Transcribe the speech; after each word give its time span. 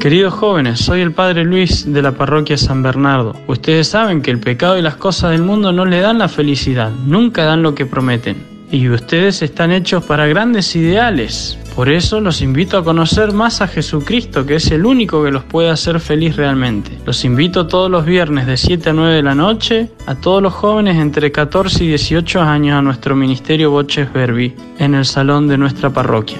Queridos 0.00 0.32
jóvenes, 0.32 0.80
soy 0.80 1.02
el 1.02 1.12
Padre 1.12 1.44
Luis 1.44 1.92
de 1.92 2.00
la 2.00 2.12
parroquia 2.12 2.56
San 2.56 2.82
Bernardo. 2.82 3.36
Ustedes 3.46 3.88
saben 3.88 4.22
que 4.22 4.30
el 4.30 4.40
pecado 4.40 4.78
y 4.78 4.82
las 4.82 4.96
cosas 4.96 5.32
del 5.32 5.42
mundo 5.42 5.72
no 5.72 5.84
le 5.84 6.00
dan 6.00 6.18
la 6.18 6.28
felicidad, 6.28 6.90
nunca 6.90 7.44
dan 7.44 7.62
lo 7.62 7.74
que 7.74 7.84
prometen. 7.84 8.42
Y 8.70 8.88
ustedes 8.88 9.42
están 9.42 9.72
hechos 9.72 10.02
para 10.04 10.26
grandes 10.26 10.74
ideales. 10.74 11.58
Por 11.74 11.88
eso 11.88 12.20
los 12.20 12.42
invito 12.42 12.76
a 12.76 12.84
conocer 12.84 13.32
más 13.32 13.60
a 13.60 13.68
Jesucristo, 13.68 14.44
que 14.44 14.56
es 14.56 14.70
el 14.70 14.84
único 14.84 15.24
que 15.24 15.30
los 15.30 15.44
puede 15.44 15.70
hacer 15.70 16.00
feliz 16.00 16.36
realmente. 16.36 16.98
Los 17.06 17.24
invito 17.24 17.66
todos 17.66 17.90
los 17.90 18.04
viernes 18.04 18.46
de 18.46 18.56
7 18.56 18.90
a 18.90 18.92
9 18.92 19.14
de 19.14 19.22
la 19.22 19.34
noche 19.34 19.88
a 20.06 20.14
todos 20.14 20.42
los 20.42 20.52
jóvenes 20.52 20.96
entre 20.96 21.32
14 21.32 21.84
y 21.84 21.88
18 21.88 22.42
años 22.42 22.78
a 22.78 22.82
nuestro 22.82 23.16
ministerio 23.16 23.70
Boches 23.70 24.12
Verbi 24.12 24.54
en 24.78 24.94
el 24.94 25.04
salón 25.04 25.48
de 25.48 25.58
nuestra 25.58 25.90
parroquia. 25.90 26.38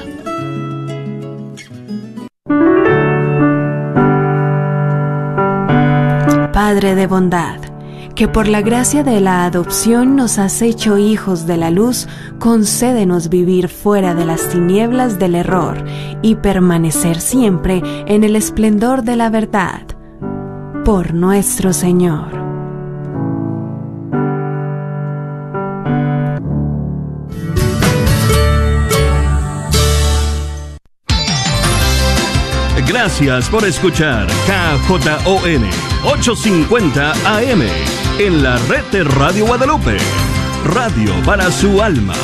Padre 6.53 6.95
de 6.95 7.07
bondad, 7.07 7.59
que 8.21 8.29
por 8.29 8.49
la 8.49 8.61
gracia 8.61 9.03
de 9.03 9.19
la 9.19 9.47
adopción 9.47 10.15
nos 10.15 10.39
has 10.39 10.61
hecho 10.61 10.99
hijos 10.99 11.47
de 11.47 11.57
la 11.57 11.71
luz, 11.71 12.07
concédenos 12.39 13.31
vivir 13.31 13.71
fuera 13.71 14.15
de 14.15 14.27
las 14.27 14.47
tinieblas 14.51 15.19
del 15.19 15.35
error 15.35 15.83
y 16.21 16.35
permanecer 16.35 17.19
siempre 17.19 17.81
en 18.07 18.23
el 18.23 18.37
esplendor 18.37 19.05
de 19.05 19.17
la 19.17 19.31
verdad. 19.31 19.87
Por 20.85 21.15
nuestro 21.15 21.73
Señor. 21.73 22.40
Gracias 33.11 33.49
por 33.49 33.65
escuchar 33.65 34.29
KJON 34.47 35.65
850 36.05 37.13
AM 37.25 37.63
en 38.21 38.43
la 38.43 38.57
red 38.69 38.85
de 38.93 39.03
Radio 39.03 39.47
Guadalupe. 39.47 39.97
Radio 40.65 41.13
para 41.27 41.51
su 41.51 41.83
alma. 41.83 42.15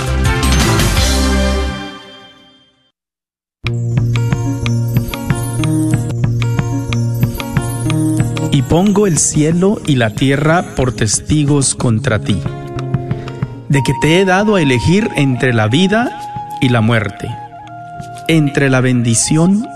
Y 8.53 8.63
pongo 8.63 9.09
el 9.09 9.19
cielo 9.19 9.81
y 9.87 9.97
la 9.97 10.11
tierra 10.11 10.77
por 10.77 10.93
testigos 10.93 11.75
contra 11.75 12.21
ti, 12.21 12.41
de 13.69 13.83
que 13.83 13.93
te 14.01 14.21
he 14.21 14.25
dado 14.25 14.55
a 14.55 14.63
elegir 14.63 15.11
entre 15.17 15.53
la 15.53 15.67
vida 15.67 16.57
y 16.61 16.69
la 16.69 16.81
muerte, 16.81 17.29
entre 18.29 18.71
la 18.71 18.81
bendición 18.81 19.67
y 19.67 19.76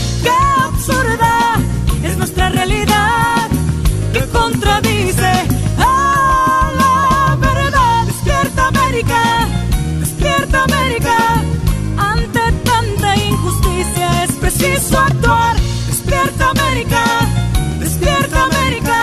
¡Qué 2.21 2.25
absurda 2.25 2.25
es 2.25 2.29
nuestra 2.37 2.49
realidad! 2.49 3.49
que 4.13 4.27
contradice 4.27 5.31
a 5.77 6.71
la 6.77 7.35
verdad. 7.37 8.05
Despierta 8.05 8.67
América, 8.67 9.47
despierta 9.99 10.63
América. 10.63 11.17
Ante 11.97 12.51
tanta 12.63 13.15
injusticia 13.15 14.23
es 14.23 14.31
preciso 14.33 14.99
actuar. 14.99 15.55
Despierta 15.87 16.49
América, 16.51 17.03
despierta 17.79 18.43
América. 18.43 19.01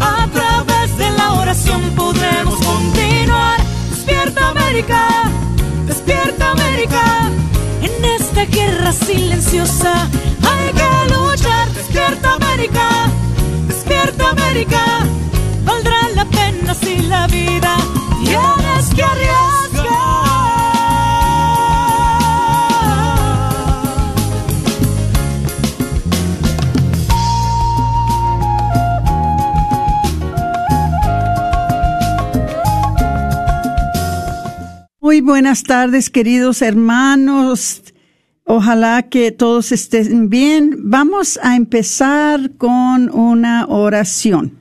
A 0.00 0.26
través 0.32 0.96
de 0.98 1.10
la 1.10 1.34
oración 1.34 1.82
podremos 1.94 2.56
continuar. 2.56 3.60
Despierta 3.90 4.48
América, 4.48 5.30
despierta 5.86 6.50
América. 6.52 7.30
En 7.82 8.04
esta 8.04 8.44
guerra 8.46 8.92
silenciosa 8.92 10.08
hay 10.42 10.72
que 10.72 11.01
Despierta 11.74 12.34
América 12.34 13.10
despierta 13.66 14.30
América, 14.30 15.06
valdrá 15.64 16.08
la 16.14 16.24
pena 16.26 16.74
si 16.74 17.02
la 17.02 17.26
vida 17.26 17.76
tienes 18.24 18.94
que. 18.94 19.02
Muy 35.00 35.20
buenas 35.20 35.62
tardes, 35.64 36.08
queridos 36.08 36.62
hermanos. 36.62 37.81
Ojalá 38.54 39.04
que 39.04 39.32
todos 39.32 39.72
estén 39.72 40.28
bien. 40.28 40.76
Vamos 40.90 41.40
a 41.42 41.56
empezar 41.56 42.50
con 42.58 43.08
una 43.08 43.64
oración. 43.66 44.58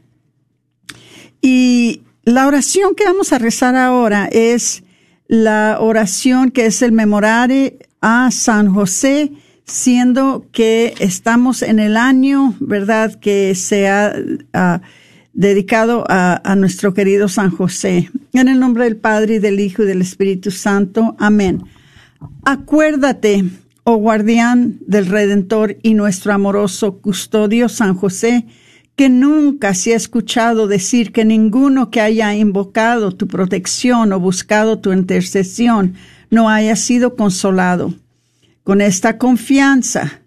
Y 1.41 2.01
la 2.24 2.47
oración 2.47 2.96
que 2.96 3.03
vamos 3.03 3.34
a 3.34 3.38
rezar 3.38 3.75
ahora 3.75 4.30
es 4.31 4.85
la 5.28 5.75
oración 5.81 6.51
que 6.51 6.68
es 6.68 6.81
el 6.81 6.94
memorare 6.94 7.80
a 8.00 8.31
San 8.31 8.74
José, 8.74 9.34
siendo 9.66 10.46
que 10.53 10.94
estamos 11.00 11.62
en 11.62 11.78
el 11.80 11.97
año, 11.97 12.56
¿verdad?, 12.62 13.19
que 13.19 13.56
se 13.56 13.90
ha 13.90 14.13
dedicado 15.34 16.06
a, 16.07 16.40
a 16.50 16.56
nuestro 16.56 16.94
querido 16.94 17.28
San 17.28 17.51
José. 17.51 18.09
En 18.31 18.47
el 18.47 18.57
nombre 18.57 18.85
del 18.85 18.96
Padre 18.96 19.35
y 19.35 19.40
del 19.40 19.59
Hijo 19.59 19.84
y 19.84 19.88
del 19.88 20.01
Espíritu 20.01 20.50
Santo. 20.50 21.13
Amén. 21.19 21.66
Acuérdate, 22.46 23.44
guardián 23.96 24.79
del 24.85 25.06
Redentor 25.06 25.78
y 25.81 25.94
nuestro 25.94 26.34
amoroso 26.34 26.97
custodio 26.97 27.69
San 27.69 27.96
José, 27.96 28.46
que 28.96 29.09
nunca 29.09 29.74
se 29.74 29.94
ha 29.94 29.96
escuchado 29.96 30.68
decir 30.68 31.12
que 31.12 31.25
ninguno 31.25 31.90
que 31.90 32.01
haya 32.01 32.34
invocado 32.35 33.12
tu 33.12 33.28
protección 33.28 34.13
o 34.13 34.19
buscado 34.19 34.80
tu 34.80 34.91
intercesión 34.91 35.96
no 36.30 36.50
haya 36.50 36.75
sido 36.75 37.16
consolado. 37.16 37.94
Con 38.63 38.81
esta 38.81 39.18
confianza, 39.18 40.21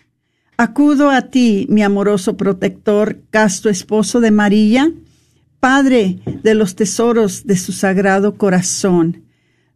acudo 0.56 1.10
a 1.10 1.22
ti, 1.22 1.66
mi 1.68 1.82
amoroso 1.82 2.36
protector, 2.36 3.20
casto 3.30 3.68
esposo 3.68 4.20
de 4.20 4.30
María, 4.30 4.92
Padre 5.60 6.18
de 6.42 6.54
los 6.54 6.76
tesoros 6.76 7.46
de 7.46 7.56
su 7.56 7.72
sagrado 7.72 8.36
corazón. 8.36 9.23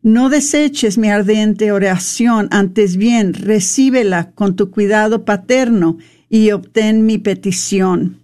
No 0.03 0.29
deseches 0.29 0.97
mi 0.97 1.11
ardiente 1.11 1.73
oración, 1.73 2.49
antes 2.51 2.97
bien 2.97 3.35
recíbela 3.35 4.31
con 4.33 4.55
tu 4.55 4.71
cuidado 4.71 5.25
paterno 5.25 5.99
y 6.31 6.53
obtén 6.53 7.05
mi 7.05 7.19
petición. 7.19 8.21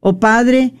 Oh 0.00 0.18
Padre, 0.18 0.74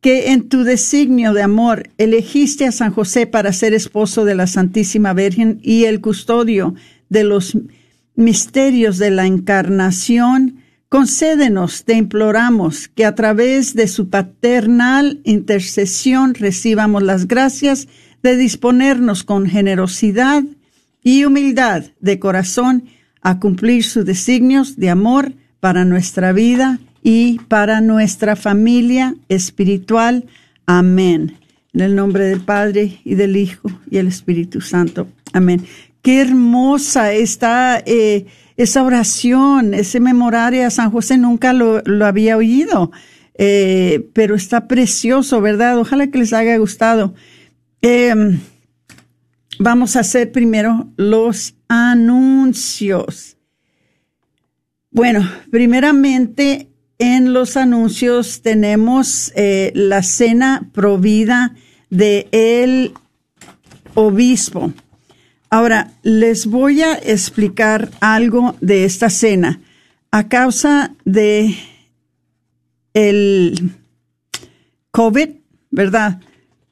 que 0.00 0.32
en 0.32 0.48
tu 0.48 0.64
designio 0.64 1.32
de 1.32 1.42
amor 1.42 1.90
elegiste 1.96 2.66
a 2.66 2.72
San 2.72 2.92
José 2.92 3.26
para 3.26 3.52
ser 3.52 3.72
esposo 3.72 4.24
de 4.24 4.34
la 4.34 4.46
Santísima 4.46 5.12
Virgen 5.12 5.60
y 5.62 5.84
el 5.84 6.00
custodio 6.00 6.74
de 7.08 7.24
los 7.24 7.56
misterios 8.14 8.98
de 8.98 9.10
la 9.10 9.26
encarnación, 9.26 10.56
concédenos, 10.88 11.84
te 11.84 11.94
imploramos, 11.94 12.88
que 12.88 13.04
a 13.04 13.14
través 13.14 13.74
de 13.74 13.86
su 13.86 14.08
paternal 14.08 15.20
intercesión 15.24 16.34
recibamos 16.34 17.02
las 17.02 17.28
gracias 17.28 17.86
de 18.22 18.36
disponernos 18.36 19.24
con 19.24 19.46
generosidad 19.46 20.42
y 21.02 21.24
humildad 21.24 21.84
de 22.00 22.18
corazón 22.18 22.84
a 23.22 23.38
cumplir 23.38 23.84
sus 23.84 24.04
designios 24.04 24.76
de 24.76 24.90
amor 24.90 25.32
para 25.60 25.84
nuestra 25.84 26.32
vida 26.32 26.78
y 27.02 27.38
para 27.48 27.80
nuestra 27.80 28.36
familia 28.36 29.14
espiritual. 29.28 30.26
Amén. 30.66 31.36
En 31.72 31.80
el 31.80 31.94
nombre 31.94 32.24
del 32.24 32.40
Padre 32.40 33.00
y 33.04 33.14
del 33.14 33.36
Hijo 33.36 33.70
y 33.90 33.98
el 33.98 34.08
Espíritu 34.08 34.60
Santo. 34.60 35.08
Amén. 35.32 35.64
Qué 36.02 36.20
hermosa 36.20 37.12
está 37.12 37.82
eh, 37.84 38.26
esa 38.56 38.82
oración, 38.82 39.74
ese 39.74 40.00
memorario 40.00 40.66
a 40.66 40.70
San 40.70 40.90
José, 40.90 41.18
nunca 41.18 41.52
lo, 41.52 41.82
había 42.04 42.36
oído, 42.36 42.90
eh, 43.34 44.08
pero 44.14 44.34
está 44.34 44.66
precioso, 44.66 45.40
¿verdad? 45.40 45.78
Ojalá 45.78 46.08
que 46.08 46.18
les 46.18 46.32
haya 46.32 46.56
gustado. 46.56 47.14
Em, 47.80 48.40
vamos 49.58 49.96
a 49.96 50.00
hacer 50.00 50.32
primero 50.32 50.88
los 50.96 51.54
anuncios. 51.68 53.36
Bueno, 54.90 55.28
primeramente 55.50 56.68
en 56.98 57.32
los 57.32 57.56
anuncios 57.56 58.42
tenemos 58.42 59.32
eh, 59.36 59.70
la 59.74 60.02
cena 60.02 60.68
provida 60.72 61.54
de 61.90 62.28
el 62.32 62.94
obispo. 63.94 64.72
Ahora, 65.50 65.92
les 66.02 66.46
voy 66.46 66.82
a 66.82 66.94
explicar 66.94 67.90
algo 68.00 68.56
de 68.60 68.84
esta 68.84 69.08
cena. 69.08 69.60
A 70.10 70.28
causa 70.28 70.94
de 71.04 71.54
el 72.92 73.72
COVID, 74.90 75.28
¿verdad? 75.70 76.20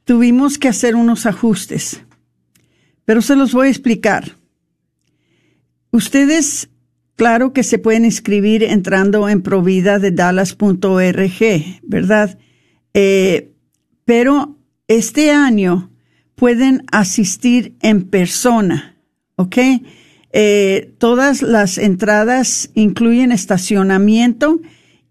Tuvimos 0.06 0.56
que 0.56 0.68
hacer 0.68 0.94
unos 0.94 1.26
ajustes, 1.26 2.00
pero 3.04 3.20
se 3.20 3.34
los 3.34 3.52
voy 3.52 3.66
a 3.66 3.70
explicar. 3.70 4.36
Ustedes, 5.90 6.68
claro 7.16 7.52
que 7.52 7.64
se 7.64 7.78
pueden 7.78 8.04
inscribir 8.04 8.62
entrando 8.62 9.28
en 9.28 9.42
providadedallas.org, 9.42 11.80
¿verdad? 11.82 12.38
Eh, 12.94 13.50
pero 14.04 14.56
este 14.86 15.32
año 15.32 15.90
pueden 16.36 16.84
asistir 16.92 17.74
en 17.82 18.04
persona, 18.04 18.96
¿ok? 19.34 19.56
Eh, 20.30 20.94
todas 20.98 21.42
las 21.42 21.78
entradas 21.78 22.70
incluyen 22.74 23.32
estacionamiento 23.32 24.60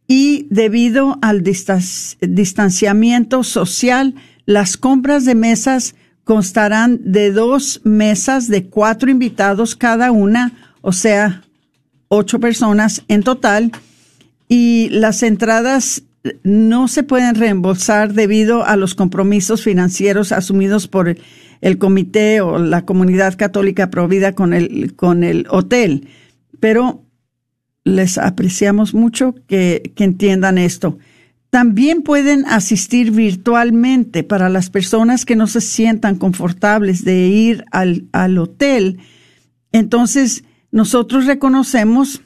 y 0.07 0.47
debido 0.49 1.19
al 1.21 1.43
distanciamiento 1.43 3.43
social, 3.43 4.15
las 4.45 4.77
compras 4.77 5.25
de 5.25 5.35
mesas 5.35 5.95
constarán 6.23 6.99
de 7.03 7.31
dos 7.31 7.81
mesas 7.83 8.47
de 8.47 8.65
cuatro 8.65 9.09
invitados 9.09 9.75
cada 9.75 10.11
una, 10.11 10.53
o 10.81 10.91
sea, 10.91 11.43
ocho 12.07 12.39
personas 12.39 13.03
en 13.07 13.23
total, 13.23 13.71
y 14.47 14.89
las 14.89 15.23
entradas 15.23 16.03
no 16.43 16.87
se 16.87 17.03
pueden 17.03 17.35
reembolsar 17.35 18.13
debido 18.13 18.65
a 18.65 18.75
los 18.75 18.95
compromisos 18.95 19.63
financieros 19.63 20.31
asumidos 20.31 20.87
por 20.87 21.15
el 21.61 21.77
comité 21.77 22.41
o 22.41 22.57
la 22.57 22.85
comunidad 22.85 23.37
católica 23.37 23.89
provida 23.89 24.33
con 24.33 24.53
el, 24.53 24.95
con 24.95 25.23
el 25.23 25.45
hotel. 25.49 26.07
Pero 26.59 27.03
les 27.83 28.17
apreciamos 28.17 28.93
mucho 28.93 29.35
que, 29.47 29.93
que 29.95 30.03
entiendan 30.03 30.57
esto. 30.57 30.97
También 31.49 32.01
pueden 32.01 32.45
asistir 32.45 33.11
virtualmente 33.11 34.23
para 34.23 34.49
las 34.49 34.69
personas 34.69 35.25
que 35.25 35.35
no 35.35 35.47
se 35.47 35.61
sientan 35.61 36.15
confortables 36.17 37.05
de 37.05 37.27
ir 37.27 37.63
al, 37.71 38.07
al 38.11 38.37
hotel. 38.37 38.99
Entonces, 39.71 40.43
nosotros 40.71 41.25
reconocemos 41.25 42.21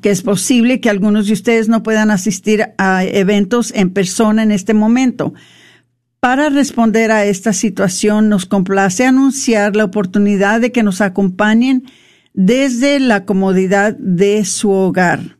que 0.00 0.10
es 0.10 0.22
posible 0.22 0.80
que 0.80 0.90
algunos 0.90 1.26
de 1.26 1.34
ustedes 1.34 1.68
no 1.68 1.82
puedan 1.82 2.10
asistir 2.10 2.66
a 2.78 3.04
eventos 3.04 3.72
en 3.74 3.90
persona 3.90 4.42
en 4.42 4.50
este 4.50 4.74
momento. 4.74 5.34
Para 6.20 6.50
responder 6.50 7.10
a 7.10 7.24
esta 7.24 7.52
situación, 7.52 8.28
nos 8.28 8.46
complace 8.46 9.04
anunciar 9.04 9.76
la 9.76 9.84
oportunidad 9.84 10.60
de 10.60 10.72
que 10.72 10.82
nos 10.82 11.00
acompañen 11.00 11.84
desde 12.32 13.00
la 13.00 13.24
comodidad 13.24 13.96
de 13.96 14.44
su 14.44 14.70
hogar. 14.70 15.36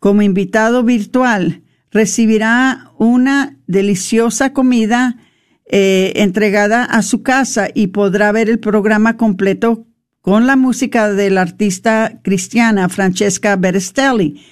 Como 0.00 0.22
invitado 0.22 0.82
virtual, 0.82 1.62
recibirá 1.94 2.90
una 2.98 3.56
deliciosa 3.68 4.52
comida 4.52 5.16
eh, 5.64 6.12
entregada 6.16 6.84
a 6.84 7.02
su 7.02 7.22
casa 7.22 7.68
y 7.72 7.86
podrá 7.86 8.32
ver 8.32 8.50
el 8.50 8.58
programa 8.58 9.16
completo 9.16 9.86
con 10.20 10.46
la 10.46 10.56
música 10.56 11.12
de 11.12 11.30
la 11.30 11.42
artista 11.42 12.20
cristiana 12.22 12.88
Francesca 12.88 13.54
Berestelli. 13.56 14.42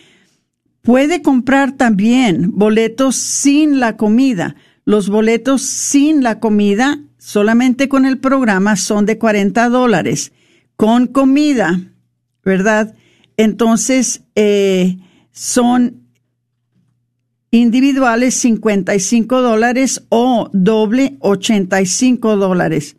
Puede 0.82 1.20
comprar 1.20 1.72
también 1.72 2.52
boletos 2.52 3.16
sin 3.16 3.80
la 3.80 3.96
comida. 3.96 4.54
Los 4.84 5.08
boletos 5.08 5.62
sin 5.62 6.22
la 6.22 6.38
comida, 6.38 7.00
solamente 7.18 7.88
con 7.88 8.06
el 8.06 8.18
programa, 8.18 8.76
son 8.76 9.04
de 9.04 9.18
40 9.18 9.68
dólares. 9.68 10.32
Con 10.76 11.08
comida, 11.08 11.80
¿verdad? 12.44 12.94
Entonces, 13.36 14.22
eh, 14.34 14.98
son 15.32 16.01
individuales 17.52 18.34
55 18.34 19.42
dólares 19.42 20.02
o 20.08 20.48
doble 20.52 21.16
85 21.20 22.36
dólares. 22.36 22.96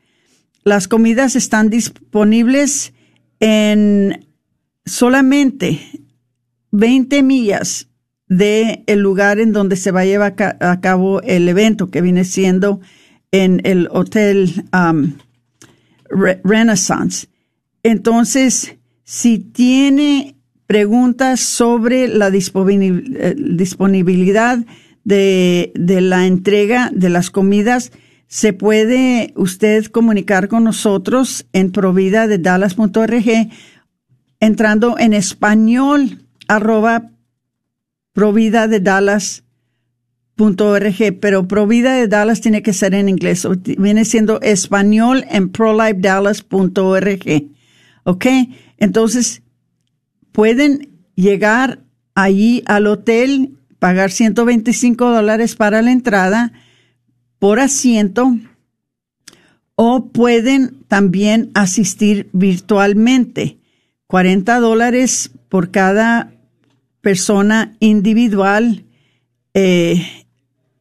Las 0.63 0.87
comidas 0.87 1.35
están 1.35 1.69
disponibles 1.69 2.93
en 3.39 4.27
solamente 4.85 5.81
20 6.71 7.23
millas 7.23 7.89
del 8.27 8.83
el 8.85 8.99
lugar 8.99 9.39
en 9.39 9.53
donde 9.53 9.75
se 9.75 9.91
va 9.91 10.01
a 10.01 10.05
llevar 10.05 10.35
a 10.37 10.79
cabo 10.81 11.21
el 11.23 11.49
evento, 11.49 11.89
que 11.89 12.01
viene 12.01 12.23
siendo 12.23 12.79
en 13.31 13.59
el 13.63 13.89
Hotel 13.91 14.65
um, 14.71 15.15
Renaissance. 16.43 17.27
Entonces, 17.81 18.77
si 19.03 19.39
tiene 19.39 20.35
preguntas 20.67 21.39
sobre 21.39 22.07
la 22.07 22.27
eh, 22.29 23.35
disponibilidad 23.37 24.59
de, 25.03 25.71
la 25.75 26.25
entrega 26.27 26.89
de 26.93 27.09
las 27.09 27.29
comidas, 27.29 27.91
se 28.27 28.53
puede 28.53 29.33
usted 29.35 29.85
comunicar 29.85 30.47
con 30.47 30.63
nosotros 30.63 31.45
en 31.53 31.71
provida 31.71 32.27
de 32.27 32.39
dallas.org 32.39 33.49
entrando 34.39 34.97
en 34.99 35.13
español 35.13 36.25
arroba 36.47 37.11
provida 38.13 38.67
de 38.67 38.79
dallas.org, 38.79 39.43
pero 41.19 41.47
provida 41.47 41.93
de 41.95 42.07
Dallas 42.07 42.41
tiene 42.41 42.61
que 42.61 42.73
ser 42.73 42.93
en 42.93 43.07
inglés, 43.09 43.47
viene 43.77 44.03
siendo 44.05 44.41
español 44.41 45.25
en 45.29 45.49
prolifedallas.org. 45.49 47.43
¿Ok? 48.03 48.25
Entonces, 48.77 49.42
pueden 50.33 50.89
llegar 51.15 51.79
allí 52.15 52.63
al 52.65 52.87
hotel, 52.87 53.57
pagar 53.79 54.11
125 54.11 55.09
dólares 55.09 55.55
para 55.55 55.81
la 55.81 55.91
entrada, 55.91 56.51
por 57.39 57.59
asiento 57.59 58.37
o 59.75 60.09
pueden 60.09 60.83
también 60.87 61.51
asistir 61.53 62.29
virtualmente. 62.33 63.59
40 64.07 64.59
dólares 64.59 65.31
por 65.49 65.71
cada 65.71 66.33
persona 67.01 67.75
individual, 67.79 68.85
eh, 69.53 70.05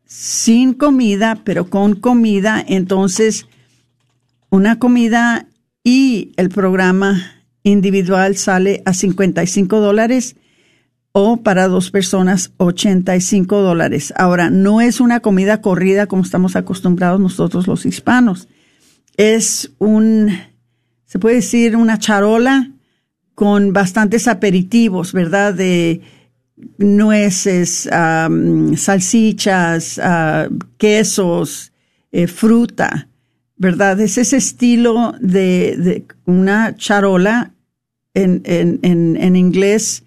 sin 0.05 0.75
comida, 0.75 1.41
pero 1.45 1.71
con 1.71 1.95
comida. 1.95 2.63
Entonces, 2.67 3.47
una 4.51 4.79
comida 4.79 5.47
y 5.83 6.33
el 6.37 6.51
programa 6.51 7.42
individual 7.63 8.37
sale 8.37 8.83
a 8.85 8.95
55 8.95 9.81
dólares 9.81 10.37
o 11.13 11.39
para 11.39 11.69
dos 11.69 11.91
personas 11.91 12.53
85 12.57 13.61
dólares. 13.61 14.13
Ahora, 14.17 14.51
no 14.51 14.81
es 14.81 15.01
una 15.01 15.21
comida 15.21 15.61
corrida 15.61 16.07
como 16.07 16.23
estamos 16.23 16.57
acostumbrados 16.57 17.21
nosotros 17.21 17.67
los 17.67 17.85
hispanos. 17.85 18.49
Es 19.17 19.73
un, 19.79 20.31
se 21.05 21.19
puede 21.19 21.37
decir, 21.37 21.77
una 21.77 21.99
charola 21.99 22.71
con 23.35 23.73
bastantes 23.73 24.27
aperitivos, 24.27 25.13
¿verdad? 25.13 25.53
De 25.53 26.01
nueces, 26.79 27.89
salsichas, 28.77 30.01
ah, 30.03 30.49
quesos, 30.79 31.73
eh, 32.11 32.27
fruta, 32.27 33.09
¿verdad? 33.63 34.01
Es 34.01 34.19
ese 34.19 34.39
estilo 34.39 35.15
de, 35.21 35.77
de 35.79 36.05
una 36.25 36.75
charola 36.75 37.53
en, 38.13 38.43
en, 38.45 38.81
en, 38.83 39.37
inglés 39.37 40.03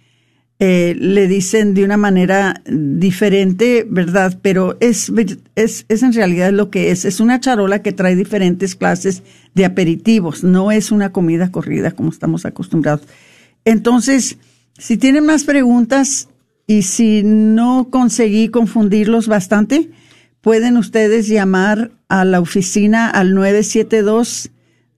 eh, 0.59 0.93
le 0.99 1.29
dicen 1.29 1.73
de 1.73 1.85
una 1.85 1.95
manera 1.95 2.61
diferente, 2.65 3.87
¿verdad? 3.89 4.37
Pero 4.41 4.75
es, 4.81 5.09
es, 5.55 5.85
es 5.87 6.03
en 6.03 6.11
realidad 6.11 6.51
lo 6.51 6.69
que 6.69 6.91
es. 6.91 7.05
Es 7.05 7.21
una 7.21 7.39
charola 7.39 7.81
que 7.81 7.93
trae 7.93 8.17
diferentes 8.17 8.75
clases 8.75 9.23
de 9.53 9.63
aperitivos. 9.63 10.43
No 10.43 10.73
es 10.73 10.91
una 10.91 11.13
comida 11.13 11.49
corrida 11.49 11.91
como 11.91 12.09
estamos 12.09 12.45
acostumbrados. 12.45 13.07
Entonces, 13.63 14.37
si 14.77 14.97
tienen 14.97 15.25
más 15.25 15.45
preguntas 15.45 16.27
y 16.67 16.81
si 16.81 17.23
no 17.23 17.87
conseguí 17.89 18.49
confundirlos 18.49 19.29
bastante, 19.29 19.91
pueden 20.45 20.77
ustedes 20.77 21.27
llamar 21.27 21.91
a 22.07 22.23
la 22.23 22.39
oficina 22.39 23.09
al 23.09 23.33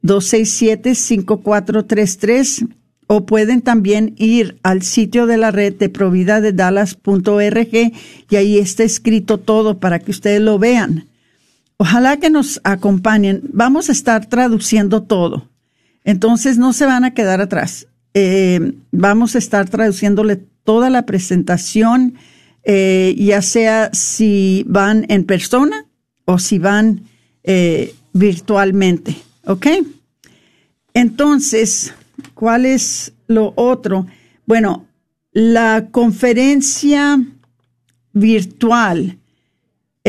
972-267-5433 0.03 2.67
o 3.07 3.25
pueden 3.25 3.61
también 3.61 4.13
ir 4.17 4.59
al 4.61 4.81
sitio 4.81 5.25
de 5.25 5.37
la 5.37 5.51
red 5.51 5.73
de 5.75 6.51
Dallas.org 6.51 7.93
y 8.29 8.35
ahí 8.35 8.57
está 8.57 8.83
escrito 8.83 9.37
todo 9.37 9.79
para 9.79 9.99
que 9.99 10.11
ustedes 10.11 10.41
lo 10.41 10.59
vean. 10.59 11.07
Ojalá 11.77 12.17
que 12.17 12.29
nos 12.29 12.59
acompañen. 12.65 13.43
Vamos 13.53 13.87
a 13.87 13.93
estar 13.93 14.25
traduciendo 14.25 15.03
todo. 15.03 15.47
Entonces 16.03 16.57
no 16.57 16.73
se 16.73 16.85
van 16.85 17.05
a 17.05 17.13
quedar 17.13 17.39
atrás. 17.39 17.87
Eh, 18.13 18.73
vamos 18.91 19.35
a 19.35 19.37
estar 19.37 19.69
traduciéndole 19.69 20.43
toda 20.65 20.89
la 20.89 21.05
presentación, 21.05 22.15
eh, 22.69 23.15
ya 23.17 23.41
sea 23.41 23.89
si 23.93 24.65
van 24.67 25.05
en 25.07 25.23
persona 25.23 25.85
o 26.25 26.37
si 26.37 26.59
van 26.59 27.03
eh, 27.43 27.95
virtualmente. 28.11 29.15
¿Ok? 29.45 29.67
Entonces, 30.93 31.93
¿cuál 32.33 32.65
es 32.65 33.13
lo 33.27 33.53
otro? 33.55 34.05
Bueno, 34.45 34.85
la 35.31 35.87
conferencia 35.91 37.17
virtual 38.11 39.17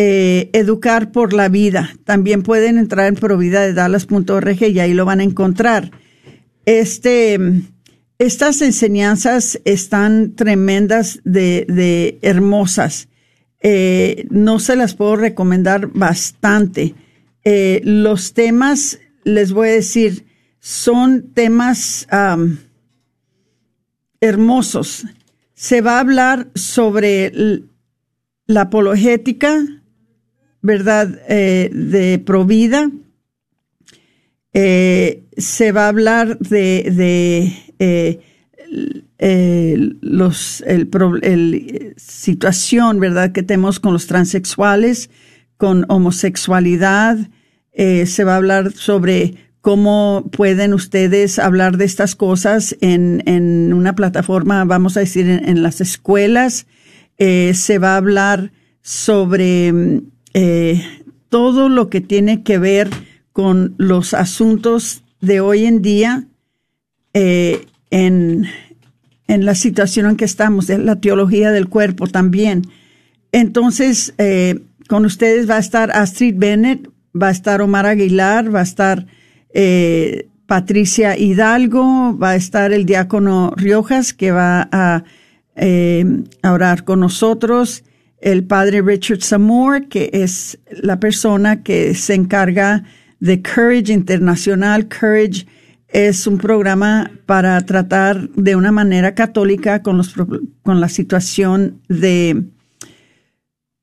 Educar 0.01 1.11
por 1.11 1.33
la 1.33 1.49
Vida. 1.49 1.91
También 2.05 2.45
pueden 2.45 2.79
entrar 2.79 3.09
en 3.09 3.17
providadedalas.org 3.17 4.63
y 4.63 4.79
ahí 4.79 4.95
lo 4.95 5.05
van 5.05 5.19
a 5.19 5.25
encontrar. 5.25 5.91
Este, 6.65 7.37
estas 8.19 8.63
enseñanzas 8.63 9.61
están 9.65 10.35
tremendas 10.35 11.21
de, 11.25 12.19
hermosas. 12.23 13.09
Eh, 13.61 14.27
no 14.31 14.59
se 14.59 14.75
las 14.75 14.95
puedo 14.95 15.17
recomendar 15.17 15.87
bastante. 15.87 16.95
Eh, 17.45 17.81
los 17.85 18.35
temas, 18.35 18.99
les 19.23 19.53
voy 19.53 19.69
a 19.69 19.73
decir, 19.73 20.27
son 20.59 21.31
temas 21.33 22.09
hermosos. 24.21 25.07
Se 25.55 25.81
va 25.81 25.97
a 25.97 26.01
hablar 26.01 26.49
sobre 26.57 27.63
la 28.47 28.63
apologética, 28.63 29.65
¿verdad? 30.61 31.21
Eh, 31.29 31.71
de 31.73 32.19
Provida. 32.19 32.91
se 34.53 35.73
va 35.73 35.85
a 35.85 35.89
hablar 35.89 36.39
de 36.41 37.68
eh, 39.21 39.77
los, 40.01 40.63
el, 40.67 40.89
el, 41.23 41.95
situación, 41.97 43.01
¿verdad?, 43.01 43.33
que 43.33 43.43
tenemos 43.43 43.81
con 43.81 43.93
los 43.93 44.07
transexuales, 44.07 45.11
con 45.57 45.85
homosexualidad. 45.89 47.19
Eh, 47.73 48.07
se 48.07 48.25
va 48.25 48.35
a 48.35 48.37
hablar 48.37 48.73
sobre 48.73 49.35
cómo 49.61 50.29
pueden 50.31 50.73
ustedes 50.73 51.39
hablar 51.39 51.79
de 51.79 51.85
estas 51.85 52.15
cosas 52.15 52.77
en, 52.81 53.23
en 53.27 53.73
una 53.73 53.95
plataforma, 53.95 54.65
vamos 54.65 54.97
a 54.97 55.01
decir, 55.01 55.29
en, 55.29 55.63
las 55.63 55.81
escuelas. 55.81 56.67
Eh, 57.19 57.53
se 57.55 57.79
va 57.79 57.95
a 57.95 57.97
hablar 57.97 58.53
sobre 58.83 60.03
todo 61.29 61.69
lo 61.69 61.91
que 61.91 62.01
tiene 62.01 62.45
que 62.45 62.59
ver 62.59 62.89
con 63.33 63.75
los 63.77 64.15
asuntos 64.15 65.03
de 65.21 65.41
hoy 65.41 65.65
en 65.65 65.83
día 65.83 66.28
eh, 67.15 67.67
en, 67.91 68.47
la 69.27 69.55
situación 69.55 70.07
en 70.07 70.17
que 70.17 70.25
estamos, 70.25 70.69
la 70.69 70.97
teología 70.97 71.51
del 71.51 71.69
cuerpo 71.69 72.07
también. 72.07 72.63
Entonces, 73.31 74.15
eh, 74.19 74.61
con 74.89 75.05
ustedes 75.05 75.49
va 75.49 75.57
a 75.57 75.61
estar 75.61 75.91
Astrid 75.91 76.35
Bennett, 76.37 76.89
va 77.21 77.29
a 77.29 77.33
estar 77.33 77.61
Omar 77.61 77.87
Aguilar, 77.87 78.55
va 78.55 78.61
a 78.61 78.63
estar 78.63 79.07
eh, 79.53 80.29
Patricia 80.47 81.19
Hidalgo, 81.19 82.17
va 82.17 82.31
a 82.31 82.37
estar 82.37 82.73
el 82.73 82.87
diácono 82.87 83.53
Riojas, 83.57 84.15
que 84.15 84.31
va 84.31 84.69
a, 84.73 85.05
a 86.43 86.53
orar 86.53 86.85
con 86.85 87.01
nosotros, 87.01 87.85
el 88.21 88.45
padre 88.45 88.81
Richard 88.81 89.21
Samore, 89.21 89.89
que 89.89 90.11
es 90.13 90.59
la 90.71 90.99
persona 91.01 91.63
que 91.63 91.95
se 91.95 92.15
encarga 92.15 92.85
de 93.21 93.43
Courage 93.43 93.93
Internacional, 93.93 94.89
Courage 94.89 95.47
es 95.89 96.27
un 96.27 96.39
programa 96.39 97.11
para 97.27 97.61
tratar 97.63 98.29
de 98.31 98.57
una 98.57 98.73
manera 98.73 99.15
católica 99.15 99.83
con, 99.83 99.97
los, 99.97 100.15
con 100.63 100.81
la 100.81 100.89
situación 100.89 101.81
de 101.89 102.45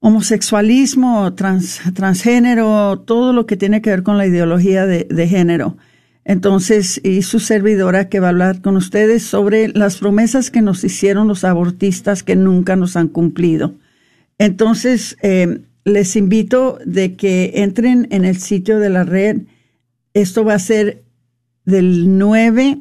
homosexualismo, 0.06 1.34
transgénero, 1.34 3.00
todo 3.00 3.34
lo 3.34 3.48
que 3.48 3.58
tiene 3.58 3.82
que 3.82 3.90
ver 3.90 4.04
con 4.04 4.20
la 4.20 4.28
ideología 4.28 4.86
de, 4.86 5.28
género. 5.28 5.78
Entonces, 6.24 7.02
y 7.04 7.24
su 7.24 7.40
servidora 7.40 8.08
que 8.08 8.20
va 8.20 8.28
a 8.28 8.30
hablar 8.30 8.62
con 8.62 8.78
ustedes 8.78 9.24
sobre 9.24 9.70
las 9.70 9.98
promesas 9.98 10.52
que 10.52 10.62
nos 10.62 10.84
hicieron 10.84 11.28
los 11.28 11.44
abortistas 11.44 12.22
que 12.22 12.36
nunca 12.36 12.76
nos 12.76 12.96
han 12.96 13.08
cumplido. 13.08 13.74
Entonces, 14.38 15.18
eh, 15.24 15.62
les 15.86 16.16
invito 16.16 16.78
de 16.86 17.16
que 17.16 17.54
entren 17.56 18.08
en 18.12 18.26
el 18.26 18.38
sitio 18.38 18.78
de 18.78 18.90
la 18.90 19.06
red. 19.06 19.42
Esto 20.14 20.46
va 20.46 20.54
a 20.54 20.60
ser 20.60 21.05
del 21.66 22.18
9 22.18 22.80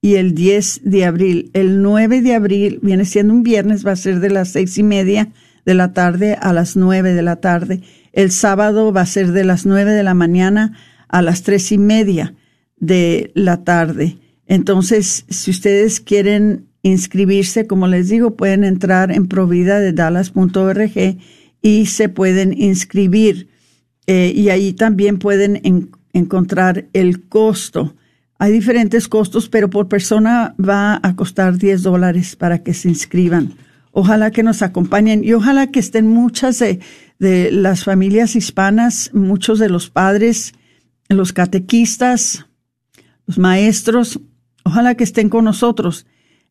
y 0.00 0.14
el 0.16 0.34
10 0.34 0.82
de 0.84 1.04
abril. 1.04 1.50
El 1.54 1.82
9 1.82 2.22
de 2.22 2.34
abril 2.34 2.78
viene 2.82 3.04
siendo 3.04 3.32
un 3.32 3.42
viernes, 3.42 3.86
va 3.86 3.92
a 3.92 3.96
ser 3.96 4.20
de 4.20 4.30
las 4.30 4.50
seis 4.50 4.76
y 4.78 4.82
media 4.82 5.30
de 5.64 5.74
la 5.74 5.92
tarde 5.92 6.36
a 6.40 6.52
las 6.52 6.76
9 6.76 7.14
de 7.14 7.22
la 7.22 7.36
tarde. 7.36 7.80
El 8.12 8.30
sábado 8.30 8.92
va 8.92 9.00
a 9.02 9.06
ser 9.06 9.32
de 9.32 9.44
las 9.44 9.66
9 9.66 9.92
de 9.92 10.02
la 10.02 10.14
mañana 10.14 10.76
a 11.08 11.22
las 11.22 11.42
tres 11.42 11.72
y 11.72 11.78
media 11.78 12.34
de 12.76 13.32
la 13.34 13.64
tarde. 13.64 14.18
Entonces, 14.46 15.24
si 15.28 15.50
ustedes 15.50 16.00
quieren 16.00 16.66
inscribirse, 16.82 17.66
como 17.66 17.86
les 17.86 18.08
digo, 18.08 18.36
pueden 18.36 18.62
entrar 18.62 19.10
en 19.10 19.26
providadedalas.org 19.26 21.16
y 21.62 21.86
se 21.86 22.08
pueden 22.10 22.60
inscribir. 22.60 23.48
Eh, 24.06 24.32
y 24.36 24.50
ahí 24.50 24.74
también 24.74 25.18
pueden 25.18 25.60
encontrar 26.14 26.86
el 26.94 27.28
costo. 27.28 27.94
Hay 28.38 28.52
diferentes 28.52 29.08
costos, 29.08 29.48
pero 29.48 29.68
por 29.68 29.88
persona 29.88 30.54
va 30.58 30.98
a 31.02 31.14
costar 31.14 31.58
10 31.58 31.82
dólares 31.82 32.36
para 32.36 32.62
que 32.62 32.72
se 32.72 32.88
inscriban. 32.88 33.54
Ojalá 33.92 34.30
que 34.30 34.42
nos 34.42 34.62
acompañen 34.62 35.22
y 35.22 35.34
ojalá 35.34 35.68
que 35.68 35.78
estén 35.78 36.08
muchas 36.08 36.58
de, 36.58 36.80
las 37.18 37.84
familias 37.84 38.34
hispanas, 38.34 39.10
muchos 39.12 39.58
de 39.58 39.68
los 39.68 39.88
padres, 39.88 40.52
los 41.08 41.32
catequistas, 41.32 42.46
los 43.26 43.38
maestros, 43.38 44.20
ojalá 44.64 44.96
que 44.96 45.04
estén 45.04 45.28
con 45.28 45.44
nosotros. 45.44 46.06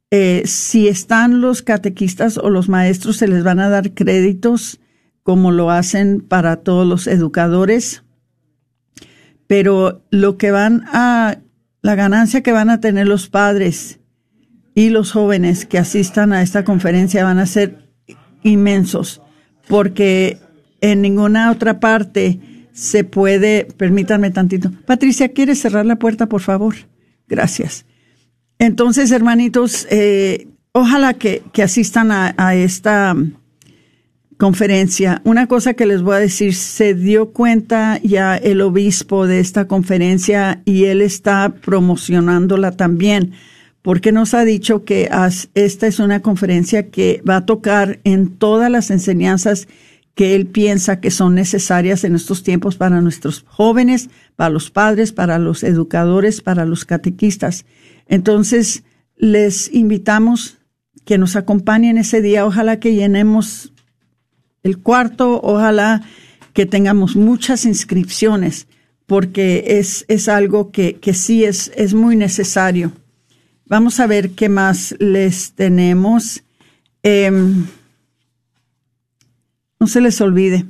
Eh, 0.09 0.43
si 0.45 0.87
están 0.87 1.41
los 1.41 1.61
catequistas 1.61 2.37
o 2.37 2.49
los 2.49 2.69
maestros, 2.69 3.17
se 3.17 3.27
les 3.27 3.43
van 3.43 3.59
a 3.59 3.69
dar 3.69 3.93
créditos 3.93 4.79
como 5.21 5.51
lo 5.51 5.69
hacen 5.69 6.21
para 6.21 6.57
todos 6.57 6.87
los 6.87 7.07
educadores 7.07 8.02
pero 9.53 10.01
lo 10.09 10.35
que 10.39 10.49
van 10.49 10.81
a, 10.87 11.37
la 11.83 11.93
ganancia 11.93 12.41
que 12.41 12.51
van 12.51 12.71
a 12.71 12.79
tener 12.79 13.05
los 13.05 13.29
padres 13.29 13.99
y 14.73 14.89
los 14.89 15.11
jóvenes 15.11 15.67
que 15.67 15.77
asistan 15.77 16.33
a 16.33 16.41
esta 16.41 16.63
conferencia 16.63 17.23
van 17.23 17.37
a 17.37 17.45
ser 17.45 17.87
inmensos, 18.41 19.21
porque 19.67 20.39
en 20.81 21.03
ninguna 21.03 21.51
otra 21.51 21.79
parte 21.79 22.39
se 22.71 23.03
puede, 23.03 23.67
permítanme 23.77 24.31
tantito. 24.31 24.71
Patricia, 24.87 25.29
¿quieres 25.29 25.61
cerrar 25.61 25.85
la 25.85 25.97
puerta, 25.97 26.25
por 26.25 26.41
favor? 26.41 26.73
Gracias. 27.27 27.85
Entonces, 28.57 29.11
hermanitos, 29.11 29.85
eh, 29.91 30.47
ojalá 30.71 31.13
que, 31.13 31.43
que 31.53 31.61
asistan 31.61 32.11
a, 32.11 32.33
a 32.37 32.55
esta 32.55 33.15
conferencia. 34.43 35.21
Una 35.23 35.47
cosa 35.47 35.73
que 35.73 35.85
les 35.85 36.01
voy 36.01 36.15
a 36.15 36.19
decir, 36.19 36.53
se 36.53 36.93
dio 36.93 37.29
cuenta 37.29 38.01
ya 38.03 38.35
el 38.35 38.59
obispo 38.59 39.25
de 39.25 39.39
esta 39.39 39.69
conferencia 39.69 40.61
y 40.65 40.83
él 40.83 41.01
está 41.01 41.55
promocionándola 41.61 42.73
también, 42.73 43.31
porque 43.81 44.11
nos 44.11 44.33
ha 44.33 44.43
dicho 44.43 44.83
que 44.83 45.09
esta 45.53 45.87
es 45.87 45.99
una 45.99 46.21
conferencia 46.21 46.89
que 46.89 47.23
va 47.27 47.37
a 47.37 47.45
tocar 47.45 48.01
en 48.03 48.35
todas 48.35 48.69
las 48.69 48.91
enseñanzas 48.91 49.69
que 50.13 50.35
él 50.35 50.47
piensa 50.47 50.99
que 50.99 51.09
son 51.09 51.35
necesarias 51.35 52.03
en 52.03 52.13
estos 52.13 52.43
tiempos 52.43 52.75
para 52.75 52.99
nuestros 52.99 53.45
jóvenes, 53.47 54.09
para 54.35 54.49
los 54.49 54.69
padres, 54.71 55.13
para 55.13 55.39
los 55.39 55.63
educadores, 55.63 56.41
para 56.41 56.65
los 56.65 56.83
catequistas. 56.83 57.63
Entonces, 58.09 58.83
les 59.15 59.73
invitamos 59.73 60.57
que 61.05 61.17
nos 61.17 61.37
acompañen 61.37 61.97
ese 61.97 62.21
día. 62.21 62.45
Ojalá 62.45 62.81
que 62.81 62.93
llenemos 62.93 63.69
el 64.63 64.79
cuarto, 64.79 65.39
ojalá 65.43 66.01
que 66.53 66.65
tengamos 66.65 67.15
muchas 67.15 67.65
inscripciones, 67.65 68.67
porque 69.05 69.79
es, 69.79 70.05
es 70.07 70.29
algo 70.29 70.71
que, 70.71 70.95
que 70.95 71.13
sí 71.13 71.43
es, 71.43 71.71
es 71.75 71.93
muy 71.93 72.15
necesario. 72.15 72.93
Vamos 73.65 73.99
a 73.99 74.07
ver 74.07 74.31
qué 74.31 74.49
más 74.49 74.95
les 74.99 75.53
tenemos. 75.53 76.43
Em, 77.01 77.65
no 79.79 79.87
se 79.87 80.01
les 80.01 80.21
olvide 80.21 80.65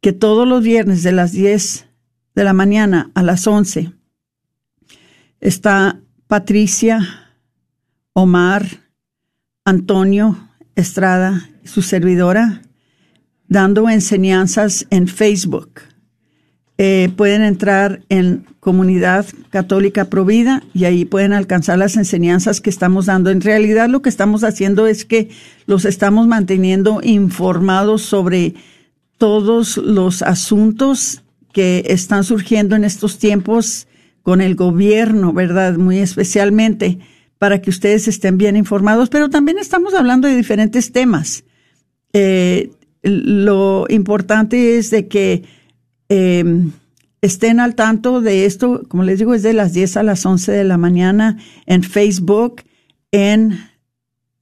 que 0.00 0.12
todos 0.12 0.48
los 0.48 0.62
viernes 0.62 1.02
de 1.02 1.12
las 1.12 1.32
10 1.32 1.86
de 2.34 2.44
la 2.44 2.52
mañana 2.52 3.10
a 3.14 3.22
las 3.22 3.46
11 3.46 3.92
está 5.40 6.00
Patricia, 6.26 7.30
Omar, 8.12 8.66
Antonio 9.64 10.48
Estrada, 10.76 11.50
su 11.64 11.82
servidora, 11.82 12.62
dando 13.50 13.90
enseñanzas 13.90 14.86
en 14.88 15.08
Facebook. 15.08 15.82
Eh, 16.78 17.10
pueden 17.14 17.42
entrar 17.42 18.00
en 18.08 18.46
Comunidad 18.60 19.26
Católica 19.50 20.06
Provida 20.06 20.62
y 20.72 20.84
ahí 20.84 21.04
pueden 21.04 21.34
alcanzar 21.34 21.76
las 21.76 21.96
enseñanzas 21.96 22.62
que 22.62 22.70
estamos 22.70 23.06
dando. 23.06 23.28
En 23.28 23.42
realidad 23.42 23.90
lo 23.90 24.00
que 24.00 24.08
estamos 24.08 24.44
haciendo 24.44 24.86
es 24.86 25.04
que 25.04 25.28
los 25.66 25.84
estamos 25.84 26.26
manteniendo 26.26 27.00
informados 27.02 28.00
sobre 28.00 28.54
todos 29.18 29.76
los 29.76 30.22
asuntos 30.22 31.22
que 31.52 31.84
están 31.88 32.24
surgiendo 32.24 32.76
en 32.76 32.84
estos 32.84 33.18
tiempos 33.18 33.88
con 34.22 34.40
el 34.40 34.54
gobierno, 34.54 35.32
¿verdad? 35.32 35.76
Muy 35.76 35.98
especialmente 35.98 36.98
para 37.36 37.60
que 37.60 37.70
ustedes 37.70 38.06
estén 38.06 38.38
bien 38.38 38.56
informados, 38.56 39.10
pero 39.10 39.28
también 39.28 39.58
estamos 39.58 39.92
hablando 39.92 40.28
de 40.28 40.36
diferentes 40.36 40.92
temas. 40.92 41.44
Eh, 42.12 42.70
lo 43.02 43.86
importante 43.88 44.78
es 44.78 44.90
de 44.90 45.08
que 45.08 45.44
em, 46.08 46.72
estén 47.22 47.60
al 47.60 47.74
tanto 47.74 48.20
de 48.20 48.44
esto, 48.46 48.82
como 48.88 49.04
les 49.04 49.18
digo, 49.18 49.34
es 49.34 49.42
de 49.42 49.52
las 49.52 49.72
10 49.72 49.96
a 49.98 50.02
las 50.02 50.24
11 50.24 50.52
de 50.52 50.64
la 50.64 50.78
mañana 50.78 51.38
en 51.66 51.82
Facebook, 51.82 52.62
en 53.12 53.58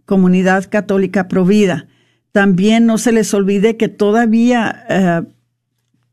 Comunidad 0.05 0.69
Católica 0.71 1.29
Provida. 1.29 1.87
También 2.33 2.87
no 2.87 2.99
se 2.99 3.13
les 3.13 3.33
olvide 3.35 3.77
que 3.77 3.89
todavía 3.89 4.85
eh, 4.89 5.23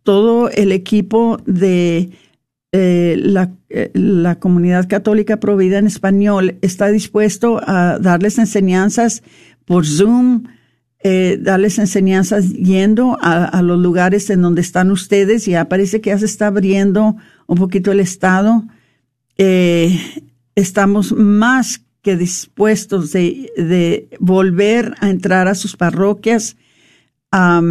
todo 0.04 0.50
el 0.50 0.72
equipo 0.72 1.40
de 1.46 2.10
eh, 2.72 3.16
eh, 3.70 3.92
la, 3.94 4.36
Comunidad 4.36 4.88
Católica 4.90 5.40
Provida 5.40 5.78
en 5.78 5.88
español 5.88 6.58
está 6.62 6.88
dispuesto 6.90 7.62
a 7.66 8.00
darles 8.00 8.38
enseñanzas 8.38 9.24
por 9.64 9.86
Zoom, 9.86 10.44
eh, 11.08 11.38
darles 11.40 11.78
enseñanzas 11.78 12.52
yendo 12.54 13.16
a, 13.22 13.62
los 13.62 13.80
lugares 13.80 14.28
en 14.32 14.42
donde 14.42 14.62
están 14.62 14.90
ustedes. 14.90 15.46
Ya 15.46 15.66
parece 15.66 16.02
que 16.02 16.10
ya 16.10 16.18
se 16.18 16.26
está 16.26 16.48
abriendo 16.48 17.16
un 17.46 17.58
poquito 17.60 17.92
el 17.92 18.00
Estado. 18.00 18.64
Eh, 19.38 20.00
estamos 20.56 21.12
más 21.12 21.84
que 22.02 22.18
dispuestos 22.18 23.12
de, 23.12 24.10
volver 24.20 24.96
a 25.00 25.12
entrar 25.12 25.48
a 25.48 25.54
sus 25.54 25.78
parroquias 25.78 26.58
a 27.30 27.62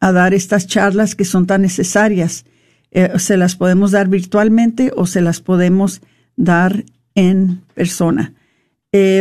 dar 0.00 0.32
estas 0.32 0.66
charlas 0.66 1.14
que 1.14 1.26
son 1.26 1.46
tan 1.46 1.60
necesarias. 1.60 2.46
Eh, 2.92 3.12
se 3.18 3.36
las 3.36 3.56
podemos 3.56 3.90
dar 3.90 4.08
virtualmente 4.08 4.90
o 4.96 5.04
se 5.04 5.20
las 5.20 5.42
podemos 5.42 6.00
dar 6.34 6.86
en 7.14 7.60
persona. 7.74 8.32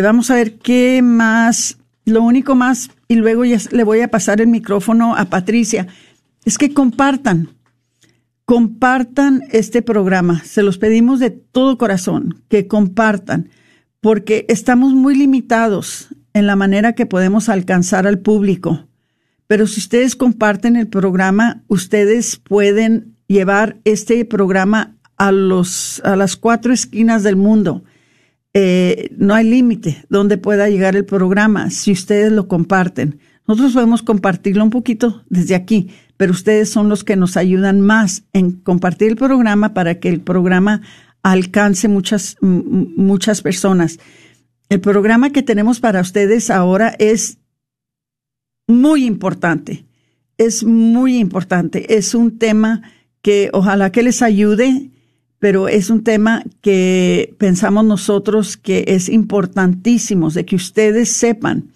vamos 0.01 0.31
a 0.31 0.35
ver 0.35 0.59
qué 0.59 1.01
más 1.03 1.77
lo 2.11 2.23
único 2.23 2.55
más, 2.55 2.89
y 3.07 3.15
luego 3.15 3.45
ya 3.45 3.57
le 3.71 3.83
voy 3.83 4.01
a 4.01 4.09
pasar 4.09 4.41
el 4.41 4.47
micrófono 4.47 5.15
a 5.15 5.25
Patricia, 5.25 5.87
es 6.45 6.57
que 6.57 6.73
compartan, 6.73 7.49
compartan 8.45 9.43
este 9.51 9.81
programa. 9.81 10.41
Se 10.45 10.63
los 10.63 10.77
pedimos 10.77 11.19
de 11.19 11.31
todo 11.31 11.77
corazón, 11.77 12.43
que 12.47 12.67
compartan, 12.67 13.49
porque 13.99 14.45
estamos 14.47 14.93
muy 14.93 15.15
limitados 15.15 16.07
en 16.33 16.47
la 16.47 16.55
manera 16.55 16.93
que 16.93 17.05
podemos 17.05 17.49
alcanzar 17.49 18.07
al 18.07 18.19
público. 18.19 18.87
Pero 19.47 19.67
si 19.67 19.79
ustedes 19.79 20.15
comparten 20.15 20.75
el 20.75 20.87
programa, 20.87 21.63
ustedes 21.67 22.37
pueden 22.37 23.17
llevar 23.27 23.77
este 23.83 24.23
programa 24.23 24.95
a 25.17 25.31
los 25.31 26.01
a 26.05 26.15
las 26.15 26.35
cuatro 26.37 26.73
esquinas 26.73 27.23
del 27.23 27.35
mundo 27.35 27.83
eh, 28.59 29.13
no 29.15 29.35
hay 29.35 29.47
límite 29.47 30.03
donde 30.09 30.39
pueda 30.39 30.67
llegar 30.67 30.95
el 30.95 31.05
programa 31.05 31.69
si 31.69 31.91
ustedes 31.91 32.31
lo 32.31 32.47
comparten. 32.47 33.19
Nosotros 33.47 33.73
podemos 33.73 34.01
compartirlo 34.01 34.63
un 34.63 34.71
poquito 34.71 35.23
desde 35.29 35.53
aquí, 35.53 35.91
pero 36.17 36.31
ustedes 36.31 36.67
son 36.67 36.89
los 36.89 37.03
que 37.03 37.15
nos 37.15 37.37
ayudan 37.37 37.81
más 37.81 38.23
en 38.33 38.53
compartir 38.53 39.09
el 39.09 39.15
programa 39.15 39.75
para 39.75 39.99
que 39.99 40.09
el 40.09 40.21
programa 40.21 40.81
alcance 41.21 41.87
muchas, 41.87 42.35
muchas 42.41 43.43
personas. 43.43 43.99
El 44.69 44.81
programa 44.81 45.29
que 45.29 45.43
tenemos 45.43 45.79
para 45.79 46.01
ustedes 46.01 46.49
ahora 46.49 46.95
es 46.97 47.37
muy 48.65 49.05
importante. 49.05 49.85
Es 50.39 50.63
muy 50.63 51.19
importante. 51.19 51.95
Es 51.95 52.15
un 52.15 52.39
tema 52.39 52.81
que 53.21 53.51
ojalá 53.53 53.91
que 53.91 54.01
les 54.01 54.23
ayude 54.23 54.89
pero 55.47 55.69
es 55.69 55.89
un 55.89 56.03
tema 56.03 56.43
que 56.59 57.33
pensamos 57.37 57.85
nosotros 57.85 58.57
que 58.57 58.83
es 58.85 59.07
importantísimo 59.07 60.29
de 60.29 60.45
que 60.45 60.57
ustedes 60.57 61.13
sepan 61.13 61.69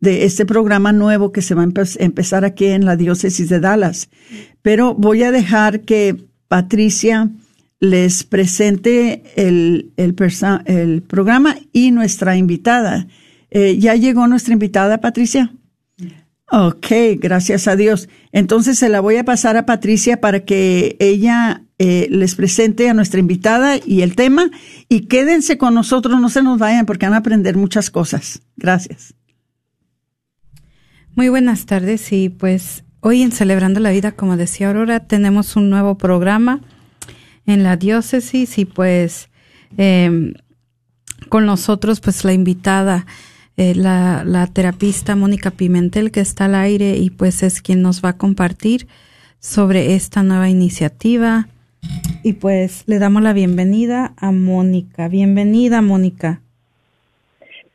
de 0.00 0.24
este 0.24 0.44
programa 0.44 0.90
nuevo 0.90 1.30
que 1.30 1.40
se 1.40 1.54
va 1.54 1.62
a 1.62 1.68
empezar 2.00 2.44
aquí 2.44 2.64
en 2.64 2.84
la 2.84 2.96
diócesis 2.96 3.48
de 3.48 3.60
Dallas. 3.60 4.08
Pero 4.60 4.96
voy 4.96 5.22
a 5.22 5.30
dejar 5.30 5.82
que 5.82 6.16
Patricia 6.48 7.30
les 7.78 8.24
presente 8.24 9.22
el, 9.36 9.92
el, 9.96 11.02
programa 11.06 11.54
y 11.72 11.92
nuestra 11.92 12.36
invitada. 12.36 13.06
Eh, 13.52 13.78
¿Ya 13.78 13.94
llegó 13.94 14.26
nuestra 14.26 14.52
invitada, 14.52 15.00
Patricia? 15.00 15.52
Ok, 16.54 16.88
gracias 17.16 17.66
a 17.66 17.76
Dios. 17.76 18.10
Entonces 18.30 18.78
se 18.78 18.90
la 18.90 19.00
voy 19.00 19.16
a 19.16 19.24
pasar 19.24 19.56
a 19.56 19.64
Patricia 19.64 20.20
para 20.20 20.40
que 20.40 20.96
ella 21.00 21.64
eh, 21.78 22.08
les 22.10 22.34
presente 22.34 22.90
a 22.90 22.94
nuestra 22.94 23.20
invitada 23.20 23.78
y 23.82 24.02
el 24.02 24.14
tema 24.16 24.50
y 24.86 25.06
quédense 25.06 25.56
con 25.56 25.72
nosotros, 25.72 26.20
no 26.20 26.28
se 26.28 26.42
nos 26.42 26.58
vayan 26.58 26.84
porque 26.84 27.06
van 27.06 27.14
a 27.14 27.18
aprender 27.18 27.56
muchas 27.56 27.88
cosas. 27.88 28.42
Gracias. 28.58 29.14
Muy 31.14 31.30
buenas 31.30 31.64
tardes 31.64 32.12
y 32.12 32.28
pues 32.28 32.84
hoy 33.00 33.22
en 33.22 33.32
Celebrando 33.32 33.80
la 33.80 33.90
Vida, 33.90 34.12
como 34.12 34.36
decía 34.36 34.68
Aurora, 34.68 35.06
tenemos 35.06 35.56
un 35.56 35.70
nuevo 35.70 35.96
programa 35.96 36.60
en 37.46 37.62
la 37.62 37.78
diócesis 37.78 38.58
y 38.58 38.66
pues 38.66 39.30
em, 39.78 40.34
con 41.30 41.46
nosotros 41.46 42.00
pues 42.00 42.24
la 42.24 42.34
invitada 42.34 43.06
eh, 43.56 43.74
la, 43.74 44.46
terapista 44.52 45.14
Mónica 45.14 45.50
Pimentel 45.50 46.10
que 46.10 46.20
está 46.20 46.46
al 46.46 46.54
aire 46.54 46.96
y 46.96 47.10
pues 47.10 47.42
es 47.42 47.60
quien 47.60 47.82
nos 47.82 48.02
va 48.02 48.10
a 48.10 48.18
compartir 48.18 48.86
sobre 49.38 49.94
esta 49.94 50.22
nueva 50.22 50.48
iniciativa. 50.48 51.46
Y 52.22 52.34
pues 52.34 52.84
le 52.86 52.98
damos 52.98 53.22
la 53.22 53.32
bienvenida 53.32 54.12
a 54.16 54.30
Mónica. 54.30 55.08
Bienvenida, 55.08 55.82
Mónica. 55.82 56.40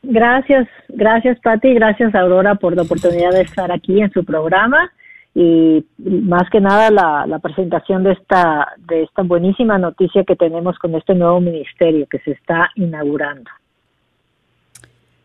Gracias, 0.01 0.67
gracias 0.87 1.37
Patti, 1.41 1.73
gracias 1.73 2.15
Aurora 2.15 2.55
por 2.55 2.75
la 2.75 2.83
oportunidad 2.83 3.31
de 3.31 3.41
estar 3.41 3.71
aquí 3.71 3.99
en 3.99 4.09
su 4.11 4.23
programa 4.23 4.89
y 5.35 5.85
más 5.97 6.49
que 6.49 6.61
nada 6.61 6.89
la, 6.89 7.25
la, 7.27 7.39
presentación 7.39 8.03
de 8.03 8.13
esta 8.13 8.69
de 8.87 9.03
esta 9.03 9.23
buenísima 9.23 9.77
noticia 9.77 10.23
que 10.23 10.35
tenemos 10.35 10.79
con 10.79 10.95
este 10.95 11.13
nuevo 11.13 11.41
ministerio 11.41 12.07
que 12.09 12.19
se 12.19 12.31
está 12.31 12.69
inaugurando. 12.75 13.51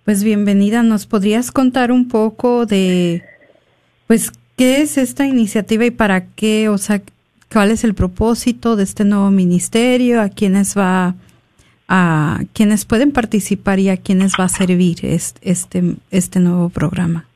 Pues 0.05 0.25
bienvenida, 0.25 0.83
¿nos 0.83 1.07
podrías 1.07 1.53
contar 1.53 1.93
un 1.93 2.09
poco 2.09 2.67
de, 2.67 3.23
pues, 4.09 4.33
qué 4.59 4.79
es 4.79 4.99
esta 4.99 5.27
iniciativa 5.27 5.85
y 5.85 5.93
para 5.93 6.27
qué, 6.35 6.69
o 6.69 6.77
sea, 6.77 7.01
cuál 7.53 7.71
es 7.71 7.85
el 7.85 7.95
propósito 7.95 8.75
de 8.75 8.83
este 8.83 9.05
nuevo 9.05 9.31
ministerio, 9.31 10.21
a 10.21 10.29
quiénes 10.29 10.77
va, 10.77 11.15
a 11.87 12.41
quienes 12.53 12.85
pueden 12.85 13.12
participar 13.12 13.79
y 13.79 13.91
a 13.91 13.97
quiénes 13.97 14.33
va 14.37 14.45
a 14.45 14.49
servir 14.49 14.97
este, 15.05 15.83
este 16.11 16.41
nuevo 16.41 16.69
programa? 16.69 17.27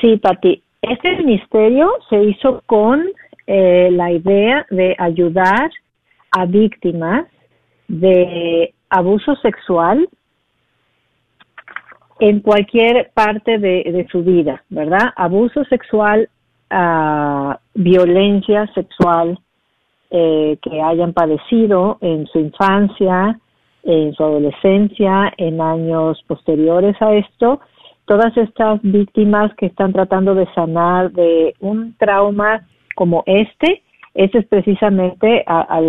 Sí, 0.00 0.18
Pati, 0.18 0.62
este 0.82 1.16
ministerio 1.16 1.90
se 2.08 2.22
hizo 2.22 2.62
con 2.66 3.02
eh, 3.48 3.88
la 3.90 4.12
idea 4.12 4.66
de 4.70 4.94
ayudar 5.00 5.68
a 6.30 6.46
víctimas 6.46 7.26
de 7.88 8.72
abuso 8.90 9.36
sexual 9.36 10.08
en 12.18 12.40
cualquier 12.40 13.10
parte 13.14 13.58
de, 13.58 14.06
su 14.10 14.22
vida, 14.22 14.62
¿verdad? 14.70 15.12
Abuso 15.16 15.64
sexual, 15.64 16.28
uh, 16.70 17.54
violencia 17.74 18.66
sexual 18.74 19.38
eh, 20.10 20.56
que 20.62 20.80
hayan 20.80 21.12
padecido 21.12 21.98
en 22.00 22.26
su 22.26 22.38
infancia, 22.38 23.38
en 23.82 24.14
su 24.14 24.22
adolescencia, 24.22 25.32
en 25.36 25.60
años 25.60 26.22
posteriores 26.26 26.96
a 27.02 27.14
esto, 27.14 27.60
todas 28.06 28.36
estas 28.36 28.80
víctimas 28.82 29.52
que 29.56 29.66
están 29.66 29.92
tratando 29.92 30.34
de 30.34 30.46
sanar 30.54 31.12
de 31.12 31.54
un 31.60 31.96
trauma 31.98 32.66
como 32.94 33.24
este, 33.26 33.82
ese 34.16 34.38
es 34.38 34.46
precisamente 34.46 35.44
a, 35.46 35.80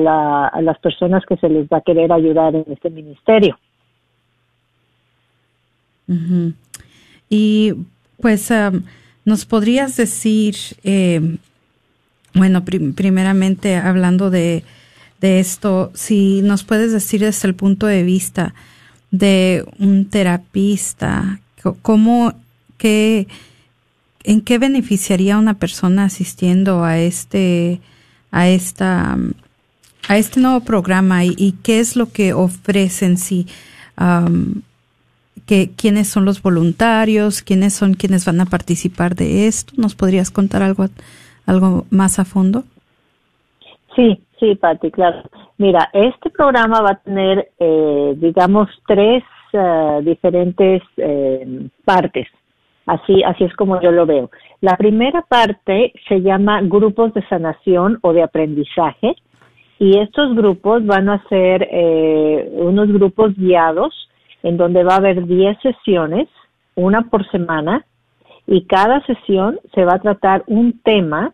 las 0.62 0.80
personas 0.80 1.24
que 1.26 1.38
se 1.38 1.50
les 1.50 1.68
va 1.68 1.78
a 1.78 1.82
querer 1.82 2.12
ayudar 2.12 2.56
en 2.56 2.66
este 2.72 2.90
ministerio. 2.90 3.58
Y 7.30 7.74
pues 8.22 8.52
um, 8.52 8.84
nos 9.26 9.46
podrías 9.46 9.98
decir, 9.98 10.56
eh, 10.84 11.38
bueno, 12.34 12.64
primeramente 12.64 13.76
hablando 13.76 14.30
de, 14.30 14.64
de 15.22 15.40
esto, 15.40 15.92
si 15.94 16.42
nos 16.42 16.64
puedes 16.64 16.92
decir 16.92 17.22
desde 17.22 17.48
el 17.48 17.56
punto 17.56 17.88
de 17.88 18.04
vista 18.04 18.54
de 19.12 19.66
un 19.80 20.10
terapista, 20.10 21.40
cómo, 21.82 22.34
qué, 22.78 23.28
en 24.24 24.42
qué 24.42 24.58
beneficiaría 24.58 25.36
a 25.36 25.40
una 25.40 25.56
persona 25.56 26.06
asistiendo 26.06 26.84
a 26.84 27.00
este, 27.00 27.80
a 28.38 28.48
esta, 28.50 29.18
a 30.08 30.18
este 30.18 30.40
nuevo 30.40 30.60
programa 30.60 31.26
y, 31.26 31.56
qué 31.64 31.80
es 31.80 31.96
lo 31.96 32.12
que 32.12 32.34
ofrecen 32.34 33.18
sí, 33.18 33.48
que, 35.48 35.72
quiénes 35.76 36.08
son 36.08 36.24
los 36.24 36.44
voluntarios, 36.44 37.42
quiénes 37.42 37.74
son 37.74 37.96
quienes 37.96 38.28
van 38.28 38.40
a 38.40 38.46
participar 38.46 39.16
de 39.16 39.48
esto. 39.48 39.74
¿Nos 39.76 39.96
podrías 39.96 40.30
contar 40.30 40.62
algo, 40.62 40.86
algo 41.48 41.86
más 41.90 42.20
a 42.20 42.26
fondo? 42.26 42.64
Sí, 43.96 44.22
sí, 44.40 44.54
Pati, 44.54 44.92
claro. 44.92 45.24
Mira, 45.58 45.90
este 45.92 46.30
programa 46.30 46.82
va 46.82 46.92
a 46.92 47.00
tener, 47.00 47.50
eh, 47.60 48.14
digamos, 48.18 48.70
tres 48.86 49.24
eh, 49.54 50.00
diferentes 50.04 50.84
eh, 50.98 51.70
partes. 51.84 52.28
Así, 52.88 53.22
así 53.24 53.44
es 53.44 53.54
como 53.56 53.80
yo 53.82 53.92
lo 53.92 54.06
veo. 54.06 54.32
La 54.62 54.76
primera 54.78 55.22
parte 55.22 55.94
se 56.08 56.22
llama 56.22 56.62
grupos 56.62 57.14
de 57.14 57.22
sanación 57.28 58.00
o 58.02 58.14
de 58.14 58.24
aprendizaje 58.24 59.16
y 59.78 60.00
estos 60.00 60.36
grupos 60.36 60.86
van 60.86 61.10
a 61.10 61.24
ser 61.28 61.68
unos 62.54 62.88
grupos 62.92 63.36
guiados 63.36 63.94
en 64.42 64.58
donde 64.58 64.84
va 64.84 64.94
a 64.94 64.98
haber 64.98 65.26
10 65.26 65.58
sesiones, 65.62 66.30
una 66.76 67.02
por 67.10 67.30
semana, 67.30 67.86
y 68.46 68.66
cada 68.66 69.06
sesión 69.06 69.60
se 69.76 69.84
va 69.84 69.96
a 69.96 70.02
tratar 70.02 70.44
un 70.48 70.80
tema 70.82 71.34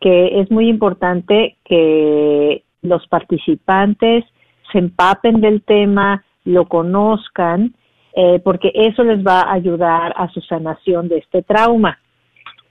que 0.00 0.40
es 0.40 0.50
muy 0.50 0.68
importante 0.68 1.56
que 1.64 2.64
los 2.82 3.06
participantes 3.06 4.24
se 4.72 4.78
empapen 4.78 5.40
del 5.40 5.62
tema, 5.62 6.24
lo 6.44 6.66
conozcan, 6.66 7.74
eh, 8.14 8.40
porque 8.42 8.72
eso 8.74 9.02
les 9.04 9.24
va 9.24 9.42
a 9.42 9.52
ayudar 9.52 10.12
a 10.16 10.28
su 10.30 10.40
sanación 10.42 11.08
de 11.08 11.18
este 11.18 11.42
trauma. 11.42 11.98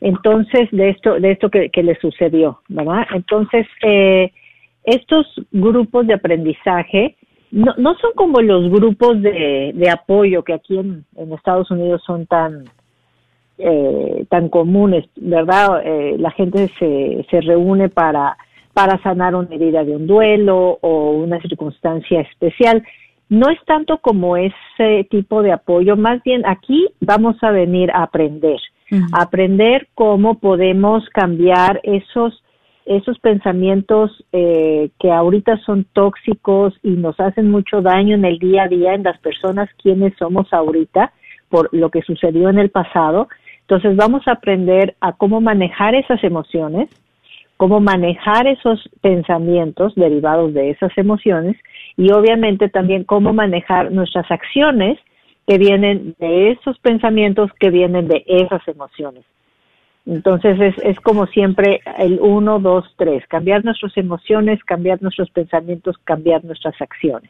Entonces, 0.01 0.69
de 0.71 0.89
esto, 0.89 1.19
de 1.19 1.31
esto 1.31 1.49
que, 1.49 1.69
les 1.83 1.99
sucedió, 1.99 2.61
¿verdad? 2.69 3.05
Entonces, 3.13 3.67
eh, 3.83 4.31
estos 4.83 5.27
grupos 5.51 6.07
de 6.07 6.13
aprendizaje 6.13 7.17
no, 7.51 7.73
no 7.77 7.95
son 7.95 8.11
como 8.15 8.41
los 8.41 8.69
grupos 8.69 9.21
de, 9.21 9.71
de 9.73 9.89
apoyo 9.89 10.43
que 10.43 10.53
aquí 10.53 10.77
en, 10.77 11.05
en 11.17 11.33
Estados 11.33 11.69
Unidos 11.71 12.01
son 12.05 12.27
tan 12.27 12.65
eh, 13.61 14.25
tan 14.29 14.47
comunes, 14.47 15.03
¿verdad? 15.17 15.81
Eh, 15.83 16.15
la 16.17 16.31
gente 16.31 16.69
se, 16.79 17.25
se 17.29 17.41
reúne 17.41 17.89
para, 17.89 18.37
para 18.73 18.97
sanar 19.03 19.35
una 19.35 19.53
herida 19.53 19.83
de 19.83 19.97
un 19.97 20.07
duelo 20.07 20.79
o 20.81 21.11
una 21.11 21.41
circunstancia 21.41 22.21
especial. 22.21 22.81
No 23.29 23.49
es 23.49 23.59
tanto 23.65 23.99
como 23.99 24.37
ese 24.37 25.07
tipo 25.09 25.43
de 25.43 25.51
apoyo, 25.51 25.95
más 25.95 26.21
bien 26.23 26.43
aquí 26.47 26.87
vamos 26.99 27.35
a 27.43 27.51
venir 27.51 27.91
a 27.91 28.03
aprender, 28.03 28.59
a 29.13 29.21
aprender 29.21 29.87
cómo 29.93 30.39
podemos 30.39 31.07
cambiar 31.09 31.79
esos 31.83 32.43
esos 32.89 33.19
pensamientos 33.19 34.25
eh, 34.31 34.89
que 34.99 35.11
ahorita 35.11 35.57
son 35.63 35.85
tóxicos 35.93 36.73
y 36.81 36.89
nos 36.89 37.19
hacen 37.19 37.51
mucho 37.51 37.83
daño 37.83 38.15
en 38.15 38.25
el 38.25 38.39
día 38.39 38.63
a 38.63 38.67
día 38.67 38.95
en 38.95 39.03
las 39.03 39.19
personas 39.19 39.69
quienes 39.79 40.17
somos 40.17 40.51
ahorita 40.51 41.13
por 41.49 41.69
lo 41.71 41.91
que 41.91 42.01
sucedió 42.01 42.49
en 42.49 42.57
el 42.57 42.71
pasado. 42.71 43.27
Entonces 43.61 43.95
vamos 43.95 44.27
a 44.27 44.31
aprender 44.31 44.95
a 45.01 45.13
cómo 45.13 45.39
manejar 45.39 45.93
esas 45.93 46.23
emociones, 46.23 46.89
cómo 47.57 47.79
manejar 47.79 48.47
esos 48.47 48.89
pensamientos 49.01 49.93
derivados 49.93 50.55
de 50.55 50.71
esas 50.71 50.91
emociones 50.97 51.57
y 51.99 52.11
obviamente 52.11 52.69
también 52.69 53.03
cómo 53.03 53.33
manejar 53.33 53.91
nuestras 53.91 54.31
acciones 54.31 54.97
que 55.45 55.57
vienen 55.57 56.15
de 56.17 56.51
esos 56.51 56.79
pensamientos 56.79 57.51
que 57.59 57.69
vienen 57.69 58.07
de 58.07 58.23
esas 58.25 58.65
emociones. 58.69 59.25
Entonces 60.05 60.57
es, 60.61 60.75
es 60.81 60.97
como 61.01 61.27
siempre 61.27 61.81
el 61.97 62.19
uno, 62.21 62.59
dos, 62.59 62.85
tres, 62.97 63.27
cambiar 63.27 63.65
nuestras 63.65 63.97
emociones, 63.97 64.63
cambiar 64.63 65.01
nuestros 65.01 65.29
pensamientos, 65.31 65.97
cambiar 66.05 66.45
nuestras 66.45 66.81
acciones. 66.81 67.29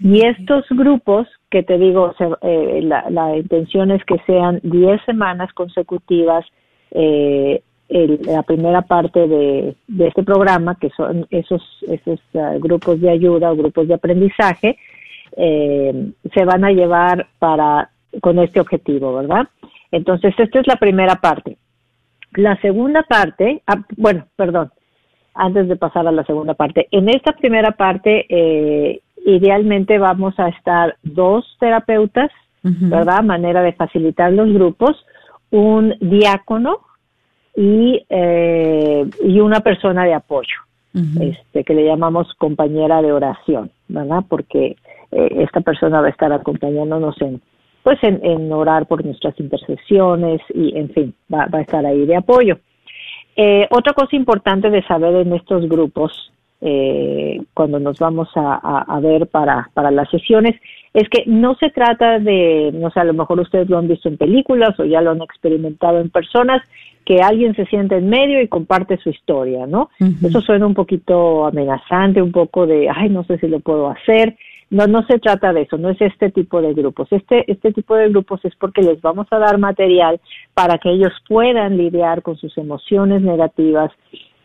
Y 0.00 0.26
estos 0.26 0.66
grupos, 0.70 1.28
que 1.48 1.62
te 1.62 1.78
digo, 1.78 2.16
eh, 2.42 2.80
la, 2.82 3.08
la, 3.10 3.36
intención 3.36 3.92
es 3.92 4.04
que 4.04 4.18
sean 4.26 4.58
10 4.64 5.04
semanas 5.04 5.52
consecutivas, 5.52 6.44
eh, 6.90 7.62
la 7.88 8.42
primera 8.42 8.82
parte 8.82 9.26
de, 9.26 9.74
de, 9.86 10.08
este 10.08 10.22
programa, 10.22 10.76
que 10.78 10.90
son 10.90 11.26
esos, 11.30 11.62
esos 11.88 12.20
uh, 12.34 12.58
grupos 12.60 13.00
de 13.00 13.10
ayuda 13.10 13.50
o 13.50 13.56
grupos 13.56 13.88
de 13.88 13.94
aprendizaje, 13.94 14.76
eh, 15.36 16.10
se 16.34 16.44
van 16.44 16.64
a 16.64 16.70
llevar 16.70 17.26
para 17.38 17.90
con 18.20 18.38
este 18.38 18.60
objetivo, 18.60 19.14
¿verdad? 19.14 19.48
Entonces, 19.90 20.34
esta 20.38 20.60
es 20.60 20.66
la 20.66 20.76
primera 20.76 21.16
parte. 21.16 21.56
La 22.32 22.60
segunda 22.60 23.02
parte, 23.04 23.62
ah, 23.66 23.82
bueno, 23.96 24.26
perdón, 24.36 24.70
antes 25.34 25.68
de 25.68 25.76
pasar 25.76 26.06
a 26.06 26.12
la 26.12 26.24
segunda 26.24 26.54
parte, 26.54 26.88
en 26.90 27.08
esta 27.08 27.32
primera 27.32 27.72
parte, 27.72 28.26
eh, 28.28 29.00
idealmente 29.24 29.98
vamos 29.98 30.38
a 30.38 30.48
estar 30.48 30.96
dos 31.02 31.56
terapeutas, 31.58 32.30
¿verdad? 32.62 33.22
Manera 33.22 33.62
de 33.62 33.72
facilitar 33.72 34.32
los 34.32 34.52
grupos, 34.52 35.06
un 35.50 35.94
diácono 36.00 36.80
y, 37.58 38.06
eh, 38.08 39.04
y 39.20 39.40
una 39.40 39.58
persona 39.58 40.04
de 40.04 40.14
apoyo, 40.14 40.54
este, 41.20 41.64
que 41.64 41.74
le 41.74 41.84
llamamos 41.84 42.32
compañera 42.38 43.02
de 43.02 43.12
oración, 43.12 43.70
¿verdad? 43.88 44.22
Porque 44.28 44.76
eh, 45.10 45.28
esta 45.38 45.60
persona 45.60 46.00
va 46.00 46.06
a 46.06 46.10
estar 46.10 46.32
acompañándonos 46.32 47.20
en 47.20 47.40
pues 47.82 47.98
en, 48.02 48.52
orar 48.52 48.86
por 48.86 49.04
nuestras 49.04 49.38
intercesiones 49.40 50.40
y 50.54 50.76
en 50.76 50.90
fin, 50.90 51.14
va, 51.32 51.48
a 51.50 51.60
estar 51.60 51.84
ahí 51.84 52.06
de 52.06 52.16
apoyo. 52.16 52.58
Eh, 53.34 53.66
otra 53.70 53.92
cosa 53.92 54.14
importante 54.14 54.70
de 54.70 54.82
saber 54.82 55.14
en 55.16 55.32
estos 55.32 55.68
grupos, 55.68 56.32
eh, 56.60 57.40
cuando 57.54 57.78
nos 57.78 57.98
vamos 57.98 58.28
a, 58.34 58.98
ver 59.00 59.28
para, 59.28 59.70
para 59.74 59.90
las 59.90 60.10
sesiones, 60.10 60.54
es 60.92 61.08
que 61.08 61.24
no 61.26 61.54
se 61.54 61.70
trata 61.70 62.18
de, 62.18 62.70
no 62.74 62.90
sé, 62.90 63.00
a 63.00 63.04
lo 63.04 63.14
mejor 63.14 63.38
ustedes 63.40 63.68
lo 63.68 63.78
han 63.78 63.88
visto 63.88 64.08
en 64.08 64.16
películas 64.16 64.78
o 64.80 64.84
ya 64.84 65.00
lo 65.00 65.12
han 65.12 65.22
experimentado 65.22 66.00
en 66.00 66.10
personas, 66.10 66.62
que 67.04 67.20
alguien 67.22 67.54
se 67.54 67.64
siente 67.66 67.96
en 67.96 68.08
medio 68.08 68.42
y 68.42 68.48
comparte 68.48 68.98
su 68.98 69.08
historia, 69.08 69.66
¿no? 69.66 69.88
Eso 70.22 70.42
suena 70.42 70.66
un 70.66 70.74
poquito 70.74 71.46
amenazante, 71.46 72.20
un 72.20 72.32
poco 72.32 72.66
de, 72.66 72.88
ay, 72.94 73.08
no 73.08 73.24
sé 73.24 73.38
si 73.38 73.48
lo 73.48 73.60
puedo 73.60 73.88
hacer. 73.88 74.36
No, 74.70 74.86
no 74.86 75.02
se 75.06 75.18
trata 75.18 75.54
de 75.54 75.62
eso, 75.62 75.78
no 75.78 75.88
es 75.88 75.98
este 76.02 76.30
tipo 76.30 76.60
de 76.60 76.74
grupos. 76.74 77.08
Este, 77.10 77.50
este 77.50 77.72
tipo 77.72 77.94
de 77.94 78.10
grupos 78.10 78.44
es 78.44 78.54
porque 78.56 78.82
les 78.82 79.00
vamos 79.00 79.26
a 79.30 79.38
dar 79.38 79.56
material 79.56 80.20
para 80.52 80.76
que 80.76 80.90
ellos 80.90 81.12
puedan 81.26 81.78
lidiar 81.78 82.20
con 82.20 82.36
sus 82.36 82.58
emociones 82.58 83.22
negativas 83.22 83.90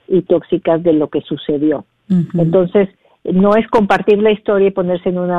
y 0.08 0.22
tóxicas 0.22 0.82
de 0.84 0.94
lo 0.94 1.10
que 1.10 1.20
sucedió. 1.22 1.86
Entonces, 2.34 2.90
no 3.24 3.56
es 3.56 3.68
compartir 3.70 4.20
la 4.20 4.32
historia 4.32 4.68
y 4.68 4.72
ponerse 4.72 5.10
en 5.10 5.18
un 5.18 5.32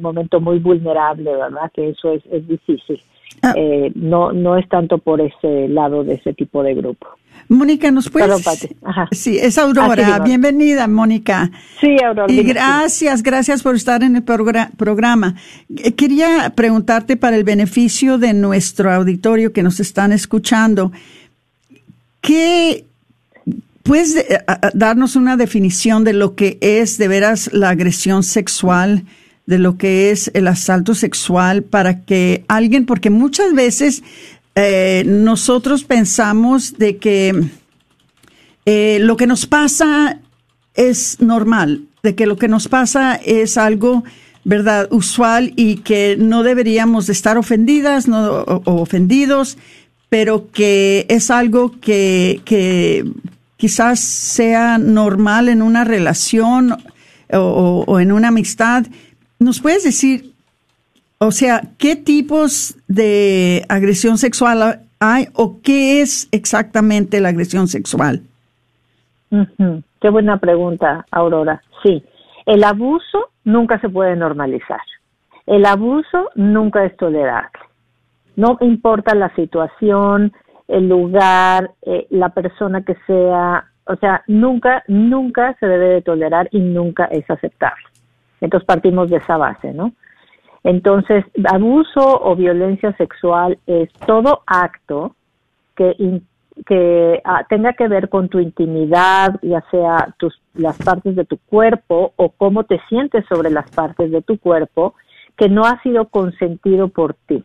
momento 0.00 0.40
muy 0.40 0.58
vulnerable, 0.58 1.34
¿verdad? 1.34 1.70
Que 1.74 1.90
eso 1.90 2.12
es, 2.12 2.22
es 2.30 2.46
difícil. 2.48 3.00
Ah. 3.42 3.52
Eh, 3.54 3.92
no, 3.94 4.32
no 4.32 4.56
es 4.56 4.66
tanto 4.68 4.98
por 4.98 5.20
ese 5.20 5.68
lado 5.68 6.04
de 6.04 6.14
ese 6.14 6.32
tipo 6.32 6.62
de 6.62 6.74
grupo. 6.74 7.06
Mónica, 7.48 7.90
¿nos 7.90 8.08
puedes? 8.08 8.44
Sí, 9.12 9.38
es 9.38 9.58
Aurora. 9.58 10.18
Bienvenida, 10.20 10.88
Mónica. 10.88 11.50
Sí, 11.80 11.96
Aurora. 12.02 12.32
Y 12.32 12.42
gracias, 12.42 13.22
gracias 13.22 13.62
por 13.62 13.76
estar 13.76 14.02
en 14.02 14.16
el 14.16 14.22
programa. 14.24 15.34
Eh, 15.76 15.94
quería 15.94 16.52
preguntarte 16.56 17.16
para 17.16 17.36
el 17.36 17.44
beneficio 17.44 18.18
de 18.18 18.32
nuestro 18.32 18.90
auditorio 18.90 19.52
que 19.52 19.62
nos 19.62 19.78
están 19.80 20.12
escuchando, 20.12 20.90
¿qué 22.20 22.84
puedes 23.86 24.16
eh, 24.16 24.44
darnos 24.74 25.16
una 25.16 25.36
definición 25.36 26.04
de 26.04 26.12
lo 26.12 26.34
que 26.34 26.58
es 26.60 26.98
de 26.98 27.08
veras 27.08 27.50
la 27.52 27.70
agresión 27.70 28.22
sexual? 28.22 29.04
de 29.46 29.58
lo 29.58 29.78
que 29.78 30.10
es 30.10 30.30
el 30.34 30.48
asalto 30.48 30.94
sexual 30.94 31.62
para 31.62 32.04
que 32.04 32.44
alguien, 32.48 32.84
porque 32.84 33.10
muchas 33.10 33.54
veces 33.54 34.02
eh, 34.56 35.04
nosotros 35.06 35.84
pensamos 35.84 36.78
de 36.78 36.96
que 36.96 37.44
eh, 38.64 38.98
lo 39.00 39.16
que 39.16 39.26
nos 39.26 39.46
pasa 39.46 40.18
es 40.74 41.20
normal, 41.20 41.82
de 42.02 42.14
que 42.14 42.26
lo 42.26 42.36
que 42.36 42.48
nos 42.48 42.68
pasa 42.68 43.14
es 43.14 43.56
algo 43.56 44.04
¿verdad? 44.44 44.86
Usual 44.92 45.52
y 45.56 45.78
que 45.78 46.16
no 46.16 46.44
deberíamos 46.44 47.08
de 47.08 47.12
estar 47.14 47.36
ofendidas 47.36 48.06
no, 48.06 48.28
o, 48.28 48.62
o 48.64 48.80
ofendidos, 48.80 49.58
pero 50.08 50.52
que 50.52 51.04
es 51.08 51.32
algo 51.32 51.72
que, 51.80 52.42
que 52.44 53.04
quizás 53.56 54.00
sea 54.00 54.78
normal 54.78 55.48
en 55.48 55.62
una 55.62 55.84
relación 55.84 56.76
o, 57.32 57.98
en 58.00 58.12
una 58.12 58.28
amistad. 58.28 58.84
¿Nos 59.38 59.60
puedes 59.60 59.84
decir, 59.84 60.32
o 61.18 61.30
sea, 61.30 61.62
qué 61.78 61.96
tipos 61.96 62.76
de 62.88 63.64
agresión 63.68 64.18
sexual 64.18 64.80
hay 64.98 65.28
o 65.34 65.60
qué 65.62 66.00
es 66.02 66.28
exactamente 66.32 67.20
la 67.20 67.30
agresión 67.30 67.68
sexual? 67.68 68.22
Qué 70.00 70.10
buena 70.10 70.38
pregunta, 70.38 71.04
Aurora. 71.10 71.62
Sí, 71.82 72.02
el 72.46 72.62
abuso 72.64 73.30
nunca 73.44 73.80
se 73.80 73.88
puede 73.88 74.16
normalizar. 74.16 74.80
El 75.46 75.64
abuso 75.64 76.30
nunca 76.34 76.84
es 76.84 76.96
tolerable. 76.96 77.50
No 78.36 78.58
importa 78.60 79.14
la 79.14 79.34
situación, 79.34 80.32
el 80.68 80.88
lugar, 80.88 81.70
eh, 81.82 82.06
la 82.10 82.30
persona 82.30 82.82
que 82.82 82.96
sea, 83.06 83.66
o 83.86 83.96
sea, 83.96 84.22
nunca, 84.26 84.82
nunca 84.88 85.56
se 85.60 85.66
debe 85.66 85.86
de 85.86 86.02
tolerar 86.02 86.48
y 86.50 86.58
nunca 86.60 87.06
es 87.06 87.28
aceptable. 87.30 87.84
Entonces 88.40 88.66
partimos 88.66 89.10
de 89.10 89.18
esa 89.18 89.36
base, 89.36 89.72
¿no? 89.72 89.92
Entonces, 90.64 91.24
abuso 91.48 92.00
o 92.00 92.34
violencia 92.34 92.92
sexual 92.96 93.56
es 93.66 93.88
todo 94.04 94.42
acto 94.46 95.14
que, 95.76 96.20
que 96.66 97.20
ah, 97.24 97.44
tenga 97.48 97.74
que 97.74 97.86
ver 97.86 98.08
con 98.08 98.28
tu 98.28 98.40
intimidad, 98.40 99.38
ya 99.42 99.62
sea 99.70 100.12
tus, 100.18 100.40
las 100.54 100.76
partes 100.78 101.14
de 101.14 101.24
tu 101.24 101.38
cuerpo 101.38 102.12
o 102.16 102.30
cómo 102.30 102.64
te 102.64 102.80
sientes 102.88 103.24
sobre 103.28 103.50
las 103.50 103.70
partes 103.70 104.10
de 104.10 104.22
tu 104.22 104.38
cuerpo, 104.38 104.94
que 105.36 105.48
no 105.48 105.66
ha 105.66 105.80
sido 105.82 106.06
consentido 106.08 106.88
por 106.88 107.14
ti, 107.14 107.44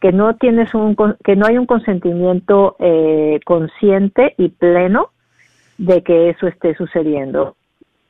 que 0.00 0.12
no 0.12 0.34
tienes 0.36 0.74
un, 0.74 0.96
que 1.24 1.36
no 1.36 1.46
hay 1.46 1.58
un 1.58 1.66
consentimiento 1.66 2.76
eh, 2.78 3.40
consciente 3.44 4.34
y 4.38 4.48
pleno 4.48 5.10
de 5.78 6.02
que 6.02 6.30
eso 6.30 6.46
esté 6.46 6.74
sucediendo 6.74 7.56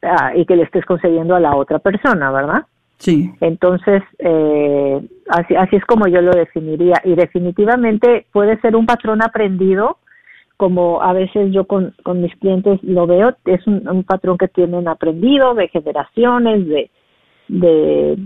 ah, 0.02 0.32
y 0.34 0.44
que 0.46 0.56
le 0.56 0.62
estés 0.64 0.84
concediendo 0.84 1.34
a 1.34 1.40
la 1.40 1.54
otra 1.56 1.78
persona, 1.78 2.30
¿verdad? 2.30 2.64
Sí. 2.98 3.32
Entonces, 3.40 4.02
eh, 4.18 5.00
así, 5.30 5.56
así 5.56 5.76
es 5.76 5.84
como 5.86 6.06
yo 6.06 6.20
lo 6.20 6.32
definiría. 6.32 7.00
Y 7.04 7.14
definitivamente 7.14 8.26
puede 8.30 8.60
ser 8.60 8.76
un 8.76 8.86
patrón 8.86 9.22
aprendido, 9.22 9.96
como 10.56 11.02
a 11.02 11.12
veces 11.14 11.50
yo 11.52 11.64
con, 11.64 11.94
con 12.02 12.20
mis 12.20 12.36
clientes 12.36 12.78
lo 12.82 13.06
veo, 13.06 13.34
es 13.46 13.66
un, 13.66 13.88
un 13.88 14.04
patrón 14.04 14.36
que 14.36 14.48
tienen 14.48 14.86
aprendido 14.86 15.54
de 15.54 15.68
generaciones, 15.68 16.68
de, 16.68 16.90
de 17.48 18.18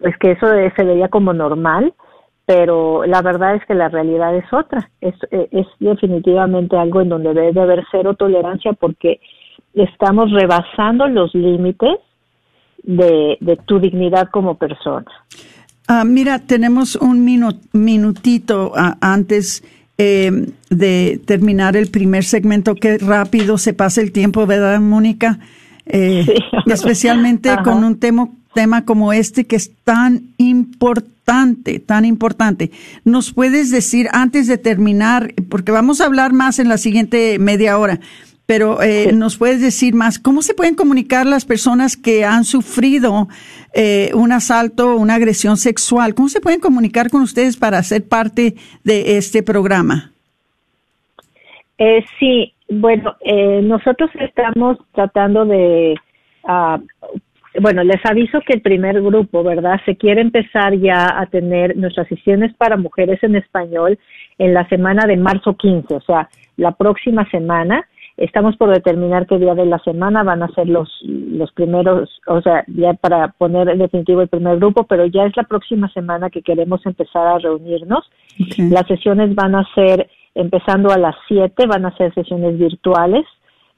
pues 0.00 0.16
que 0.18 0.30
eso 0.32 0.46
de- 0.46 0.72
se 0.72 0.84
veía 0.84 1.08
como 1.08 1.34
normal, 1.34 1.92
pero 2.46 3.04
la 3.06 3.22
verdad 3.22 3.54
es 3.54 3.64
que 3.66 3.74
la 3.74 3.88
realidad 3.88 4.36
es 4.36 4.52
otra. 4.52 4.90
Es, 5.00 5.14
eh, 5.30 5.48
es 5.50 5.66
definitivamente 5.80 6.76
algo 6.76 7.00
en 7.00 7.08
donde 7.08 7.32
debe 7.34 7.52
de 7.52 7.60
haber 7.60 7.84
cero 7.90 8.14
tolerancia 8.14 8.72
porque 8.74 9.20
estamos 9.72 10.30
rebasando 10.30 11.08
los 11.08 11.34
límites 11.34 11.98
de, 12.82 13.38
de 13.40 13.56
tu 13.64 13.80
dignidad 13.80 14.28
como 14.30 14.56
persona. 14.56 15.06
Ah, 15.88 16.04
mira, 16.04 16.38
tenemos 16.38 16.96
un 16.96 17.26
minu- 17.26 17.60
minutito 17.72 18.72
ah, 18.76 18.96
antes 19.00 19.62
eh, 19.98 20.30
de 20.70 21.20
terminar 21.26 21.76
el 21.76 21.90
primer 21.90 22.24
segmento. 22.24 22.74
Qué 22.74 22.98
rápido 22.98 23.58
se 23.58 23.74
pasa 23.74 24.00
el 24.00 24.12
tiempo, 24.12 24.46
¿verdad, 24.46 24.80
Mónica? 24.80 25.38
Eh, 25.86 26.24
especialmente 26.66 27.50
con 27.64 27.84
un 27.84 27.98
tema, 27.98 28.28
tema 28.54 28.84
como 28.84 29.12
este 29.12 29.46
que 29.46 29.56
es 29.56 29.72
tan 29.84 30.22
importante, 30.38 31.13
tan 31.24 32.04
importante. 32.04 32.70
¿Nos 33.04 33.32
puedes 33.32 33.70
decir 33.70 34.08
antes 34.12 34.46
de 34.46 34.58
terminar, 34.58 35.32
porque 35.48 35.72
vamos 35.72 36.00
a 36.00 36.06
hablar 36.06 36.32
más 36.32 36.58
en 36.58 36.68
la 36.68 36.78
siguiente 36.78 37.38
media 37.38 37.78
hora, 37.78 38.00
pero 38.46 38.82
eh, 38.82 39.12
nos 39.12 39.38
puedes 39.38 39.60
decir 39.60 39.94
más, 39.94 40.18
¿cómo 40.18 40.42
se 40.42 40.54
pueden 40.54 40.74
comunicar 40.74 41.24
las 41.24 41.46
personas 41.46 41.96
que 41.96 42.24
han 42.24 42.44
sufrido 42.44 43.28
eh, 43.72 44.10
un 44.14 44.32
asalto, 44.32 44.96
una 44.96 45.14
agresión 45.14 45.56
sexual? 45.56 46.14
¿Cómo 46.14 46.28
se 46.28 46.40
pueden 46.40 46.60
comunicar 46.60 47.08
con 47.10 47.22
ustedes 47.22 47.56
para 47.56 47.82
ser 47.82 48.06
parte 48.06 48.54
de 48.84 49.16
este 49.16 49.42
programa? 49.42 50.12
Eh, 51.78 52.04
sí, 52.18 52.52
bueno, 52.68 53.16
eh, 53.20 53.60
nosotros 53.62 54.10
estamos 54.20 54.78
tratando 54.92 55.44
de, 55.46 55.94
ah, 56.44 56.78
bueno, 57.60 57.84
les 57.84 58.04
aviso 58.04 58.40
que 58.40 58.54
el 58.54 58.62
primer 58.62 59.00
grupo, 59.00 59.42
¿verdad? 59.42 59.80
Se 59.84 59.96
quiere 59.96 60.20
empezar 60.20 60.74
ya 60.74 61.20
a 61.20 61.26
tener 61.26 61.76
nuestras 61.76 62.08
sesiones 62.08 62.52
para 62.54 62.76
mujeres 62.76 63.22
en 63.22 63.36
español 63.36 63.98
en 64.38 64.54
la 64.54 64.68
semana 64.68 65.06
de 65.06 65.16
marzo 65.16 65.56
15, 65.56 65.94
o 65.94 66.00
sea, 66.00 66.28
la 66.56 66.72
próxima 66.72 67.28
semana. 67.30 67.86
Estamos 68.16 68.56
por 68.56 68.70
determinar 68.70 69.26
qué 69.26 69.38
día 69.38 69.54
de 69.54 69.66
la 69.66 69.80
semana 69.80 70.22
van 70.22 70.42
a 70.42 70.48
ser 70.54 70.68
los, 70.68 70.88
los 71.02 71.50
primeros, 71.52 72.08
o 72.26 72.40
sea, 72.42 72.64
ya 72.68 72.94
para 72.94 73.28
poner 73.28 73.68
en 73.68 73.78
definitivo 73.78 74.22
el 74.22 74.28
primer 74.28 74.58
grupo, 74.58 74.84
pero 74.84 75.06
ya 75.06 75.24
es 75.24 75.36
la 75.36 75.42
próxima 75.42 75.88
semana 75.88 76.30
que 76.30 76.42
queremos 76.42 76.84
empezar 76.86 77.26
a 77.26 77.38
reunirnos. 77.38 78.08
Las 78.56 78.86
sesiones 78.86 79.34
van 79.34 79.56
a 79.56 79.64
ser 79.74 80.08
empezando 80.34 80.92
a 80.92 80.98
las 80.98 81.16
7, 81.26 81.66
van 81.66 81.86
a 81.86 81.96
ser 81.96 82.14
sesiones 82.14 82.56
virtuales, 82.56 83.24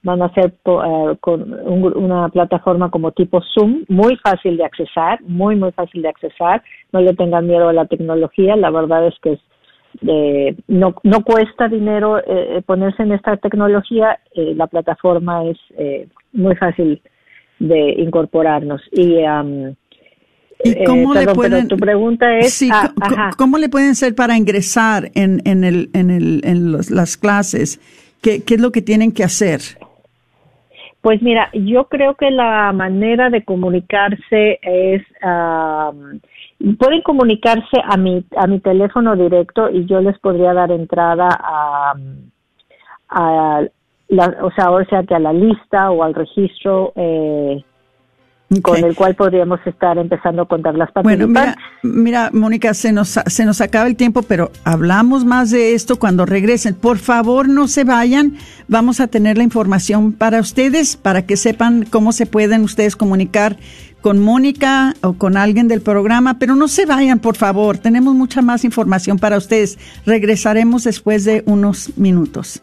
van 0.07 0.23
a 0.23 0.33
ser 0.35 0.47
eh, 0.65 1.17
con 1.21 1.39
un- 1.75 1.97
una 1.97 2.29
plataforma 2.29 2.91
como 2.91 3.11
tipo 3.11 3.43
Zoom, 3.53 3.85
muy 3.89 4.17
fácil 4.27 4.57
de 4.57 4.65
accesar, 4.65 5.21
muy, 5.23 5.57
muy 5.57 5.73
fácil 5.73 6.01
de 6.03 6.09
accesar. 6.09 6.63
No 6.93 7.01
le 7.01 7.13
tengan 7.15 7.47
miedo 7.47 7.69
a 7.69 7.73
la 7.73 7.87
tecnología, 7.87 8.55
la 8.57 8.71
verdad 8.71 9.07
es 9.09 9.15
que 9.23 9.33
es, 9.33 9.41
eh, 10.07 10.55
no, 10.69 10.95
no 11.03 11.19
cuesta 11.25 11.69
dinero 11.69 12.19
eh, 12.25 12.63
ponerse 12.65 13.03
en 13.03 13.13
esta 13.13 13.37
tecnología, 13.37 14.19
eh, 14.35 14.55
la 14.55 14.67
plataforma 14.69 15.45
es 15.51 15.59
eh, 15.77 16.07
muy 16.33 16.55
fácil 16.57 17.01
de 17.59 17.81
incorporarnos. 17.99 18.81
Y, 18.93 19.25
am, 19.25 19.75
¿Y 20.65 20.71
eh, 20.71 20.85
cómo 20.87 21.15
le 21.15 21.21
perdón, 21.21 21.35
pueden- 21.35 21.69
tu 21.69 21.77
pregunta 21.77 22.27
es... 22.39 22.53
Sí, 22.55 22.69
ah, 22.73 22.93
ajá. 23.01 23.31
¿cómo 23.37 23.59
le 23.59 23.69
pueden 23.69 23.91
hacer 23.91 24.15
para 24.15 24.37
ingresar 24.37 25.11
en, 25.15 25.41
en, 25.45 25.65
el, 25.65 25.89
en, 25.95 26.11
el, 26.11 26.41
en 26.45 26.71
los- 26.73 26.91
las 26.91 27.17
clases? 27.17 27.81
¿Qué, 28.23 28.43
¿Qué 28.45 28.55
es 28.55 28.61
lo 28.61 28.71
que 28.73 28.83
tienen 28.83 29.13
que 29.13 29.23
hacer? 29.25 29.61
Pues 31.07 31.23
mira, 31.23 31.51
yo 31.53 31.85
creo 31.85 32.17
que 32.17 32.33
la 32.33 32.73
manera 32.73 33.31
de 33.31 33.45
comunicarse 33.45 34.59
es, 34.61 35.05
pueden 36.81 37.03
comunicarse 37.05 37.81
a 37.85 37.97
mi, 37.97 38.25
a 38.37 38.49
mi 38.49 38.59
teléfono 38.59 39.15
directo 39.15 39.71
y 39.71 39.87
yo 39.87 40.01
les 40.01 40.19
podría 40.19 40.53
dar 40.53 40.73
entrada 40.73 41.29
a, 41.31 41.95
a 43.11 43.63
la, 44.09 44.37
o 44.43 44.51
sea, 44.51 44.73
o 44.73 44.85
sea 44.87 45.05
que 45.05 45.15
a 45.15 45.21
la 45.21 45.33
lista 45.33 45.93
o 45.93 46.03
al 46.03 46.13
registro 46.13 46.93
eh, 46.97 47.63
con 48.63 48.85
el 48.85 48.95
cual 48.95 49.15
podríamos 49.17 49.59
estar 49.67 49.99
empezando 49.99 50.43
a 50.43 50.47
contar 50.47 50.75
las 50.77 50.91
Bueno, 51.03 51.27
participantes. 51.27 51.57
mira, 51.83 52.29
mira, 52.29 52.31
Mónica, 52.33 52.75
se 52.75 52.93
nos, 52.93 53.19
se 53.27 53.45
nos 53.45 53.61
acaba 53.61 53.89
el 53.89 53.97
tiempo, 53.97 54.23
pero 54.23 54.53
hablamos 54.65 55.25
más 55.25 55.51
de 55.51 55.75
esto 55.75 55.99
cuando 55.99 56.27
regresen. 56.27 56.75
Por 56.75 56.99
favor, 56.99 57.49
no 57.49 57.67
se 57.67 57.85
vayan. 57.85 58.37
Vamos 58.69 59.01
a 59.01 59.09
tener 59.09 59.37
la 59.37 59.43
información 59.45 60.13
para 60.13 60.41
ustedes, 60.41 60.97
para 60.97 61.23
que 61.23 61.37
sepan 61.37 61.87
cómo 61.91 62.13
se 62.13 62.27
pueden 62.27 62.63
ustedes 62.63 62.95
comunicar 62.95 63.57
con 64.01 64.21
Mónica 64.21 64.95
o 65.03 65.15
con 65.15 65.37
alguien 65.37 65.67
del 65.67 65.81
programa, 65.81 66.39
pero 66.39 66.55
no 66.55 66.69
se 66.69 66.87
vayan, 66.87 67.19
por 67.19 67.35
favor. 67.37 67.79
Tenemos 67.79 68.15
mucha 68.15 68.43
más 68.43 68.65
información 68.65 69.19
para 69.19 69.37
ustedes. 69.37 69.79
Regresaremos 70.07 70.85
después 70.85 71.25
de 71.25 71.43
unos 71.47 71.99
minutos. 71.99 72.63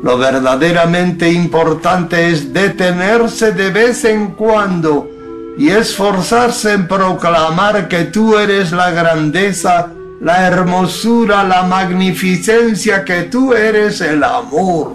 Lo 0.02 0.18
verdaderamente 0.18 1.30
importante 1.30 2.28
es 2.28 2.52
detenerse 2.52 3.52
de 3.52 3.70
vez 3.70 4.04
en 4.04 4.32
cuando 4.32 5.08
y 5.56 5.68
esforzarse 5.68 6.72
en 6.72 6.88
proclamar 6.88 7.86
que 7.86 8.04
tú 8.04 8.36
eres 8.36 8.72
la 8.72 8.90
grandeza, 8.90 9.92
la 10.20 10.46
hermosura, 10.46 11.44
la 11.44 11.62
magnificencia, 11.62 13.04
que 13.04 13.24
tú 13.24 13.52
eres 13.52 14.00
el 14.00 14.24
amor. 14.24 14.92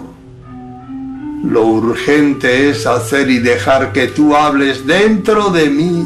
Lo 1.44 1.64
urgente 1.64 2.68
es 2.68 2.86
hacer 2.86 3.30
y 3.30 3.38
dejar 3.38 3.92
que 3.92 4.08
tú 4.08 4.36
hables 4.36 4.86
dentro 4.86 5.50
de 5.50 5.70
mí, 5.70 6.04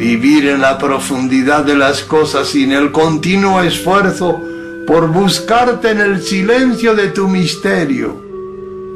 vivir 0.00 0.48
en 0.48 0.62
la 0.62 0.78
profundidad 0.78 1.62
de 1.62 1.76
las 1.76 2.02
cosas 2.02 2.48
sin 2.48 2.72
el 2.72 2.90
continuo 2.90 3.60
esfuerzo 3.60 4.40
por 4.86 5.12
buscarte 5.12 5.90
en 5.90 6.00
el 6.00 6.22
silencio 6.22 6.94
de 6.94 7.08
tu 7.08 7.28
misterio. 7.28 8.16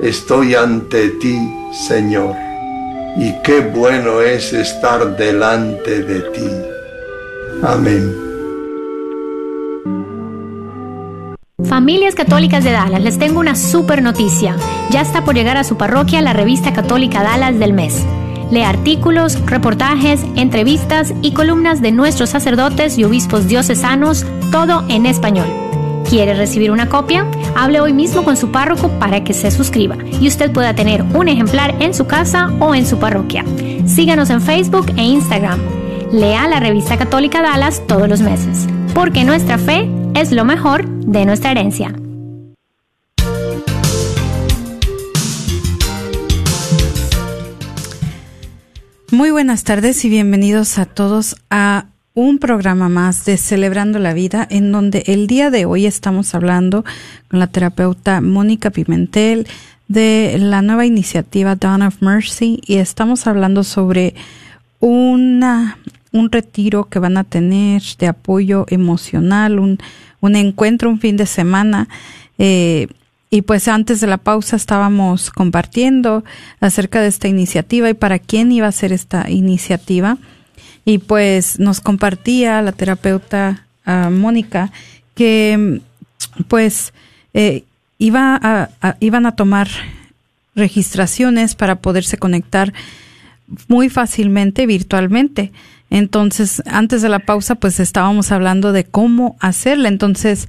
Estoy 0.01 0.55
ante 0.55 1.11
ti, 1.11 1.39
Señor, 1.87 2.35
y 3.19 3.35
qué 3.43 3.61
bueno 3.61 4.23
es 4.23 4.55
estar 4.55 5.15
delante 5.15 6.03
de 6.05 6.21
ti. 6.21 6.49
Amén. 7.63 8.17
Familias 11.69 12.15
Católicas 12.15 12.65
de 12.65 12.71
Dallas, 12.73 13.03
les 13.03 13.19
tengo 13.19 13.41
una 13.41 13.57
super 13.57 14.03
noticia. 14.03 14.57
Ya 14.91 15.03
está 15.03 15.23
por 15.23 15.35
llegar 15.35 15.59
a 15.59 15.65
su 15.65 15.77
parroquia 15.77 16.23
la 16.23 16.33
revista 16.33 16.73
católica 16.73 17.23
Dallas 17.23 17.59
del 17.59 17.75
mes. 17.75 18.07
Lee 18.55 18.63
artículos, 18.63 19.45
reportajes, 19.47 20.25
entrevistas 20.37 21.13
y 21.23 21.33
columnas 21.33 21.83
de 21.83 21.91
nuestros 21.91 22.31
sacerdotes 22.31 22.97
y 22.99 23.03
obispos 23.03 23.49
diocesanos, 23.49 24.25
todo 24.53 24.85
en 24.89 25.07
español. 25.07 25.49
¿Quiere 26.09 26.35
recibir 26.35 26.71
una 26.71 26.89
copia? 26.89 27.27
Hable 27.57 27.81
hoy 27.81 27.93
mismo 27.93 28.23
con 28.23 28.37
su 28.37 28.53
párroco 28.53 28.91
para 29.01 29.25
que 29.25 29.35
se 29.35 29.51
suscriba 29.51 29.97
y 30.21 30.29
usted 30.29 30.53
pueda 30.53 30.73
tener 30.73 31.03
un 31.03 31.27
ejemplar 31.27 31.75
en 31.81 31.95
su 31.95 32.07
casa 32.07 32.53
o 32.61 32.77
en 32.77 32.87
su 32.87 32.99
parroquia. 32.99 33.45
Síganos 33.87 34.31
en 34.31 34.41
Facebook 34.41 34.87
e 34.97 35.03
Instagram. 35.03 35.59
Lea 36.13 36.47
la 36.47 36.61
revista 36.61 36.97
católica 36.97 37.43
Dallas 37.43 37.83
todos 37.89 38.09
los 38.09 38.21
meses, 38.21 38.69
porque 38.95 39.25
nuestra 39.25 39.59
fe 39.59 39.91
es 40.15 40.31
lo 40.31 40.45
mejor 40.45 40.87
de 40.87 41.27
nuestra 41.27 41.51
herencia. 41.51 41.93
Muy 49.15 49.31
buenas 49.31 49.63
tardes 49.63 50.05
y 50.05 50.09
bienvenidos 50.09 50.77
a 50.77 50.87
todos 50.87 51.37
a 51.49 51.87
un 52.15 52.41
programa 52.41 52.89
más 52.89 53.25
de 53.25 53.37
Celebrando 53.37 54.01
la 54.01 54.13
Vida, 54.13 54.45
en 54.51 54.73
donde 54.73 55.05
el 55.07 55.29
día 55.29 55.51
de 55.51 55.67
hoy 55.67 55.87
estamos 55.87 56.35
hablando 56.35 56.85
con 57.29 57.39
la 57.39 57.47
terapeuta 57.47 58.21
Mónica 58.21 58.71
Pimentel 58.71 59.47
de 59.87 60.35
la 60.41 60.63
nueva 60.63 60.85
iniciativa 60.85 61.55
Dawn 61.55 61.83
of 61.83 62.03
Mercy 62.03 62.61
y 62.67 62.79
estamos 62.79 63.29
hablando 63.29 63.63
sobre 63.63 64.17
una, 64.81 65.79
un 66.11 66.33
retiro 66.33 66.87
que 66.87 66.99
van 66.99 67.17
a 67.17 67.23
tener 67.23 67.83
de 67.97 68.09
apoyo 68.09 68.67
emocional, 68.69 69.61
un, 69.61 69.79
un 70.23 70.35
encuentro, 70.35 70.91
un 70.91 70.99
fin 70.99 71.17
de 71.17 71.27
semana. 71.27 71.89
Eh, 72.39 72.89
y 73.35 73.43
pues 73.43 73.67
antes 73.67 74.01
de 74.01 74.07
la 74.07 74.19
pausa 74.19 74.55
estábamos 74.55 75.33
compartiendo 75.33 76.23
acerca 76.61 77.01
de 77.01 77.09
esta 77.09 77.27
iniciativa 77.27 77.91
y 77.91 77.95
para 77.95 78.21
quién 78.21 78.53
iba 78.53 78.69
a 78.69 78.73
ser 78.73 78.93
esta 78.93 79.29
iniciativa. 79.29 80.19
Y 80.85 80.99
pues 80.99 81.59
nos 81.59 81.81
compartía 81.81 82.63
la 82.63 82.71
terapeuta 82.71 83.67
ah, 83.87 84.09
Mónica 84.09 84.71
que 85.17 85.81
pues 86.47 86.93
eh, 87.33 87.65
iba 87.99 88.71
iban 89.01 89.27
a 89.27 89.35
tomar 89.35 89.67
registraciones 90.55 91.57
para 91.57 91.81
poderse 91.81 92.19
conectar 92.19 92.73
muy 93.67 93.89
fácilmente 93.89 94.65
virtualmente. 94.65 95.51
Entonces, 95.91 96.63
antes 96.67 97.03
de 97.03 97.09
la 97.09 97.19
pausa, 97.19 97.57
pues 97.57 97.81
estábamos 97.81 98.31
hablando 98.31 98.71
de 98.71 98.85
cómo 98.85 99.37
hacerla. 99.41 99.89
Entonces, 99.89 100.49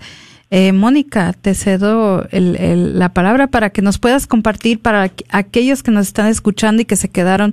eh, 0.58 0.72
Mónica, 0.72 1.34
te 1.34 1.54
cedo 1.54 2.30
la 2.32 3.10
palabra 3.10 3.48
para 3.48 3.72
que 3.72 3.82
nos 3.82 4.00
puedas 4.00 4.26
compartir 4.26 4.82
para 4.82 5.12
aquellos 5.30 5.84
que 5.84 5.92
nos 5.92 6.08
están 6.08 6.28
escuchando 6.28 6.82
y 6.82 6.86
que 6.86 6.96
se 6.96 7.12
quedaron 7.12 7.52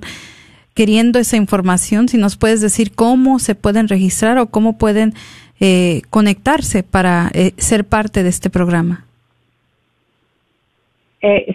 queriendo 0.73 1.19
esa 1.19 1.35
información, 1.35 2.07
si 2.07 2.17
nos 2.17 2.37
puedes 2.37 2.61
decir 2.61 2.95
cómo 2.95 3.39
se 3.39 3.55
pueden 3.55 3.89
registrar 3.89 4.37
o 4.37 4.47
cómo 4.47 4.77
pueden 4.77 5.11
eh, 5.59 6.03
conectarse 6.11 6.81
para 6.81 7.29
eh, 7.33 7.51
ser 7.57 7.83
parte 7.83 8.23
de 8.23 8.29
este 8.29 8.49
programa. 8.49 9.03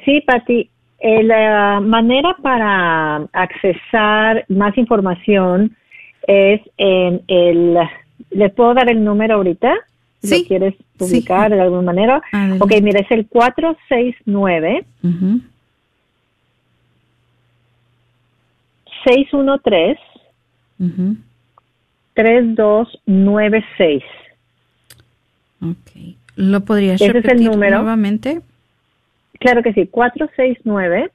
sí, 0.05 0.21
Pati. 0.27 0.69
la 1.01 1.81
manera 1.81 2.37
para 2.43 3.27
accesar 3.33 4.45
más 4.49 4.77
información 4.77 5.75
es 6.27 6.61
en 6.77 7.23
el... 7.27 7.79
¿Le 8.33 8.51
puedo 8.51 8.75
dar 8.75 8.91
el 8.91 9.03
número 9.03 9.37
ahorita? 9.37 9.73
Sí. 10.23 10.43
¿Lo 10.43 10.49
quieres 10.49 10.75
publicar 10.97 11.51
de 11.53 11.61
alguna 11.61 11.83
manera? 11.83 12.23
Ok, 12.61 12.73
mira, 12.83 13.01
es 13.01 13.11
el 13.11 13.27
469 13.29 14.85
613 19.05 19.99
3296. 22.15 24.03
Ok. 25.63 25.91
¿Lo 26.37 26.61
podrías 26.65 27.01
Ese 27.01 27.13
repetir 27.13 27.37
es 27.37 27.41
el 27.47 27.47
número. 27.53 27.79
nuevamente? 27.79 28.41
Claro 29.41 29.63
que 29.63 29.73
sí, 29.73 29.87
469 29.87 31.11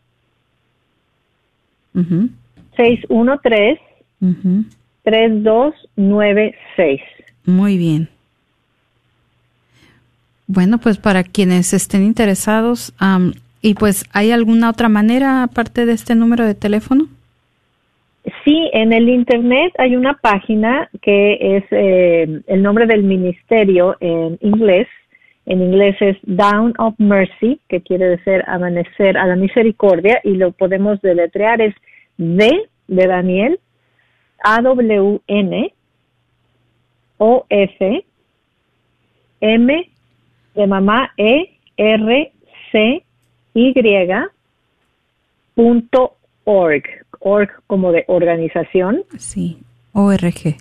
Ujú, 1.96 2.30
613 2.76 3.80
ujú. 4.22 4.64
3296. 5.04 7.02
Muy 7.46 7.78
bien. 7.78 8.10
Bueno, 10.54 10.78
pues 10.78 11.00
para 11.00 11.24
quienes 11.24 11.74
estén 11.74 12.04
interesados, 12.04 12.94
am, 13.00 13.34
y 13.64 13.74
pues, 13.74 14.06
¿hay 14.14 14.30
alguna 14.30 14.70
otra 14.70 14.88
manera 14.88 15.42
aparte 15.42 15.88
de 15.88 15.94
este 15.94 16.14
número 16.14 16.46
de 16.46 16.54
teléfono? 16.54 17.08
Sí, 18.46 18.70
en 18.72 18.94
el 18.94 19.10
Internet 19.10 19.74
hay 19.80 19.96
una 19.96 20.14
página 20.14 20.90
que 21.02 21.58
es 21.58 21.64
eh, 21.72 22.42
el 22.46 22.62
nombre 22.62 22.86
del 22.86 23.02
ministerio 23.02 23.98
en 24.00 24.38
inglés. 24.42 24.88
En 25.48 25.60
inglés 25.60 25.96
es 26.02 26.18
Down 26.22 26.76
of 26.78 26.94
Mercy, 27.00 27.60
que 27.68 27.82
quiere 27.82 28.06
decir 28.06 28.44
amanecer 28.46 29.18
a 29.18 29.26
la 29.26 29.36
misericordia, 29.36 30.22
y 30.24 30.36
lo 30.36 30.52
podemos 30.52 31.02
deletrear 31.02 31.62
es 31.62 31.74
D 32.18 32.52
de 32.88 33.08
Daniel, 33.08 33.60
A-W-N, 34.44 35.74
O-F, 37.18 38.06
M 39.42 39.90
de 40.56 40.68
mamá, 40.68 41.12
E, 41.18 41.58
R, 41.78 42.32
C, 42.72 43.04
Y, 43.54 43.74
punto 45.56 46.14
org, 46.44 46.84
org 47.20 47.50
como 47.68 47.92
de 47.92 48.04
organización. 48.08 49.04
Sí, 49.18 49.60
ORG. 49.94 50.56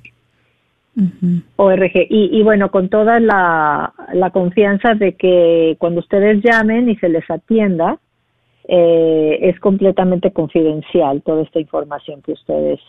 ORG. 1.57 2.07
Y, 2.11 2.39
y 2.39 2.43
bueno, 2.43 2.71
con 2.71 2.89
toda 2.89 3.19
la, 3.19 3.93
la 4.13 4.31
confianza 4.31 4.95
de 4.95 5.15
que 5.15 5.77
cuando 5.79 6.01
ustedes 6.01 6.43
llamen 6.43 6.91
y 6.91 6.97
se 6.97 7.09
les 7.09 7.29
atienda, 7.31 7.99
eh, 8.69 9.39
es 9.41 9.59
completamente 9.59 10.31
confidencial 10.33 11.23
toda 11.23 11.43
esta 11.43 11.61
información 11.61 12.23
que 12.23 12.33
ustedes, 12.33 12.81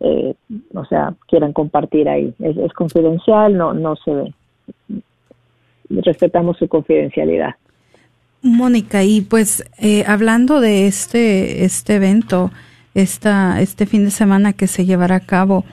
eh, 0.00 0.34
o 0.74 0.84
sea, 0.86 1.14
quieran 1.28 1.52
compartir 1.52 2.08
ahí. 2.08 2.34
Es, 2.40 2.56
es 2.56 2.72
confidencial, 2.72 3.56
no, 3.56 3.74
no 3.74 3.94
se 3.96 4.12
ve. 4.12 4.34
Respetamos 5.88 6.58
su 6.58 6.68
confidencialidad. 6.68 7.54
Mónica, 8.42 9.02
y 9.02 9.22
pues 9.22 9.64
eh, 9.80 10.04
hablando 10.06 10.60
de 10.60 10.86
este, 10.86 11.64
este 11.64 11.94
evento, 11.94 12.50
esta, 12.94 13.60
este 13.60 13.86
fin 13.86 14.04
de 14.04 14.10
semana 14.10 14.52
que 14.52 14.66
se 14.66 14.84
llevará 14.84 15.16
a 15.16 15.20
cabo, 15.20 15.64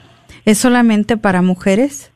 ¿es 0.46 0.58
solamente 0.58 1.18
para 1.18 1.42
mujeres? 1.42 2.12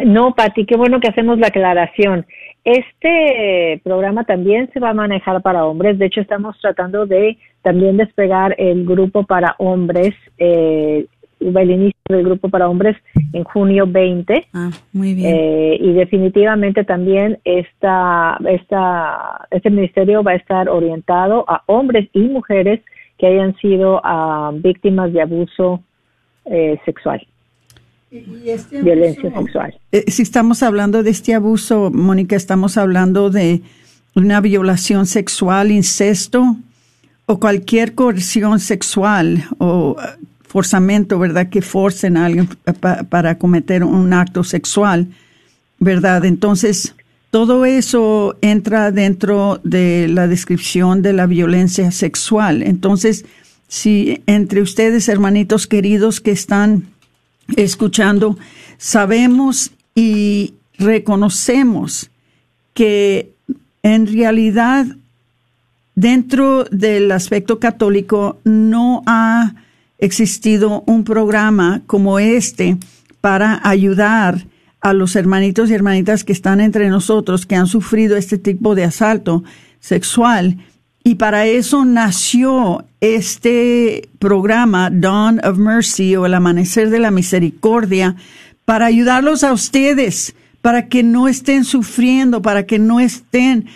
No, 0.00 0.34
Pati, 0.34 0.66
qué 0.66 0.76
bueno 0.76 1.00
que 1.00 1.08
hacemos 1.08 1.38
la 1.38 1.46
aclaración. 1.48 2.26
Este 2.64 3.80
programa 3.84 4.24
también 4.24 4.70
se 4.72 4.80
va 4.80 4.90
a 4.90 4.94
manejar 4.94 5.42
para 5.42 5.66
hombres. 5.66 5.98
De 5.98 6.06
hecho, 6.06 6.20
estamos 6.20 6.56
tratando 6.60 7.06
de 7.06 7.38
también 7.62 7.96
despegar 7.96 8.54
el 8.58 8.84
grupo 8.84 9.24
para 9.24 9.54
hombres, 9.58 10.14
eh, 10.38 11.06
el 11.40 11.70
inicio 11.70 12.00
del 12.08 12.24
grupo 12.24 12.48
para 12.48 12.68
hombres 12.68 12.96
en 13.32 13.44
junio 13.44 13.86
20. 13.86 14.46
Ah, 14.52 14.70
muy 14.92 15.14
bien. 15.14 15.34
Eh, 15.34 15.78
y 15.80 15.92
definitivamente 15.92 16.84
también 16.84 17.38
esta, 17.44 18.38
esta, 18.48 19.46
este 19.50 19.70
ministerio 19.70 20.22
va 20.22 20.32
a 20.32 20.36
estar 20.36 20.68
orientado 20.68 21.44
a 21.48 21.62
hombres 21.66 22.08
y 22.12 22.20
mujeres 22.20 22.80
que 23.18 23.26
hayan 23.26 23.56
sido 23.56 24.00
ah, 24.04 24.52
víctimas 24.54 25.12
de 25.12 25.22
abuso 25.22 25.82
eh, 26.46 26.78
sexual. 26.84 27.26
Este 28.44 28.80
violencia 28.80 29.30
sexual. 29.32 29.74
Eh, 29.90 30.04
si 30.08 30.22
estamos 30.22 30.62
hablando 30.62 31.02
de 31.02 31.10
este 31.10 31.34
abuso, 31.34 31.90
Mónica, 31.92 32.36
estamos 32.36 32.76
hablando 32.76 33.30
de 33.30 33.62
una 34.14 34.40
violación 34.40 35.06
sexual, 35.06 35.72
incesto 35.72 36.56
o 37.26 37.40
cualquier 37.40 37.94
coerción 37.94 38.60
sexual 38.60 39.44
o 39.58 39.96
forzamiento, 40.54 41.18
¿verdad? 41.18 41.48
Que 41.48 41.62
forcen 41.62 42.16
a 42.16 42.26
alguien 42.26 42.48
para 43.08 43.38
cometer 43.38 43.82
un 43.82 44.12
acto 44.12 44.44
sexual, 44.44 45.08
¿verdad? 45.80 46.24
Entonces, 46.24 46.94
todo 47.32 47.64
eso 47.64 48.36
entra 48.40 48.92
dentro 48.92 49.60
de 49.64 50.06
la 50.06 50.28
descripción 50.28 51.02
de 51.02 51.12
la 51.12 51.26
violencia 51.26 51.90
sexual. 51.90 52.62
Entonces, 52.62 53.24
si 53.66 54.22
entre 54.28 54.62
ustedes, 54.62 55.08
hermanitos 55.08 55.66
queridos 55.66 56.20
que 56.20 56.30
están 56.30 56.84
escuchando, 57.56 58.38
sabemos 58.78 59.72
y 59.96 60.54
reconocemos 60.78 62.10
que 62.74 63.32
en 63.82 64.06
realidad 64.06 64.86
dentro 65.96 66.62
del 66.70 67.10
aspecto 67.10 67.58
católico 67.58 68.38
no 68.44 69.02
ha 69.06 69.54
existido 70.04 70.84
un 70.86 71.04
programa 71.04 71.82
como 71.86 72.18
este 72.18 72.76
para 73.20 73.60
ayudar 73.68 74.46
a 74.80 74.92
los 74.92 75.16
hermanitos 75.16 75.70
y 75.70 75.74
hermanitas 75.74 76.24
que 76.24 76.32
están 76.32 76.60
entre 76.60 76.88
nosotros 76.88 77.46
que 77.46 77.56
han 77.56 77.66
sufrido 77.66 78.16
este 78.16 78.36
tipo 78.36 78.74
de 78.74 78.84
asalto 78.84 79.42
sexual. 79.80 80.58
Y 81.02 81.16
para 81.16 81.46
eso 81.46 81.84
nació 81.84 82.84
este 83.00 84.08
programa 84.18 84.90
Dawn 84.90 85.40
of 85.44 85.58
Mercy 85.58 86.16
o 86.16 86.26
el 86.26 86.34
Amanecer 86.34 86.90
de 86.90 86.98
la 86.98 87.10
Misericordia, 87.10 88.16
para 88.64 88.86
ayudarlos 88.86 89.44
a 89.44 89.52
ustedes, 89.52 90.34
para 90.62 90.88
que 90.88 91.02
no 91.02 91.28
estén 91.28 91.64
sufriendo, 91.64 92.40
para 92.40 92.64
que 92.64 92.78
no 92.78 93.00
estén 93.00 93.66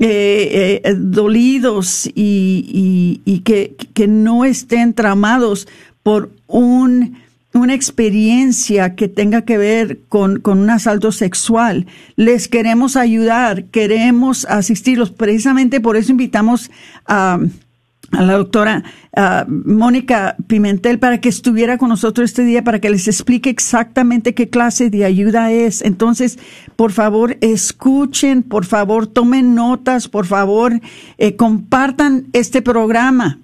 eh, 0.00 0.80
eh, 0.84 0.94
dolidos 0.96 2.06
y, 2.14 3.20
y, 3.24 3.40
que, 3.40 3.74
que 3.94 4.06
no 4.06 4.44
estén 4.44 4.94
tramados 4.94 5.66
por 6.02 6.30
un 6.46 7.16
una 7.54 7.74
experiencia 7.74 8.94
que 8.94 9.08
tenga 9.08 9.42
que 9.42 9.58
ver 9.58 10.00
con, 10.08 10.40
un 10.44 10.70
asalto 10.70 11.12
sexual. 11.12 11.86
Les 12.16 12.48
queremos 12.48 12.96
ayudar, 12.96 13.64
queremos 13.64 14.44
asistirlos. 14.46 15.10
Precisamente 15.10 15.80
por 15.80 15.96
eso 15.96 16.12
invitamos 16.12 16.70
a, 17.06 17.38
a 18.12 18.22
la 18.22 18.34
doctora 18.34 18.84
Mónica 19.46 20.36
Pimentel 20.46 20.98
para 20.98 21.20
que 21.20 21.28
estuviera 21.28 21.76
con 21.76 21.88
nosotros 21.88 22.30
este 22.30 22.44
día, 22.44 22.64
para 22.64 22.80
que 22.80 22.90
les 22.90 23.08
explique 23.08 23.50
exactamente 23.50 24.34
qué 24.34 24.48
clase 24.48 24.90
de 24.90 25.04
ayuda 25.04 25.50
es. 25.50 25.82
Entonces, 25.82 26.38
por 26.76 26.92
favor, 26.92 27.36
escuchen, 27.40 28.42
por 28.42 28.64
favor, 28.64 29.06
tomen 29.06 29.54
notas, 29.54 30.08
por 30.08 30.26
favor, 30.26 30.80
eh, 31.18 31.36
compartan 31.36 32.26
este 32.32 32.62
programa 32.62 33.38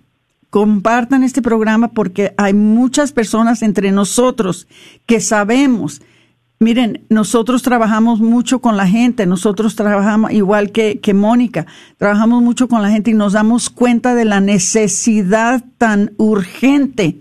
compartan 0.54 1.24
este 1.24 1.42
programa 1.42 1.88
porque 1.88 2.32
hay 2.36 2.54
muchas 2.54 3.10
personas 3.10 3.60
entre 3.62 3.90
nosotros 3.90 4.68
que 5.04 5.20
sabemos. 5.20 6.00
Miren, 6.64 7.04
nosotros 7.10 7.62
trabajamos 7.62 8.20
mucho 8.20 8.62
con 8.62 8.78
la 8.78 8.88
gente, 8.88 9.26
nosotros 9.26 9.76
trabajamos 9.76 10.32
igual 10.32 10.72
que, 10.72 10.98
que 10.98 11.12
Mónica, 11.12 11.66
trabajamos 11.98 12.42
mucho 12.42 12.68
con 12.68 12.80
la 12.80 12.88
gente 12.88 13.10
y 13.10 13.14
nos 13.14 13.34
damos 13.34 13.68
cuenta 13.68 14.14
de 14.14 14.24
la 14.24 14.40
necesidad 14.40 15.62
tan 15.76 16.14
urgente 16.16 17.20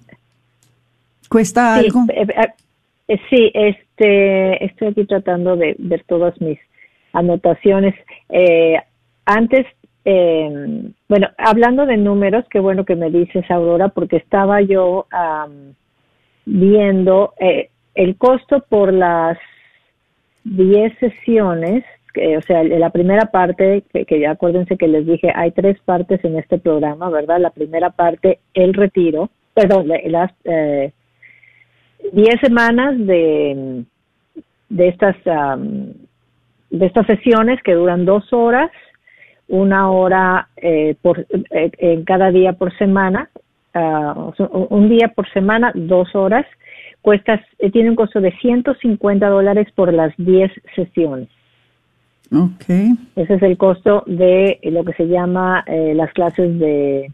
¿Cuesta 1.30 1.76
algo? 1.76 2.04
Eh, 2.10 2.26
eh, 2.28 2.52
eh, 3.08 3.18
sí, 3.30 3.50
este, 3.96 4.64
estoy 4.64 4.88
aquí 4.88 5.04
tratando 5.06 5.56
de 5.56 5.76
ver 5.78 6.04
todas 6.06 6.38
mis 6.40 6.58
anotaciones. 7.12 7.94
Eh, 8.28 8.76
antes, 9.24 9.66
eh, 10.04 10.90
bueno, 11.08 11.28
hablando 11.38 11.86
de 11.86 11.96
números, 11.96 12.44
qué 12.50 12.58
bueno 12.60 12.84
que 12.84 12.96
me 12.96 13.10
dices, 13.10 13.48
Aurora, 13.50 13.88
porque 13.88 14.16
estaba 14.16 14.60
yo 14.62 15.06
viendo 16.44 17.34
eh, 17.38 17.70
el 17.94 18.16
costo 18.16 18.64
por 18.68 18.92
las 18.92 19.38
10 20.44 20.98
sesiones, 20.98 21.84
o 22.16 22.42
sea, 22.42 22.62
la 22.62 22.90
primera 22.90 23.26
parte, 23.26 23.82
que, 23.92 24.04
que 24.04 24.20
ya 24.20 24.32
acuérdense 24.32 24.76
que 24.76 24.86
les 24.86 25.06
dije, 25.06 25.32
hay 25.34 25.50
tres 25.50 25.78
partes 25.84 26.24
en 26.24 26.38
este 26.38 26.58
programa, 26.58 27.10
¿verdad? 27.10 27.40
La 27.40 27.50
primera 27.50 27.90
parte, 27.90 28.38
el 28.54 28.74
retiro, 28.74 29.30
perdón, 29.54 29.88
las... 30.06 30.32
Eh, 30.44 30.92
10 32.12 32.40
semanas 32.40 32.94
de, 32.98 33.84
de 34.68 34.88
estas 34.88 35.16
de 36.74 36.86
estas 36.86 37.06
sesiones 37.06 37.62
que 37.62 37.74
duran 37.74 38.04
dos 38.04 38.32
horas, 38.32 38.70
una 39.48 39.90
hora 39.90 40.48
eh, 40.56 40.96
por 41.00 41.20
eh, 41.20 41.70
en 41.78 42.04
cada 42.04 42.30
día 42.30 42.54
por 42.54 42.76
semana, 42.76 43.30
uh, 43.74 44.32
un 44.70 44.88
día 44.88 45.08
por 45.14 45.28
semana, 45.32 45.70
dos 45.74 46.14
horas, 46.14 46.46
cuesta 47.00 47.40
eh, 47.58 47.70
tiene 47.70 47.90
un 47.90 47.96
costo 47.96 48.20
de 48.20 48.32
150 48.32 49.28
dólares 49.28 49.68
por 49.74 49.92
las 49.92 50.12
10 50.16 50.50
sesiones. 50.74 51.28
Okay. 52.32 52.94
Ese 53.14 53.34
es 53.34 53.42
el 53.42 53.56
costo 53.56 54.02
de 54.06 54.58
lo 54.64 54.82
que 54.84 54.94
se 54.94 55.06
llama 55.06 55.64
las 55.68 56.12
clases 56.14 56.58
de 56.58 57.12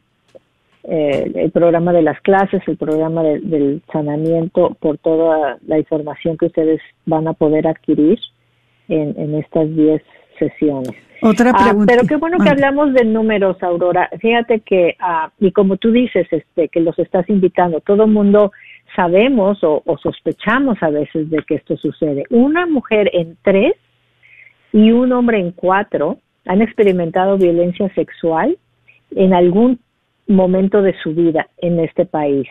eh, 0.85 1.31
el 1.35 1.51
programa 1.51 1.93
de 1.93 2.03
las 2.03 2.21
clases, 2.23 2.63
el 2.67 2.77
programa 2.77 3.23
del 3.23 3.83
sanamiento, 3.93 4.77
por 4.81 4.97
toda 4.99 5.59
la 5.67 5.79
información 5.79 6.39
que 6.39 6.47
ustedes 6.47 6.81
van 7.05 7.29
a 7.29 7.35
poder 7.35 7.67
adquirir 7.67 8.19
en, 8.89 9.35
estas 9.37 9.69
10 9.77 10.03
sesiones. 10.39 10.93
Otra 11.23 11.53
ah, 11.55 11.65
pregunta. 11.65 11.95
pero 11.95 12.09
qué 12.09 12.17
bueno 12.17 12.39
que 12.39 12.49
hablamos 12.49 12.95
de 12.95 13.05
números, 13.05 13.63
Aurora. 13.63 14.09
Fíjate 14.21 14.61
que, 14.61 14.97
ah, 14.99 15.31
y 15.39 15.53
como 15.53 15.77
tú 15.77 15.93
dices, 15.93 16.27
este, 16.31 16.69
que 16.69 16.81
los 16.81 16.99
estás 16.99 17.29
invitando, 17.29 17.81
todo 17.81 18.05
el 18.05 18.11
mundo 18.11 18.51
sabemos 18.97 19.63
o, 19.63 19.83
o, 19.85 19.99
sospechamos 19.99 20.83
a 20.83 20.89
veces 20.89 21.31
de 21.31 21.43
que 21.47 21.57
esto 21.57 21.77
sucede. 21.77 22.25
Una 22.31 22.67
mujer 22.67 23.11
en 23.13 23.37
tres 23.43 23.75
y 24.73 24.93
un 24.93 25.13
hombre 25.13 25.39
en 25.39 25.53
cuatro 25.53 26.19
han 26.47 26.63
experimentado 26.63 27.37
violencia 27.37 27.93
sexual 27.95 28.57
en 29.15 29.35
algún 29.35 29.79
momento 30.31 30.83
de 30.83 30.95
su 31.03 31.15
vida 31.15 31.49
en 31.59 31.81
este 31.81 32.07
país. 32.07 32.49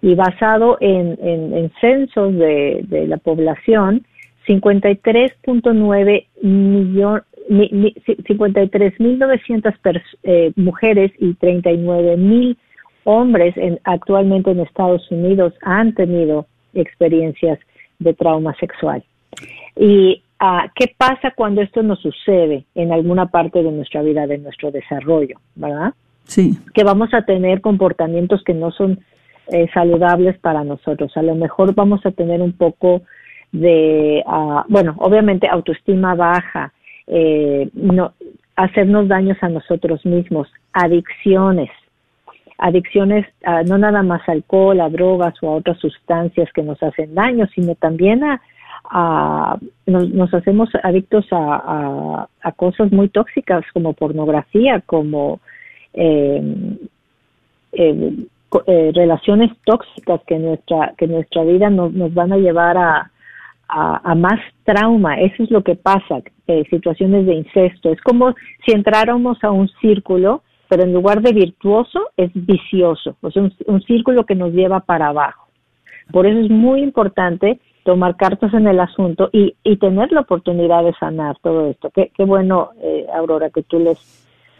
Y 0.00 0.14
basado 0.14 0.78
en, 0.80 1.18
en, 1.22 1.70
censos 1.80 2.32
de, 2.34 2.80
de, 2.88 3.06
la 3.06 3.18
población, 3.18 4.06
53.9 4.48 6.26
millones 6.42 7.22
53.900 7.48 10.02
eh, 10.22 10.52
mujeres 10.56 11.12
y 11.18 11.34
39.000 11.34 12.56
hombres 13.04 13.56
en, 13.56 13.80
actualmente 13.84 14.50
en 14.50 14.60
Estados 14.60 15.10
Unidos 15.10 15.54
han 15.62 15.94
tenido 15.94 16.46
experiencias 16.74 17.58
de 17.98 18.12
trauma 18.14 18.54
sexual. 18.58 19.02
¿Y 19.76 20.22
ah, 20.38 20.70
qué 20.74 20.94
pasa 20.96 21.32
cuando 21.34 21.60
esto 21.62 21.82
nos 21.82 22.00
sucede 22.00 22.64
en 22.74 22.92
alguna 22.92 23.26
parte 23.26 23.62
de 23.62 23.70
nuestra 23.70 24.02
vida, 24.02 24.26
de 24.26 24.38
nuestro 24.38 24.70
desarrollo, 24.70 25.38
verdad? 25.54 25.92
Que 26.74 26.84
vamos 26.84 27.12
a 27.14 27.22
tener 27.22 27.60
comportamientos 27.60 28.42
que 28.44 28.54
no 28.54 28.70
son 28.70 29.00
eh, 29.48 29.68
saludables 29.74 30.38
para 30.38 30.64
nosotros. 30.64 31.16
A 31.16 31.22
lo 31.22 31.34
mejor 31.34 31.74
vamos 31.74 32.04
a 32.06 32.10
tener 32.12 32.40
un 32.40 32.52
poco 32.52 33.02
de, 33.50 34.22
ah, 34.26 34.64
bueno, 34.68 34.94
obviamente 34.98 35.48
autoestima 35.48 36.14
baja, 36.14 36.72
eh, 37.06 37.68
no, 37.74 38.12
hacernos 38.56 39.08
daños 39.08 39.36
a 39.42 39.48
nosotros 39.48 40.04
mismos, 40.06 40.48
adicciones, 40.72 41.70
adicciones 42.58 43.26
no 43.66 43.76
nada 43.76 44.02
más 44.02 44.26
alcohol, 44.28 44.80
a 44.80 44.88
drogas 44.88 45.34
o 45.42 45.48
a 45.48 45.56
otras 45.56 45.78
sustancias 45.78 46.48
que 46.54 46.62
nos 46.62 46.80
hacen 46.82 47.14
daño, 47.14 47.46
sino 47.54 47.74
también 47.74 48.22
a, 48.22 48.40
a 48.84 49.58
nos, 49.86 50.32
hacemos 50.32 50.68
adictos 50.82 51.26
a, 51.32 52.28
a, 52.40 52.52
cosas 52.52 52.92
muy 52.92 53.08
tóxicas 53.08 53.64
como 53.72 53.94
pornografía, 53.94 54.80
como 54.86 55.40
eh, 55.94 56.76
eh, 57.72 58.16
eh, 58.66 58.92
relaciones 58.94 59.50
tóxicas 59.64 60.20
que 60.26 60.38
nuestra 60.38 60.94
que 60.98 61.06
nuestra 61.06 61.42
vida 61.44 61.70
nos, 61.70 61.92
nos 61.92 62.12
van 62.12 62.32
a 62.32 62.36
llevar 62.36 62.76
a, 62.76 63.10
a, 63.72 64.14
más 64.14 64.38
trauma. 64.64 65.14
Eso 65.14 65.42
es 65.42 65.50
lo 65.50 65.62
que 65.62 65.74
pasa, 65.74 66.20
eh, 66.46 66.64
situaciones 66.68 67.26
de 67.26 67.34
incesto. 67.34 67.90
Es 67.90 68.00
como 68.02 68.34
si 68.64 68.72
entráramos 68.72 69.42
a 69.42 69.50
un 69.50 69.68
círculo, 69.80 70.42
pero 70.68 70.84
en 70.84 70.92
lugar 70.92 71.22
de 71.22 71.32
virtuoso 71.32 72.10
es 72.16 72.30
vicioso, 72.34 73.16
o 73.20 73.30
sea, 73.30 73.42
un, 73.66 73.82
círculo 73.82 74.24
que 74.24 74.34
nos 74.34 74.52
lleva 74.52 74.80
para 74.80 75.08
abajo. 75.08 75.48
Por 76.10 76.26
eso 76.26 76.40
es 76.40 76.50
muy 76.50 76.82
importante 76.82 77.58
tomar 77.84 78.16
cartas 78.16 78.52
en 78.54 78.66
el 78.66 78.80
asunto 78.80 79.28
y, 79.32 79.54
y 79.64 79.76
tener 79.76 80.12
la 80.12 80.20
oportunidad 80.20 80.84
de 80.84 80.94
sanar 80.94 81.36
todo 81.42 81.68
esto. 81.68 81.90
Qué, 81.90 82.10
qué 82.16 82.24
bueno, 82.24 82.70
eh, 82.82 83.06
Aurora, 83.14 83.50
que 83.50 83.62
tú 83.62 83.78
les, 83.78 83.98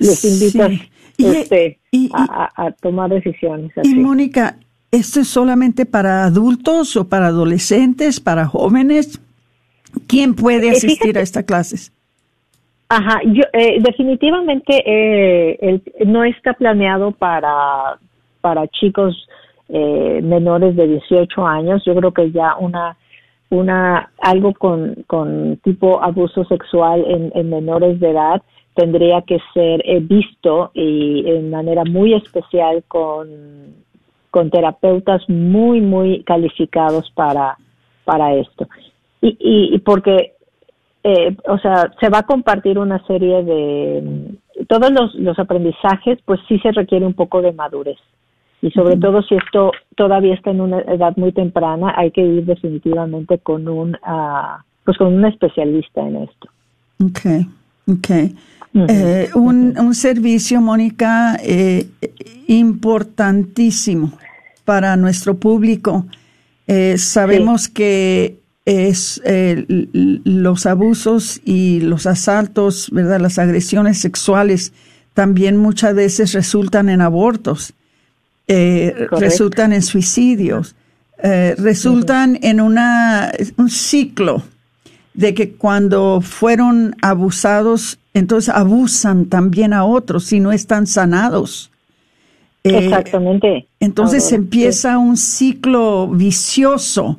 les 0.02 0.24
invitas 0.24 0.72
este, 1.18 1.78
a, 2.12 2.70
tomar 2.80 3.10
decisiones. 3.10 3.72
Y 3.82 3.94
Mónica, 3.94 4.56
¿Esto 4.92 5.20
es 5.20 5.28
solamente 5.28 5.86
para 5.86 6.24
adultos 6.24 6.96
o 6.98 7.08
para 7.08 7.28
adolescentes, 7.28 8.20
para 8.20 8.44
jóvenes? 8.44 9.18
¿Quién 10.06 10.34
puede 10.34 10.66
eh, 10.66 10.72
asistir 10.72 11.16
a 11.16 11.22
estas 11.22 11.44
clases? 11.44 11.92
Ajá, 12.90 13.20
yo, 13.24 13.42
eh, 13.54 13.78
definitivamente 13.80 14.82
eh, 14.84 15.80
no 16.04 16.24
está 16.24 16.52
planeado 16.52 17.12
para, 17.12 17.98
para 18.42 18.68
chicos 18.68 19.26
menores 19.70 20.76
de 20.76 20.86
18 20.86 21.46
años. 21.46 21.82
Yo 21.86 21.94
creo 21.94 22.12
que 22.12 22.30
ya 22.30 22.56
una 22.56 22.94
una 23.52 24.10
algo 24.20 24.52
con, 24.54 25.04
con 25.06 25.58
tipo 25.62 26.02
abuso 26.02 26.44
sexual 26.44 27.04
en, 27.06 27.30
en 27.34 27.50
menores 27.50 28.00
de 28.00 28.10
edad 28.10 28.42
tendría 28.74 29.22
que 29.22 29.38
ser 29.52 29.82
visto 30.02 30.70
y 30.74 31.24
en 31.26 31.50
manera 31.50 31.84
muy 31.84 32.14
especial 32.14 32.82
con 32.88 33.82
con 34.32 34.50
terapeutas 34.50 35.22
muy, 35.28 35.82
muy 35.82 36.24
calificados 36.24 37.08
para, 37.10 37.58
para 38.04 38.34
esto. 38.34 38.66
Y, 39.20 39.36
y, 39.74 39.78
porque, 39.80 40.32
eh, 41.04 41.36
o 41.46 41.58
sea, 41.58 41.92
se 42.00 42.08
va 42.08 42.20
a 42.20 42.26
compartir 42.26 42.78
una 42.78 43.06
serie 43.06 43.44
de, 43.44 44.30
todos 44.68 44.90
los, 44.90 45.14
los 45.16 45.38
aprendizajes, 45.38 46.18
pues 46.24 46.40
sí 46.48 46.58
se 46.60 46.72
requiere 46.72 47.04
un 47.04 47.12
poco 47.12 47.42
de 47.42 47.52
madurez. 47.52 47.98
Y 48.62 48.70
sobre 48.70 48.96
todo 48.96 49.22
si 49.22 49.34
esto 49.34 49.72
todavía 49.96 50.34
está 50.34 50.50
en 50.50 50.60
una 50.60 50.80
edad 50.82 51.16
muy 51.16 51.32
temprana, 51.32 51.92
hay 51.96 52.12
que 52.12 52.22
ir 52.22 52.44
definitivamente 52.46 53.38
con 53.38 53.66
un, 53.68 53.96
uh, 53.96 54.62
pues 54.84 54.96
con 54.96 55.08
un 55.08 55.24
especialista 55.24 56.00
en 56.00 56.16
esto. 56.16 56.48
Okay, 57.04 57.46
okay. 57.88 58.36
Eh, 58.74 59.28
un, 59.34 59.76
un, 59.78 59.94
servicio, 59.94 60.60
Mónica, 60.60 61.36
eh, 61.42 61.88
importantísimo 62.46 64.12
para 64.64 64.96
nuestro 64.96 65.36
público. 65.36 66.06
Eh, 66.66 66.96
sabemos 66.96 67.68
que 67.68 68.38
es 68.64 69.20
los 69.68 70.66
abusos 70.66 71.40
y 71.44 71.80
los 71.80 72.06
asaltos, 72.06 72.88
¿verdad? 72.92 73.20
Las 73.20 73.38
agresiones 73.38 73.98
sexuales 73.98 74.72
también 75.14 75.56
muchas 75.56 75.94
veces 75.94 76.32
resultan 76.32 76.88
en 76.88 77.00
abortos, 77.02 77.74
resultan 79.10 79.72
en 79.72 79.82
suicidios, 79.82 80.74
resultan 81.18 82.38
en 82.42 82.60
una, 82.60 83.32
un 83.56 83.70
ciclo 83.70 84.42
de 85.14 85.34
que 85.34 85.52
cuando 85.52 86.20
fueron 86.20 86.96
abusados 87.02 87.98
entonces 88.14 88.54
abusan 88.54 89.26
también 89.26 89.72
a 89.72 89.84
otros 89.84 90.24
si 90.24 90.40
no 90.40 90.52
están 90.52 90.86
sanados. 90.86 91.70
Eh, 92.64 92.84
Exactamente. 92.84 93.66
Entonces 93.80 94.32
empieza 94.32 94.98
un 94.98 95.16
ciclo 95.16 96.08
vicioso 96.08 97.18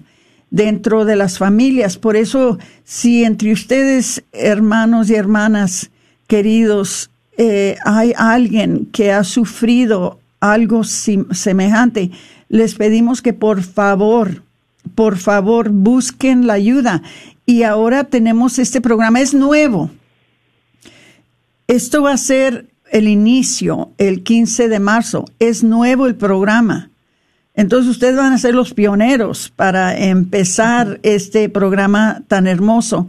dentro 0.52 1.04
de 1.04 1.16
las 1.16 1.38
familias. 1.38 1.98
Por 1.98 2.16
eso, 2.16 2.60
si 2.84 3.24
entre 3.24 3.52
ustedes, 3.52 4.24
hermanos 4.32 5.10
y 5.10 5.16
hermanas 5.16 5.90
queridos, 6.28 7.10
eh, 7.38 7.76
hay 7.84 8.14
alguien 8.16 8.88
que 8.92 9.12
ha 9.12 9.24
sufrido 9.24 10.20
algo 10.52 10.84
semejante, 10.84 12.12
les 12.50 12.76
pedimos 12.76 13.22
que 13.22 13.34
por 13.34 13.64
favor, 13.64 14.44
por 14.96 15.18
favor, 15.18 15.70
busquen 15.70 16.48
la 16.48 16.54
ayuda. 16.54 17.02
Y 17.46 17.64
ahora 17.64 18.04
tenemos 18.06 18.60
este 18.60 18.82
programa, 18.82 19.22
es 19.22 19.34
nuevo 19.34 19.92
esto 21.68 22.04
va 22.04 22.14
a 22.14 22.18
ser 22.18 22.68
el 22.92 23.08
inicio, 23.08 23.92
el 23.98 24.24
15 24.24 24.68
de 24.68 24.80
marzo. 24.80 25.26
Es 25.40 25.64
nuevo 25.64 26.08
el 26.08 26.16
programa. 26.16 26.90
Entonces 27.56 27.90
ustedes 27.90 28.16
van 28.16 28.34
a 28.34 28.38
ser 28.38 28.56
los 28.56 28.74
pioneros 28.74 29.52
para 29.56 29.98
empezar 29.98 31.00
este 31.04 31.50
programa 31.50 32.24
tan 32.28 32.48
hermoso. 32.48 33.08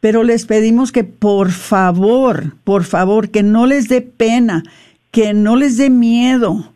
Pero 0.00 0.22
les 0.22 0.46
pedimos 0.46 0.92
que 0.92 1.04
por 1.04 1.50
favor, 1.50 2.56
por 2.64 2.84
favor, 2.84 3.30
que 3.30 3.42
no 3.42 3.66
les 3.66 3.88
dé 3.88 4.02
pena, 4.02 4.62
que 5.10 5.34
no 5.34 5.56
les 5.56 5.76
dé 5.76 5.90
miedo, 5.90 6.72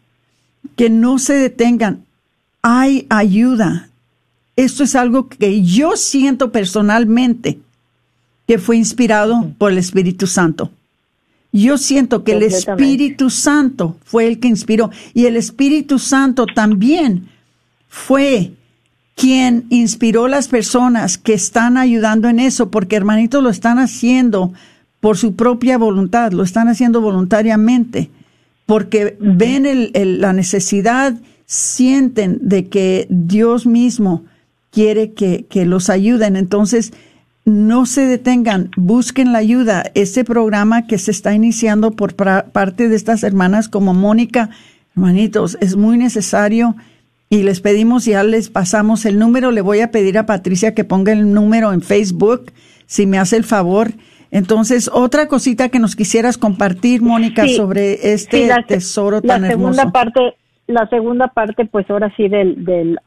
que 0.81 0.89
no 0.89 1.19
se 1.19 1.35
detengan. 1.35 2.07
Hay 2.63 3.07
ayuda. 3.11 3.91
Esto 4.57 4.83
es 4.83 4.97
algo 4.97 5.29
que 5.29 5.61
yo 5.61 5.95
siento 5.95 6.53
personalmente 6.53 7.61
que 8.49 8.57
fue 8.57 8.79
inspirado 8.79 9.53
por 9.59 9.73
el 9.73 9.77
Espíritu 9.77 10.27
Santo. 10.27 10.71
Yo 11.53 11.77
siento 11.77 12.25
que 12.25 12.33
el 12.33 12.45
Espíritu 12.45 13.29
Santo 13.29 13.99
fue 14.07 14.27
el 14.27 14.41
que 14.41 14.49
inspiró 14.49 14.91
y 15.13 15.27
el 15.27 15.37
Espíritu 15.37 15.99
Santo 15.99 16.47
también 16.47 17.29
fue 17.87 18.55
quien 19.15 19.67
inspiró 19.69 20.29
las 20.29 20.49
personas 20.49 21.19
que 21.19 21.35
están 21.35 21.77
ayudando 21.77 22.27
en 22.27 22.41
eso, 22.41 22.71
porque 22.71 22.97
hermanitos 22.97 23.43
lo 23.43 23.51
están 23.51 23.79
haciendo 23.79 24.55
por 25.01 25.19
su 25.19 25.37
propia 25.37 25.77
voluntad, 25.77 26.33
lo 26.33 26.43
están 26.43 26.69
haciendo 26.69 27.03
voluntariamente, 27.03 28.09
porque 28.71 29.17
ven 29.19 29.91
la 30.21 30.33
necesidad, 30.33 31.15
sienten 31.45 32.39
de 32.41 32.69
que 32.69 33.09
Dios 33.11 33.67
mismo 33.67 34.27
quiere 34.71 35.11
que, 35.11 35.45
que 35.51 35.67
los 35.67 35.91
ayuden. 35.91 36.37
Entonces, 36.37 36.93
no 37.45 37.85
se 37.85 38.03
detengan, 38.03 38.71
busquen 38.77 39.33
la 39.33 39.39
ayuda. 39.39 39.91
Este 39.97 40.25
programa 40.25 40.87
que 40.87 40.99
se 40.99 41.11
está 41.11 41.35
iniciando 41.35 41.91
por 41.91 42.15
parte 42.15 42.89
de 42.89 42.95
estas 42.95 43.25
hermanas 43.25 43.69
como 43.69 43.93
Mónica, 43.93 44.51
hermanitos, 44.95 45.59
es 45.61 45.75
muy 45.75 45.99
necesario 45.99 46.77
y 47.29 47.43
les 47.43 47.61
pedimos, 47.61 48.05
ya 48.05 48.23
les 48.23 48.51
pasamos 48.51 49.05
el 49.05 49.19
número, 49.19 49.51
le 49.51 49.63
voy 49.63 49.81
a 49.81 49.91
pedir 49.91 50.17
a 50.17 50.27
Patricia 50.27 50.77
que 50.77 50.85
ponga 50.85 51.11
el 51.11 51.35
número 51.35 51.73
en 51.73 51.83
Facebook, 51.83 52.53
si 52.87 53.05
me 53.09 53.19
hace 53.19 53.37
el 53.37 53.43
favor. 53.43 53.95
Entonces, 54.31 54.91
otra 54.93 55.27
cosita 55.27 55.69
que 55.69 55.79
nos 55.79 55.97
quisieras 55.97 56.39
compartir, 56.39 57.03
Mónica, 57.03 57.49
sobre 57.49 58.13
este 58.13 58.49
tesoro 58.67 59.21
tan 59.21 59.43
la 59.43 59.49
segunda 59.49 59.91
Parte, 59.91 60.35
la 60.67 60.89
segunda 60.89 61.29
parte, 61.29 61.65
pues 61.67 61.91
ahora 61.91 62.13
sí, 62.17 62.29
del, 62.29 62.65
del, 62.65 62.99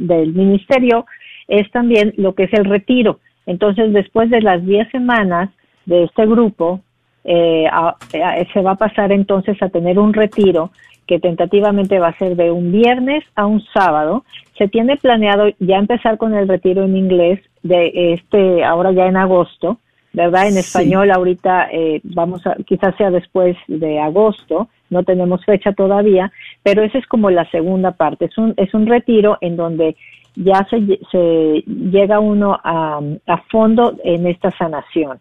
del 0.00 0.32
ministerio, 0.32 1.04
es 1.48 1.70
también 1.72 2.14
lo 2.16 2.34
que 2.34 2.44
es 2.44 2.52
el 2.52 2.64
retiro. 2.64 3.18
Entonces, 3.46 3.92
después 3.92 4.30
de 4.30 4.40
las 4.40 4.64
10 4.64 4.90
semanas 4.90 5.50
de 5.86 6.04
este 6.04 6.26
grupo, 6.26 6.80
eh, 7.24 7.66
eh, 8.12 8.46
se 8.52 8.60
va 8.60 8.72
a 8.72 8.76
pasar 8.76 9.10
entonces 9.10 9.60
a 9.62 9.68
tener 9.68 9.98
un 9.98 10.12
retiro 10.12 10.70
que 11.06 11.18
tentativamente 11.18 11.98
va 11.98 12.08
a 12.08 12.18
ser 12.18 12.36
de 12.36 12.52
un 12.52 12.70
viernes 12.70 13.24
a 13.34 13.46
un 13.46 13.62
sábado. 13.72 14.24
Se 14.56 14.68
tiene 14.68 14.96
planeado 14.96 15.48
ya 15.58 15.76
empezar 15.76 16.18
con 16.18 16.34
el 16.34 16.46
retiro 16.46 16.84
en 16.84 16.96
inglés 16.96 17.40
de 17.62 18.12
este 18.12 18.64
ahora 18.64 18.92
ya 18.92 19.06
en 19.06 19.16
agosto, 19.16 19.78
¿verdad? 20.12 20.48
En 20.48 20.56
español 20.56 21.10
ahorita 21.10 21.68
eh, 21.70 22.00
vamos 22.02 22.46
a 22.46 22.56
quizás 22.66 22.96
sea 22.96 23.10
después 23.10 23.56
de 23.66 24.00
agosto, 24.00 24.68
no 24.90 25.02
tenemos 25.02 25.44
fecha 25.44 25.72
todavía, 25.72 26.32
pero 26.62 26.82
esa 26.82 26.98
es 26.98 27.06
como 27.06 27.30
la 27.30 27.48
segunda 27.50 27.92
parte. 27.92 28.26
Es 28.26 28.38
un 28.38 28.54
es 28.56 28.72
un 28.74 28.86
retiro 28.86 29.38
en 29.40 29.56
donde 29.56 29.96
ya 30.34 30.66
se, 30.70 30.98
se 31.10 31.64
llega 31.66 32.20
uno 32.20 32.58
a, 32.62 33.00
a 33.26 33.36
fondo 33.50 33.96
en 34.04 34.26
esta 34.26 34.50
sanación. 34.52 35.18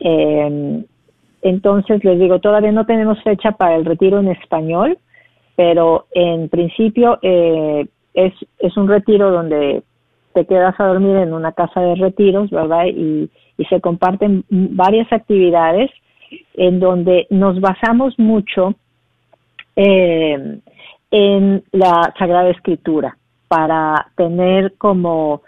Eh, 0.00 0.84
entonces, 1.42 2.02
les 2.02 2.18
digo, 2.18 2.40
todavía 2.40 2.72
no 2.72 2.86
tenemos 2.86 3.22
fecha 3.22 3.52
para 3.52 3.76
el 3.76 3.84
retiro 3.84 4.18
en 4.18 4.28
español, 4.28 4.98
pero 5.54 6.06
en 6.12 6.48
principio 6.48 7.18
eh, 7.22 7.86
es, 8.14 8.32
es 8.58 8.76
un 8.76 8.88
retiro 8.88 9.30
donde 9.30 9.82
te 10.34 10.44
quedas 10.44 10.78
a 10.80 10.86
dormir 10.86 11.16
en 11.16 11.32
una 11.32 11.52
casa 11.52 11.80
de 11.80 11.94
retiros, 11.94 12.50
¿verdad? 12.50 12.86
Y, 12.86 13.30
y 13.58 13.64
se 13.66 13.80
comparten 13.80 14.44
varias 14.48 15.12
actividades 15.12 15.90
en 16.54 16.80
donde 16.80 17.26
nos 17.30 17.60
basamos 17.60 18.18
mucho 18.18 18.74
eh, 19.76 20.58
en 21.10 21.64
la 21.72 22.12
Sagrada 22.18 22.50
Escritura 22.50 23.16
para 23.48 24.08
tener 24.16 24.74
como 24.76 25.42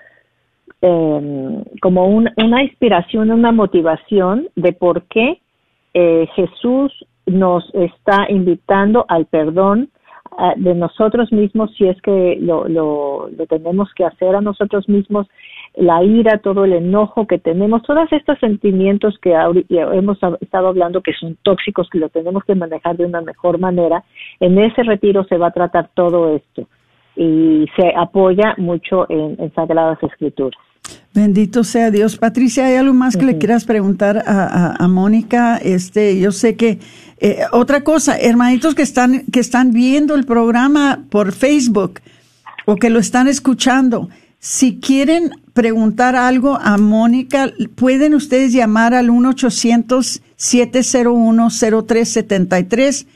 eh, 0.81 1.65
como 1.83 2.07
un, 2.07 2.31
una 2.37 2.63
inspiración, 2.63 3.33
una 3.33 3.51
motivación 3.51 4.49
de 4.55 4.73
por 4.73 5.03
qué 5.05 5.41
eh, 5.95 6.29
Jesús 6.37 6.93
nos 7.27 7.69
está 7.75 8.27
invitando 8.29 9.05
al 9.09 9.27
perdón 9.27 9.91
uh, 10.31 10.53
de 10.57 10.75
nosotros 10.75 11.33
mismos 11.33 11.75
si 11.77 11.89
es 11.89 12.01
que 12.03 12.39
lo, 12.41 12.69
lo, 12.69 13.29
lo 13.37 13.47
tenemos 13.47 13.93
que 13.95 14.05
hacer 14.05 14.37
a 14.37 14.41
nosotros 14.41 14.89
mismos, 14.89 15.27
la 15.79 16.03
ira, 16.03 16.39
todo 16.39 16.64
el 16.64 16.72
enojo 16.72 17.26
que 17.26 17.39
tenemos, 17.39 17.83
todos 17.83 18.11
estos 18.12 18.39
sentimientos 18.41 19.16
que 19.22 19.33
hemos 19.33 20.18
estado 20.41 20.68
hablando 20.68 21.03
que 21.03 21.12
son 21.12 21.37
tóxicos, 21.43 21.89
que 21.91 21.99
lo 21.99 22.09
tenemos 22.09 22.43
que 22.45 22.57
manejar 22.57 22.97
de 22.97 23.07
una 23.07 23.20
mejor 23.20 23.59
manera, 23.59 24.03
en 24.41 24.59
ese 24.59 24.83
retiro 24.83 25.24
se 25.24 25.39
va 25.39 25.49
a 25.49 25.53
tratar 25.53 25.91
todo 25.95 26.35
esto 26.35 26.66
y 27.14 27.66
se 27.76 27.93
apoya 27.97 28.55
mucho 28.59 29.07
en, 29.09 29.37
en 29.39 29.53
Sagradas 29.55 30.03
Escrituras. 30.03 30.61
Bendito 31.14 31.64
sea 31.64 31.91
Dios. 31.91 32.16
Patricia, 32.16 32.66
¿hay 32.66 32.76
algo 32.76 32.95
más 32.95 33.16
que 33.16 33.24
le 33.24 33.39
quieras 33.39 33.64
preguntar 33.64 34.18
a, 34.18 34.45
a, 34.45 34.85
a, 34.85 34.89
Mónica? 34.89 35.59
Este, 35.59 36.18
yo 36.20 36.33
sé 36.33 36.57
que 36.57 36.79
eh, 37.20 37.41
otra 37.53 37.83
cosa, 37.83 38.16
hermanitos 38.18 38.74
que 38.74 38.83
están 38.83 39.24
que 39.33 39.41
están 39.41 39.72
viendo 39.72 40.14
el 40.14 40.24
programa 40.24 41.05
por 41.11 41.33
Facebook 41.33 42.01
o 42.66 42.76
que 42.76 42.91
lo 42.91 42.99
están 42.99 43.29
escuchando, 43.29 44.09
si 44.41 44.78
quieren 44.78 45.32
preguntar 45.53 46.16
algo 46.16 46.59
a 46.61 46.78
Mónica, 46.78 47.53
pueden 47.74 48.14
ustedes 48.14 48.53
llamar 48.53 48.95
al 48.95 49.11
1 49.11 49.30
800 49.30 50.22
701 50.36 51.49
0373 51.51 53.07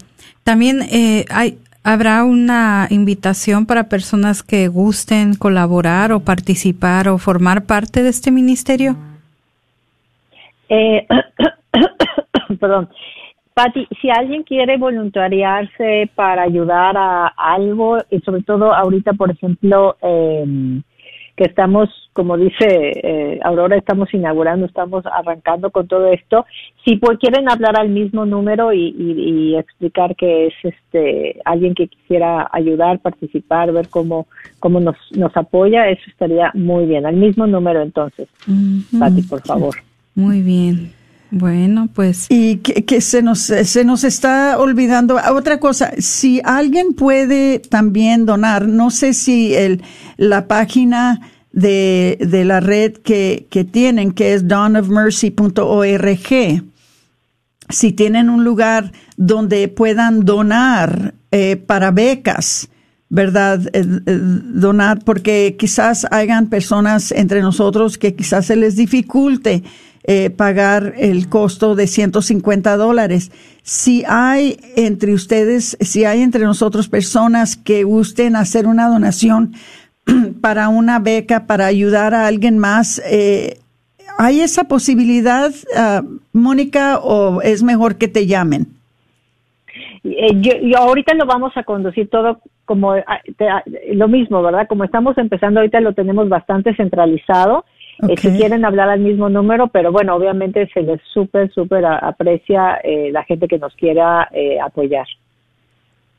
también 0.42 0.82
eh, 0.82 1.24
hay, 1.30 1.58
¿Habrá 1.86 2.24
una 2.24 2.86
invitación 2.88 3.66
para 3.66 3.90
personas 3.90 4.42
que 4.42 4.68
gusten 4.68 5.34
colaborar 5.34 6.12
o 6.12 6.20
participar 6.20 7.10
o 7.10 7.18
formar 7.18 7.66
parte 7.66 8.02
de 8.02 8.08
este 8.08 8.30
ministerio? 8.30 8.96
Eh, 10.70 11.06
perdón. 12.58 12.88
Patti, 13.54 13.86
si 14.02 14.10
alguien 14.10 14.42
quiere 14.42 14.76
voluntariarse 14.78 16.10
para 16.16 16.42
ayudar 16.42 16.96
a 16.96 17.28
algo, 17.36 17.98
y 18.10 18.18
sobre 18.20 18.42
todo 18.42 18.74
ahorita, 18.74 19.12
por 19.12 19.30
ejemplo, 19.30 19.96
eh, 20.02 20.82
que 21.36 21.44
estamos, 21.44 21.88
como 22.12 22.36
dice 22.36 22.66
eh, 22.68 23.40
Aurora, 23.42 23.76
estamos 23.76 24.12
inaugurando, 24.14 24.66
estamos 24.66 25.04
arrancando 25.06 25.70
con 25.70 25.88
todo 25.88 26.12
esto. 26.12 26.46
Si 26.84 26.96
pues, 26.96 27.18
quieren 27.18 27.48
hablar 27.48 27.78
al 27.78 27.88
mismo 27.88 28.24
número 28.24 28.72
y, 28.72 28.94
y, 28.96 29.52
y, 29.52 29.56
explicar 29.56 30.14
que 30.14 30.46
es 30.48 30.54
este 30.62 31.40
alguien 31.44 31.74
que 31.74 31.88
quisiera 31.88 32.48
ayudar, 32.52 33.00
participar, 33.00 33.72
ver 33.72 33.88
cómo, 33.88 34.26
cómo 34.60 34.80
nos, 34.80 34.96
nos 35.16 35.36
apoya, 35.36 35.88
eso 35.88 36.02
estaría 36.08 36.52
muy 36.54 36.86
bien. 36.86 37.04
Al 37.04 37.16
mismo 37.16 37.46
número 37.46 37.82
entonces, 37.82 38.28
uh 38.48 38.98
Pati, 38.98 39.22
por 39.22 39.42
favor. 39.42 39.74
Muy 40.14 40.42
bien. 40.42 41.03
Bueno, 41.36 41.88
pues. 41.92 42.26
Y 42.28 42.58
que, 42.58 42.84
que, 42.84 43.00
se 43.00 43.20
nos 43.20 43.40
se 43.40 43.84
nos 43.84 44.04
está 44.04 44.56
olvidando 44.56 45.18
otra 45.32 45.58
cosa. 45.58 45.90
Si 45.98 46.40
alguien 46.44 46.94
puede 46.94 47.58
también 47.58 48.24
donar, 48.24 48.68
no 48.68 48.92
sé 48.92 49.14
si 49.14 49.52
el 49.52 49.82
la 50.16 50.46
página 50.46 51.20
de, 51.50 52.18
de 52.20 52.44
la 52.44 52.60
red 52.60 52.98
que, 52.98 53.48
que 53.50 53.64
tienen, 53.64 54.12
que 54.12 54.34
es 54.34 54.46
dawnofmercy.org. 54.46 56.62
Si 57.68 57.92
tienen 57.92 58.30
un 58.30 58.44
lugar 58.44 58.92
donde 59.16 59.66
puedan 59.66 60.24
donar 60.24 61.14
eh, 61.32 61.56
para 61.56 61.90
becas, 61.90 62.68
¿verdad? 63.08 63.60
Eh, 63.72 63.84
eh, 64.06 64.18
donar, 64.20 65.04
porque 65.04 65.56
quizás 65.58 66.06
hayan 66.10 66.48
personas 66.48 67.10
entre 67.10 67.40
nosotros 67.40 67.98
que 67.98 68.14
quizás 68.14 68.46
se 68.46 68.56
les 68.56 68.76
dificulte 68.76 69.64
eh, 70.06 70.28
pagar 70.28 70.92
el 70.98 71.30
costo 71.30 71.74
de 71.74 71.86
150 71.86 72.76
dólares. 72.76 73.32
Si 73.62 74.04
hay 74.06 74.58
entre 74.76 75.14
ustedes, 75.14 75.78
si 75.80 76.04
hay 76.04 76.20
entre 76.20 76.44
nosotros 76.44 76.90
personas 76.90 77.56
que 77.56 77.84
gusten 77.84 78.36
hacer 78.36 78.66
una 78.66 78.86
donación 78.88 79.54
para 80.42 80.68
una 80.68 80.98
beca, 80.98 81.46
para 81.46 81.64
ayudar 81.64 82.12
a 82.12 82.26
alguien 82.26 82.58
más, 82.58 83.00
eh, 83.10 83.60
¿hay 84.18 84.40
esa 84.40 84.64
posibilidad, 84.64 85.50
uh, 85.50 86.06
Mónica, 86.34 86.98
o 86.98 87.40
es 87.40 87.62
mejor 87.62 87.96
que 87.96 88.08
te 88.08 88.26
llamen? 88.26 88.66
Eh, 90.04 90.34
yo, 90.34 90.52
yo, 90.60 90.78
ahorita 90.80 91.14
lo 91.14 91.24
vamos 91.24 91.56
a 91.56 91.62
conducir 91.62 92.10
todo 92.10 92.40
como 92.66 92.94
te, 93.38 93.46
lo 93.94 94.08
mismo, 94.08 94.42
¿verdad? 94.42 94.66
Como 94.68 94.84
estamos 94.84 95.16
empezando 95.16 95.60
ahorita 95.60 95.80
lo 95.80 95.94
tenemos 95.94 96.28
bastante 96.28 96.74
centralizado 96.76 97.64
Okay. 98.02 98.14
Eh, 98.14 98.20
si 98.20 98.28
quieren 98.38 98.64
hablar 98.64 98.88
al 98.88 99.00
mismo 99.00 99.28
número, 99.28 99.68
pero 99.68 99.92
bueno, 99.92 100.14
obviamente 100.14 100.68
se 100.72 100.82
les 100.82 101.00
súper, 101.12 101.52
súper 101.52 101.84
aprecia 101.84 102.76
eh, 102.82 103.10
la 103.12 103.24
gente 103.24 103.48
que 103.48 103.58
nos 103.58 103.74
quiera 103.74 104.28
eh, 104.32 104.58
apoyar. 104.60 105.06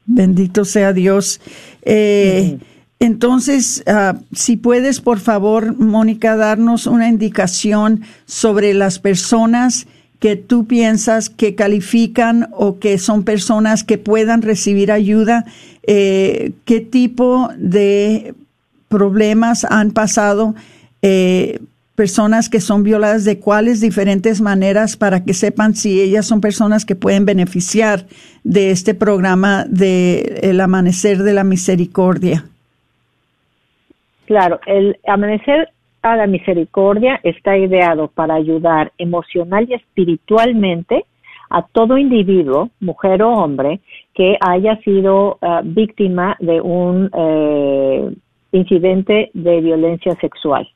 Bendito 0.05 0.65
sea 0.65 0.93
Dios. 0.93 1.41
Eh, 1.82 2.57
Entonces, 2.99 3.84
uh, 3.88 4.17
si 4.34 4.55
puedes, 4.55 5.01
por 5.01 5.19
favor, 5.19 5.78
Mónica, 5.78 6.38
darnos 6.38 6.88
una 6.88 7.09
indicación 7.09 8.01
sobre 8.26 8.73
las 8.73 8.99
personas 8.99 9.86
que 10.19 10.38
tú 10.38 10.65
piensas 10.65 11.30
que 11.30 11.55
califican 11.55 12.47
o 12.53 12.80
que 12.80 12.97
son 12.97 13.23
personas 13.23 13.84
que 13.84 13.97
puedan 13.97 14.41
recibir 14.41 14.91
ayuda, 14.91 15.45
eh, 15.86 16.53
qué 16.63 16.80
tipo 16.80 17.49
de 17.57 18.34
problemas 18.88 19.65
han 19.65 19.91
pasado 19.91 20.55
eh, 21.08 21.60
personas 21.93 22.49
que 22.49 22.60
son 22.60 22.82
violadas 22.82 23.26
de 23.26 23.39
cuáles 23.39 23.80
diferentes 23.80 24.41
maneras 24.41 24.97
para 24.97 25.24
que 25.24 25.36
sepan 25.36 25.76
si 25.76 26.01
ellas 26.01 26.26
son 26.26 26.41
personas 26.41 26.84
que 26.84 26.95
pueden 26.95 27.26
beneficiar 27.26 28.06
de 28.43 28.72
este 28.72 28.95
programa 28.95 29.66
de 29.70 30.39
el 30.41 30.60
amanecer 30.60 31.20
de 31.20 31.34
la 31.34 31.43
misericordia. 31.43 32.45
Claro, 34.26 34.60
el 34.66 34.97
amanecer 35.06 35.70
a 36.01 36.16
la 36.16 36.26
misericordia 36.26 37.20
está 37.22 37.56
ideado 37.56 38.08
para 38.08 38.34
ayudar 38.34 38.91
emocional 38.97 39.68
y 39.70 39.76
espiritualmente 39.76 41.06
a 41.51 41.62
todo 41.62 41.99
individuo, 41.99 42.72
mujer 42.80 43.22
o 43.22 43.32
hombre, 43.32 43.80
que 44.16 44.38
haya 44.41 44.76
sido 44.78 45.38
uh, 45.41 45.62
víctima 45.64 46.36
de 46.39 46.60
un 46.62 47.12
eh, 47.16 48.12
incidente 48.51 49.30
de 49.36 49.62
violencia 49.62 50.16
sexual 50.16 50.68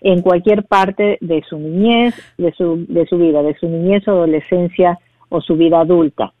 en 0.00 0.22
cualquier 0.22 0.64
parte 0.64 1.18
de 1.20 1.42
su 1.48 1.58
niñez, 1.58 2.14
de 2.38 2.52
su, 2.52 2.86
de 2.88 3.06
su 3.06 3.18
vida, 3.18 3.42
de 3.42 3.54
su 3.58 3.68
niñez 3.68 4.06
adolescencia 4.08 4.98
o 5.28 5.40
su 5.40 5.56
vida 5.56 5.80
adulta. 5.80 6.32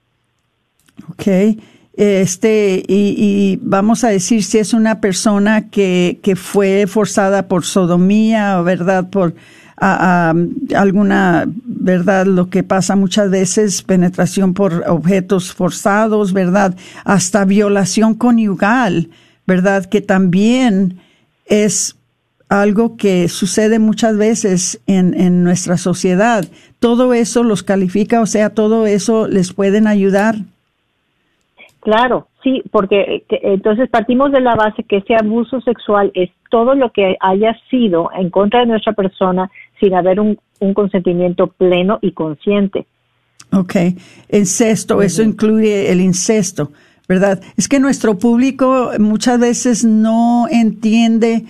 Ok. 1.10 1.26
este, 1.96 2.82
y, 2.88 3.58
vamos 3.62 4.04
a 4.04 4.08
decir 4.08 4.42
si 4.42 4.58
es 4.58 4.72
una 4.74 5.00
persona 5.00 5.70
que, 5.70 6.18
que 6.22 6.36
fue 6.36 6.86
forzada 6.86 7.48
por 7.48 7.64
sodomía, 7.64 8.60
verdad, 8.62 9.10
por 9.10 9.34
alguna, 9.80 11.46
verdad, 11.64 12.26
lo 12.26 12.50
que 12.50 12.62
pasa 12.62 12.96
muchas 12.96 13.30
veces, 13.30 13.82
penetración 13.82 14.52
por 14.52 14.84
objetos 14.86 15.54
forzados, 15.54 16.32
verdad, 16.34 16.76
hasta 17.04 17.46
violación 17.46 18.14
conyugal, 18.14 19.08
verdad, 19.46 19.86
que 19.86 20.02
también 20.02 21.00
es 21.46 21.96
algo 22.50 22.96
que 22.96 23.28
sucede 23.28 23.78
muchas 23.78 24.18
veces 24.18 24.82
en, 24.86 25.18
en 25.18 25.42
nuestra 25.44 25.78
sociedad. 25.78 26.44
Todo 26.80 27.14
eso 27.14 27.42
los 27.44 27.62
califica, 27.62 28.20
o 28.20 28.26
sea, 28.26 28.50
todo 28.50 28.86
eso 28.86 29.28
les 29.28 29.54
pueden 29.54 29.86
ayudar. 29.86 30.34
Claro, 31.80 32.28
sí, 32.42 32.62
porque 32.70 33.24
entonces 33.28 33.88
partimos 33.88 34.32
de 34.32 34.40
la 34.40 34.54
base 34.54 34.82
que 34.82 34.98
ese 34.98 35.14
abuso 35.14 35.60
sexual 35.62 36.10
es 36.14 36.30
todo 36.50 36.74
lo 36.74 36.92
que 36.92 37.16
haya 37.20 37.56
sido 37.70 38.10
en 38.14 38.28
contra 38.28 38.60
de 38.60 38.66
nuestra 38.66 38.92
persona 38.92 39.50
sin 39.78 39.94
haber 39.94 40.20
un, 40.20 40.38
consentimiento 40.74 41.46
pleno 41.46 41.98
y 42.02 42.12
consciente. 42.12 42.84
Ok, 43.50 43.76
incesto, 44.30 45.00
eso 45.00 45.22
incluye 45.22 45.90
el 45.90 46.02
incesto, 46.02 46.70
¿verdad? 47.08 47.40
Es 47.56 47.66
que 47.66 47.80
nuestro 47.80 48.18
público 48.18 48.90
muchas 48.98 49.40
veces 49.40 49.84
no 49.86 50.48
entiende 50.50 51.46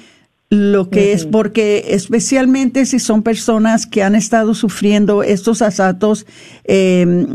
lo 0.51 0.91
que 0.91 1.13
es, 1.13 1.27
porque 1.27 1.87
especialmente 1.91 2.85
si 2.85 2.99
son 2.99 3.23
personas 3.23 3.87
que 3.87 4.03
han 4.03 4.17
estado 4.17 4.55
sufriendo 4.55 5.23
estos 5.23 5.63
asaltos 5.63 6.27
eh, 6.65 7.27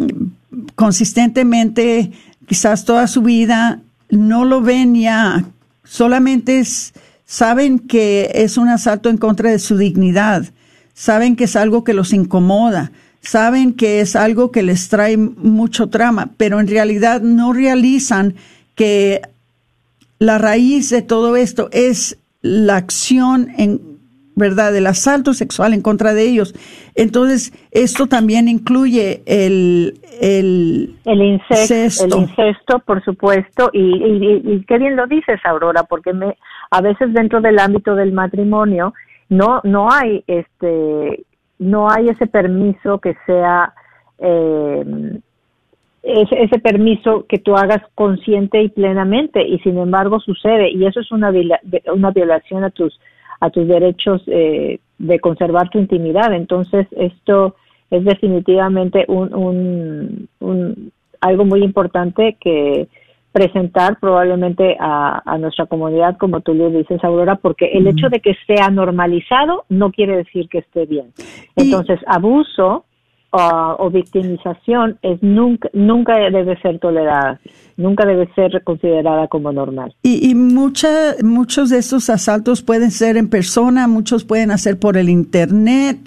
consistentemente 0.76 2.12
quizás 2.46 2.84
toda 2.84 3.08
su 3.08 3.22
vida 3.22 3.82
no 4.10 4.44
lo 4.44 4.62
ven 4.62 4.96
ya, 4.96 5.46
solamente 5.84 6.62
saben 7.26 7.80
que 7.80 8.32
es 8.36 8.58
un 8.58 8.68
asalto 8.68 9.10
en 9.10 9.18
contra 9.18 9.50
de 9.50 9.60
su 9.60 9.78
dignidad, 9.78 10.46
saben 10.94 11.36
que 11.36 11.46
es 11.46 11.56
algo 11.56 11.84
que 11.84 11.94
los 11.94 12.14
incomoda, 12.14 12.92
saben 13.22 13.74
que 13.74 14.02
es 14.02 14.16
algo 14.16 14.52
que 14.52 14.62
les 14.62 14.90
trae 14.90 15.18
mucho 15.18 15.88
trama, 15.88 16.32
pero 16.38 16.60
en 16.60 16.68
realidad 16.68 17.22
no 17.22 17.54
realizan 17.54 18.36
que 18.76 19.22
la 20.20 20.38
raíz 20.38 20.90
de 20.90 21.02
todo 21.02 21.36
esto 21.36 21.70
es 21.72 22.18
la 22.46 22.78
acción 22.78 23.50
en 23.58 23.96
¿verdad? 24.36 24.74
Del 24.74 24.88
asalto 24.88 25.34
sexual 25.34 25.74
en 25.74 25.82
contra 25.82 26.14
de 26.14 26.24
ellos. 26.24 26.54
Entonces, 26.94 27.54
esto 27.72 28.08
también 28.08 28.48
incluye 28.50 29.24
el, 29.26 29.94
el, 30.22 30.96
el 31.06 31.22
incesto, 31.22 32.04
El 32.06 32.24
incesto, 32.24 32.80
por 32.80 33.04
supuesto, 33.04 33.70
y, 33.72 33.80
y, 33.80 34.66
qué 34.66 34.78
bien 34.78 34.98
lo 34.98 35.08
dices, 35.08 35.40
Aurora, 35.46 35.84
porque 35.84 36.12
me, 36.14 36.38
a 36.70 36.82
veces 36.82 37.14
dentro 37.14 37.40
del 37.40 37.60
ámbito 37.60 37.96
del 37.96 38.12
matrimonio 38.12 38.94
no, 39.30 39.62
no 39.64 39.90
hay 39.90 40.24
este, 40.28 41.24
no 41.58 41.90
hay 41.90 42.10
ese 42.10 42.28
permiso 42.28 43.00
que 43.00 43.16
sea 43.26 43.74
eh, 44.20 44.84
ese, 46.06 46.44
ese, 46.44 46.60
permiso 46.60 47.26
que 47.28 47.40
tú 47.40 47.56
hagas 47.56 47.82
consciente 47.96 48.62
y 48.62 48.70
plenamente 48.70 49.46
y 49.46 49.60
sin 49.60 49.78
embargo 49.78 50.20
sucede 50.20 50.70
y 50.70 50.86
eso 50.86 51.00
es 51.00 51.12
una, 51.12 51.32
una 51.94 52.12
violación 52.12 52.64
a 52.64 52.70
tus 52.70 53.00
a 53.40 53.50
tus 53.50 53.68
derechos 53.68 54.22
eh, 54.28 54.80
de 54.98 55.20
conservar 55.20 55.70
tu 55.70 55.80
intimidad. 55.80 56.34
Entonces, 56.34 56.88
esto 56.92 57.56
es 57.92 58.04
definitivamente 58.04 59.06
un, 59.08 60.28
un, 60.40 60.92
algo 61.22 61.46
muy 61.46 61.64
importante 61.64 62.38
que 62.40 62.88
presentar 63.32 64.00
probablemente 64.00 64.78
a, 64.80 65.22
a, 65.26 65.38
nuestra 65.38 65.66
comunidad, 65.66 66.18
como 66.18 66.40
tú 66.40 66.54
le 66.54 66.70
dices, 66.70 67.04
Aurora, 67.04 67.36
porque 67.36 67.66
el 67.74 67.86
hecho 67.88 68.08
de 68.10 68.22
que 68.22 68.34
sea 68.48 68.70
normalizado 68.70 69.66
no 69.68 69.92
quiere 69.92 70.16
decir 70.16 70.48
que 70.48 70.60
esté 70.60 70.86
bien. 70.86 71.08
Entonces, 71.58 72.00
abuso 72.08 72.86
o 73.36 73.90
victimización 73.90 74.98
es 75.02 75.22
nunca, 75.22 75.70
nunca 75.74 76.16
debe 76.18 76.60
ser 76.62 76.80
tolerada, 76.80 77.40
nunca 77.78 78.06
debe 78.06 78.30
ser 78.34 78.64
considerada 78.64 79.28
como 79.28 79.52
normal. 79.52 79.94
Y, 80.02 80.30
y 80.30 80.36
muchos 80.36 81.70
de 81.70 81.78
estos 81.78 82.10
asaltos 82.10 82.62
pueden 82.62 82.92
ser 82.92 83.18
en 83.18 83.30
persona, 83.30 83.88
muchos 83.88 84.24
pueden 84.24 84.52
hacer 84.52 84.80
por 84.80 84.98
el 84.98 85.10
Internet, 85.10 85.98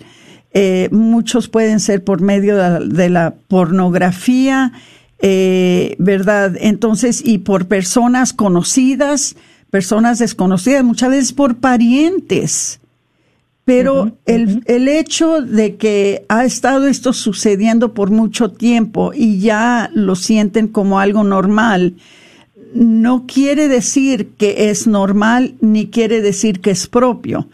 eh, 0.52 0.88
muchos 0.90 1.48
pueden 1.48 1.80
ser 1.80 2.02
por 2.02 2.20
medio 2.20 2.56
de 2.56 3.10
la, 3.10 3.34
pornografía, 3.48 4.72
eh, 5.20 5.94
¿verdad? 5.98 6.56
Entonces, 6.60 7.22
y 7.24 7.38
por 7.38 7.68
personas 7.68 8.32
conocidas, 8.32 9.36
personas 9.70 10.18
desconocidas, 10.18 10.84
muchas 10.84 11.10
veces 11.10 11.32
por 11.32 11.56
parientes. 11.56 12.77
Pero 13.68 14.12
el, 14.24 14.62
el 14.64 14.88
hecho 14.88 15.42
de 15.42 15.76
que 15.76 16.24
ha 16.30 16.46
estado 16.46 16.86
esto 16.86 17.12
sucediendo 17.12 17.92
por 17.92 18.10
mucho 18.10 18.50
tiempo 18.50 19.12
y 19.14 19.40
ya 19.40 19.90
lo 19.92 20.16
sienten 20.16 20.68
como 20.68 21.00
algo 21.00 21.22
normal, 21.22 21.92
no 22.72 23.26
quiere 23.26 23.68
decir 23.68 24.30
que 24.38 24.70
es 24.70 24.86
normal 24.86 25.54
ni 25.60 25.88
quiere 25.88 26.22
decir 26.22 26.60
que 26.60 26.70
es 26.70 26.86
propio. 26.86 27.46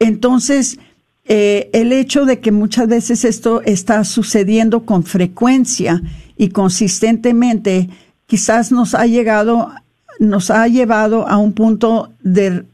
Entonces, 0.00 0.80
eh, 1.26 1.70
el 1.72 1.92
hecho 1.92 2.24
de 2.24 2.40
que 2.40 2.50
muchas 2.50 2.88
veces 2.88 3.24
esto 3.24 3.62
está 3.62 4.02
sucediendo 4.02 4.84
con 4.84 5.04
frecuencia 5.04 6.02
y 6.36 6.48
consistentemente, 6.48 7.88
quizás 8.26 8.72
nos 8.72 8.96
ha 8.96 9.06
llegado, 9.06 9.70
nos 10.18 10.50
ha 10.50 10.66
llevado 10.66 11.28
a 11.28 11.36
un 11.36 11.52
punto 11.52 12.10
de 12.24 12.64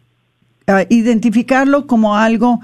identificarlo 0.88 1.86
como 1.86 2.16
algo 2.16 2.60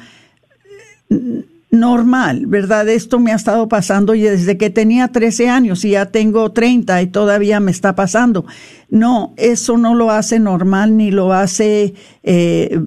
normal, 1.74 2.46
¿verdad? 2.46 2.88
Esto 2.88 3.18
me 3.18 3.32
ha 3.32 3.36
estado 3.36 3.68
pasando 3.68 4.14
y 4.14 4.22
desde 4.22 4.56
que 4.56 4.70
tenía 4.70 5.08
13 5.08 5.48
años 5.48 5.84
y 5.84 5.90
ya 5.90 6.06
tengo 6.06 6.52
30 6.52 7.02
y 7.02 7.06
todavía 7.08 7.60
me 7.60 7.70
está 7.70 7.94
pasando. 7.94 8.44
No, 8.90 9.32
eso 9.36 9.76
no 9.76 9.94
lo 9.94 10.10
hace 10.10 10.38
normal 10.38 10.96
ni 10.96 11.10
lo 11.10 11.32
hace 11.32 11.94
eh, 12.22 12.80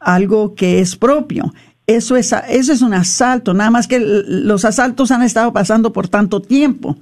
algo 0.00 0.54
que 0.54 0.80
es 0.80 0.96
propio. 0.96 1.52
Eso 1.86 2.16
es, 2.16 2.34
eso 2.48 2.72
es 2.72 2.82
un 2.82 2.94
asalto, 2.94 3.54
nada 3.54 3.70
más 3.70 3.86
que 3.86 4.00
los 4.00 4.64
asaltos 4.64 5.12
han 5.12 5.22
estado 5.22 5.52
pasando 5.52 5.92
por 5.92 6.08
tanto 6.08 6.40
tiempo. 6.40 6.96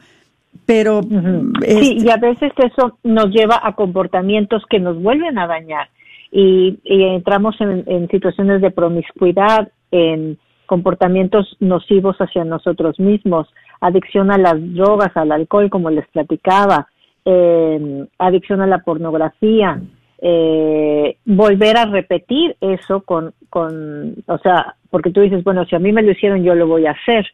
Pero. 0.66 1.02
Sí, 1.02 1.98
y 2.00 2.10
a 2.10 2.16
veces 2.16 2.52
eso 2.56 2.98
nos 3.02 3.30
lleva 3.30 3.60
a 3.62 3.74
comportamientos 3.74 4.62
que 4.68 4.78
nos 4.78 5.02
vuelven 5.02 5.38
a 5.38 5.46
dañar. 5.46 5.88
Y, 6.36 6.80
entramos 6.84 7.54
en 7.60 8.08
situaciones 8.08 8.60
de 8.60 8.72
promiscuidad, 8.72 9.70
en 9.92 10.36
comportamientos 10.66 11.56
nocivos 11.60 12.16
hacia 12.18 12.44
nosotros 12.44 12.98
mismos, 12.98 13.48
adicción 13.80 14.30
a 14.30 14.38
las 14.38 14.54
drogas, 14.74 15.16
al 15.16 15.32
alcohol, 15.32 15.70
como 15.70 15.90
les 15.90 16.06
platicaba, 16.08 16.88
eh, 17.24 18.06
adicción 18.18 18.60
a 18.60 18.66
la 18.66 18.78
pornografía, 18.78 19.80
eh, 20.20 21.16
volver 21.24 21.76
a 21.76 21.86
repetir 21.86 22.56
eso 22.60 23.02
con, 23.02 23.32
con, 23.50 24.14
o 24.26 24.38
sea, 24.38 24.76
porque 24.90 25.10
tú 25.10 25.20
dices, 25.20 25.44
bueno, 25.44 25.64
si 25.66 25.76
a 25.76 25.78
mí 25.78 25.92
me 25.92 26.02
lo 26.02 26.12
hicieron, 26.12 26.42
yo 26.42 26.54
lo 26.54 26.66
voy 26.66 26.86
a 26.86 26.92
hacer. 26.92 27.26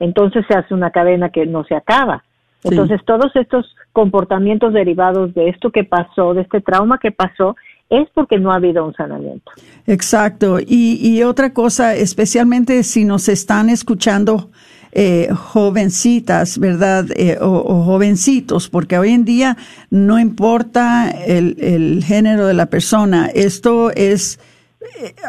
Entonces 0.00 0.44
se 0.48 0.56
hace 0.56 0.74
una 0.74 0.90
cadena 0.90 1.30
que 1.30 1.44
no 1.46 1.64
se 1.64 1.74
acaba. 1.74 2.24
Entonces 2.64 3.04
todos 3.04 3.34
estos 3.36 3.76
comportamientos 3.92 4.72
derivados 4.72 5.32
de 5.34 5.48
esto 5.48 5.70
que 5.70 5.84
pasó, 5.84 6.34
de 6.34 6.42
este 6.42 6.60
trauma 6.60 6.98
que 6.98 7.12
pasó, 7.12 7.54
es 7.90 8.08
porque 8.14 8.38
no 8.38 8.52
ha 8.52 8.56
habido 8.56 8.84
un 8.84 8.94
sanamiento. 8.94 9.50
Exacto. 9.86 10.58
Y, 10.60 10.98
y 11.02 11.22
otra 11.22 11.52
cosa, 11.52 11.94
especialmente 11.94 12.82
si 12.82 13.04
nos 13.04 13.28
están 13.28 13.70
escuchando 13.70 14.50
eh, 14.92 15.28
jovencitas, 15.32 16.58
¿verdad? 16.58 17.06
Eh, 17.14 17.38
o, 17.40 17.84
jovencitos, 17.84 18.68
porque 18.68 18.98
hoy 18.98 19.10
en 19.10 19.24
día 19.24 19.56
no 19.90 20.18
importa 20.18 21.10
el, 21.10 21.56
el 21.60 22.04
género 22.04 22.46
de 22.46 22.54
la 22.54 22.66
persona, 22.66 23.26
esto 23.34 23.90
es 23.90 24.40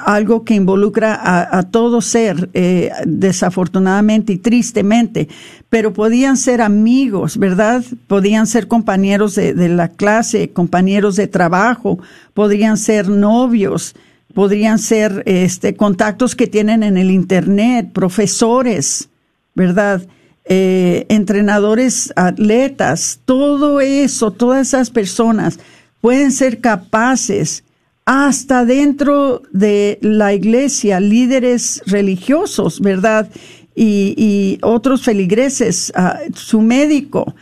algo 0.05 0.43
que 0.43 0.53
involucra 0.53 1.19
a, 1.51 1.63
todo 1.63 2.01
ser, 2.01 2.49
eh, 2.53 2.91
desafortunadamente 3.05 4.33
y 4.33 4.37
tristemente, 4.37 5.27
pero 5.69 5.93
podían 5.93 6.37
ser 6.37 6.61
amigos, 6.61 7.37
¿verdad? 7.37 7.83
Podían 8.07 8.47
ser 8.47 8.67
compañeros 8.67 9.35
de, 9.35 9.53
la 9.69 9.87
clase, 9.87 10.51
compañeros 10.51 11.15
de 11.15 11.27
trabajo, 11.27 11.99
podrían 12.33 12.77
ser 12.77 13.09
novios, 13.09 13.95
podrían 14.33 14.77
ser 14.77 15.23
este, 15.25 15.75
contactos 15.75 16.35
que 16.35 16.47
tienen 16.47 16.83
en 16.83 16.97
el 16.97 17.09
Internet, 17.09 17.91
profesores, 17.91 19.09
¿verdad? 19.55 20.03
Eh, 20.45 21.05
entrenadores, 21.09 22.13
atletas, 22.15 23.19
todo 23.25 23.81
eso, 23.81 24.31
todas 24.31 24.67
esas 24.67 24.89
personas 24.89 25.59
pueden 26.01 26.31
ser 26.31 26.59
capaces 26.59 27.63
hasta 28.11 28.65
dentro 28.65 29.43
de 29.51 29.99
la 30.01 30.33
iglesia, 30.33 30.99
líderes 30.99 31.83
religiosos, 31.85 32.81
¿verdad? 32.81 33.29
Y, 33.75 34.57
otros 34.63 35.03
feligreses, 35.03 35.93
su 36.33 36.59
médico, 36.59 37.35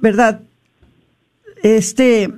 ¿verdad? 0.00 0.40
este, 1.64 2.30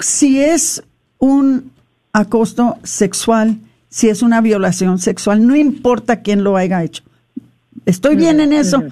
si 0.00 0.42
es 0.42 0.82
un 1.20 1.70
acoso 2.12 2.76
sexual, 2.82 3.58
si 3.88 4.08
es 4.08 4.20
una 4.20 4.40
violación 4.40 4.98
sexual, 4.98 5.46
no 5.46 5.54
importa 5.54 6.22
quién 6.22 6.42
lo 6.42 6.56
haya 6.56 6.82
hecho. 6.82 7.04
¿Estoy 7.84 8.16
bien 8.16 8.40
en 8.40 8.52
eso? 8.52 8.82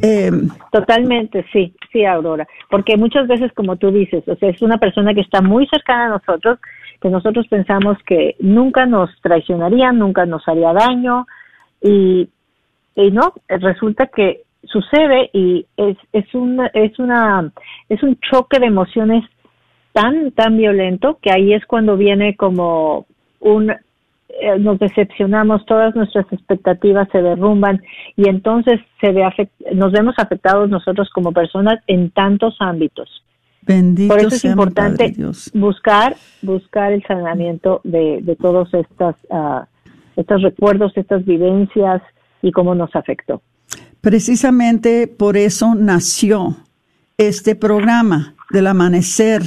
Eh, 0.00 0.30
Totalmente, 0.70 1.44
sí, 1.52 1.74
sí, 1.94 2.04
Aurora. 2.04 2.46
Porque 2.68 2.98
muchas 2.98 3.26
veces, 3.28 3.52
como 3.54 3.76
tú 3.76 3.90
dices, 3.90 4.26
o 4.28 4.34
sea, 4.36 4.50
es 4.50 4.60
una 4.60 4.76
persona 4.76 5.14
que 5.14 5.20
está 5.20 5.40
muy 5.40 5.66
cercana 5.68 6.06
a 6.06 6.18
nosotros, 6.18 6.58
que 7.00 7.08
nosotros 7.08 7.46
pensamos 7.48 7.96
que 8.04 8.34
nunca 8.40 8.84
nos 8.84 9.08
traicionaría, 9.22 9.92
nunca 9.92 10.26
nos 10.26 10.46
haría 10.48 10.72
daño, 10.72 11.26
y, 11.80 12.28
y 12.96 13.10
no, 13.10 13.32
resulta 13.48 14.08
que 14.08 14.42
sucede 14.64 15.30
y 15.32 15.66
es, 15.76 15.96
es, 16.12 16.34
una, 16.34 16.66
es, 16.74 16.98
una, 16.98 17.52
es 17.88 18.02
un 18.02 18.18
choque 18.20 18.58
de 18.58 18.66
emociones 18.66 19.24
tan, 19.92 20.32
tan 20.32 20.56
violento 20.56 21.18
que 21.22 21.30
ahí 21.30 21.52
es 21.52 21.64
cuando 21.66 21.96
viene 21.96 22.36
como 22.36 23.06
un 23.40 23.72
eh, 24.28 24.58
nos 24.58 24.78
decepcionamos, 24.78 25.64
todas 25.66 25.94
nuestras 25.94 26.26
expectativas 26.32 27.08
se 27.12 27.22
derrumban 27.22 27.82
y 28.16 28.28
entonces 28.28 28.80
se 29.00 29.12
ve 29.12 29.24
nos 29.74 29.92
vemos 29.92 30.14
afectados 30.18 30.68
nosotros 30.68 31.08
como 31.14 31.32
personas 31.32 31.80
en 31.86 32.10
tantos 32.10 32.56
ámbitos. 32.60 33.22
Bendito 33.62 34.14
Por 34.14 34.24
eso 34.24 34.34
es 34.34 34.44
importante 34.44 35.14
buscar 35.54 36.16
buscar 36.42 36.92
el 36.92 37.02
sanamiento 37.04 37.80
de, 37.84 38.20
de 38.22 38.36
todos 38.36 38.72
estas 38.74 39.16
uh, 39.30 39.64
estos 40.16 40.42
recuerdos, 40.42 40.92
estas 40.96 41.24
vivencias 41.24 42.02
y 42.42 42.52
cómo 42.52 42.74
nos 42.74 42.94
afectó. 42.94 43.42
Precisamente 44.00 45.06
por 45.06 45.36
eso 45.36 45.74
nació 45.74 46.56
este 47.16 47.54
programa 47.56 48.34
del 48.50 48.66
amanecer 48.66 49.42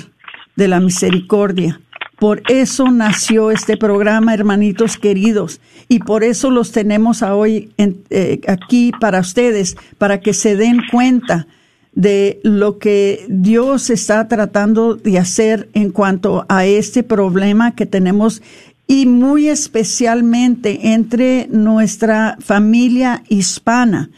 de 0.56 0.68
la 0.68 0.80
misericordia 0.80 1.80
por 2.20 2.42
eso 2.50 2.86
nació 2.92 3.52
este 3.52 3.78
programa, 3.78 4.34
hermanitos 4.34 4.98
queridos, 4.98 5.62
y 5.88 6.00
por 6.00 6.24
eso 6.24 6.50
los 6.50 6.72
tenemos 6.72 7.22
hoy 7.22 7.72
eh, 7.78 8.42
aquí 8.48 8.92
para 9.00 9.20
ustedes, 9.20 9.78
para 9.98 10.20
que 10.20 10.34
se 10.34 10.56
den 10.56 10.80
cuenta 10.92 11.48
de 11.94 12.40
lo 12.44 12.78
que 12.80 13.26
Dios 13.28 13.90
está 13.90 14.28
tratando 14.28 14.96
de 14.96 15.18
hacer 15.20 15.70
en 15.74 15.92
cuanto 15.92 16.46
a 16.50 16.66
este 16.66 17.04
problema 17.04 17.76
que 17.76 17.86
tenemos 17.86 18.42
y 18.88 19.06
muy 19.06 19.48
especialmente 19.50 20.94
entre 20.94 21.48
nuestra 21.52 22.38
familia 22.40 23.24
hispana. 23.30 24.10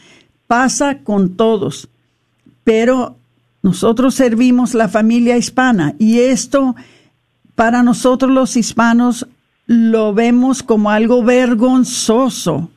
Pasa 0.46 0.98
con 0.98 1.36
todos, 1.36 1.88
pero 2.64 3.16
nosotros 3.62 4.14
servimos 4.14 4.74
la 4.74 4.88
familia 4.88 5.36
hispana 5.36 5.94
y 5.98 6.20
esto 6.20 6.76
para 7.60 7.82
nosotros 7.82 8.30
los 8.30 8.56
hispanos 8.56 9.26
lo 9.66 10.14
vemos 10.14 10.62
como 10.62 10.90
algo 10.90 11.22
vergonzoso, 11.22 12.70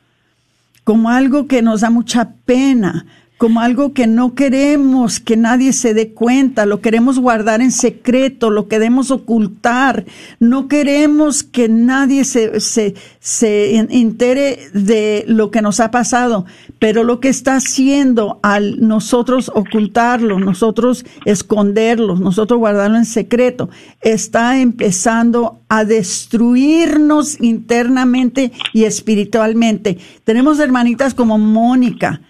como 0.84 1.08
algo 1.08 1.46
que 1.46 1.62
nos 1.62 1.80
da 1.80 1.88
mucha 1.88 2.32
pena, 2.44 3.06
como 3.44 3.60
algo 3.60 3.92
que 3.92 4.06
no 4.06 4.34
queremos 4.34 5.20
que 5.20 5.36
nadie 5.36 5.74
se 5.74 5.92
dé 5.92 6.14
cuenta, 6.14 6.64
lo 6.64 6.80
queremos 6.80 7.18
guardar 7.18 7.60
en 7.60 7.72
secreto, 7.72 8.48
lo 8.48 8.68
queremos 8.68 9.10
ocultar, 9.10 10.06
no 10.40 10.66
queremos 10.66 11.42
que 11.42 11.68
nadie 11.68 12.24
se, 12.24 12.58
se, 12.60 12.94
se 13.20 13.76
entere 13.76 14.70
de 14.72 15.26
lo 15.28 15.50
que 15.50 15.60
nos 15.60 15.78
ha 15.80 15.90
pasado, 15.90 16.46
pero 16.78 17.04
lo 17.04 17.20
que 17.20 17.28
está 17.28 17.56
haciendo 17.56 18.40
al 18.42 18.80
nosotros 18.80 19.52
ocultarlo, 19.54 20.40
nosotros 20.40 21.04
esconderlo, 21.26 22.16
nosotros 22.16 22.58
guardarlo 22.58 22.96
en 22.96 23.04
secreto, 23.04 23.68
está 24.00 24.58
empezando 24.58 25.60
a 25.68 25.84
destruirnos 25.84 27.38
internamente 27.42 28.52
y 28.72 28.84
espiritualmente. 28.84 29.98
Tenemos 30.24 30.60
hermanitas 30.60 31.12
como 31.12 31.36
Mónica, 31.36 32.22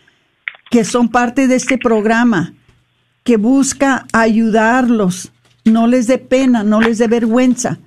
que 0.74 0.82
son 0.82 1.08
parte 1.08 1.46
de 1.46 1.54
este 1.54 1.78
programa, 1.78 2.52
que 3.22 3.36
busca 3.36 4.08
ayudarlos. 4.12 5.30
No 5.64 5.86
les 5.86 6.08
dé 6.08 6.18
pena, 6.18 6.64
no 6.64 6.80
les 6.80 6.98
dé 6.98 7.06
vergüenza. 7.06 7.78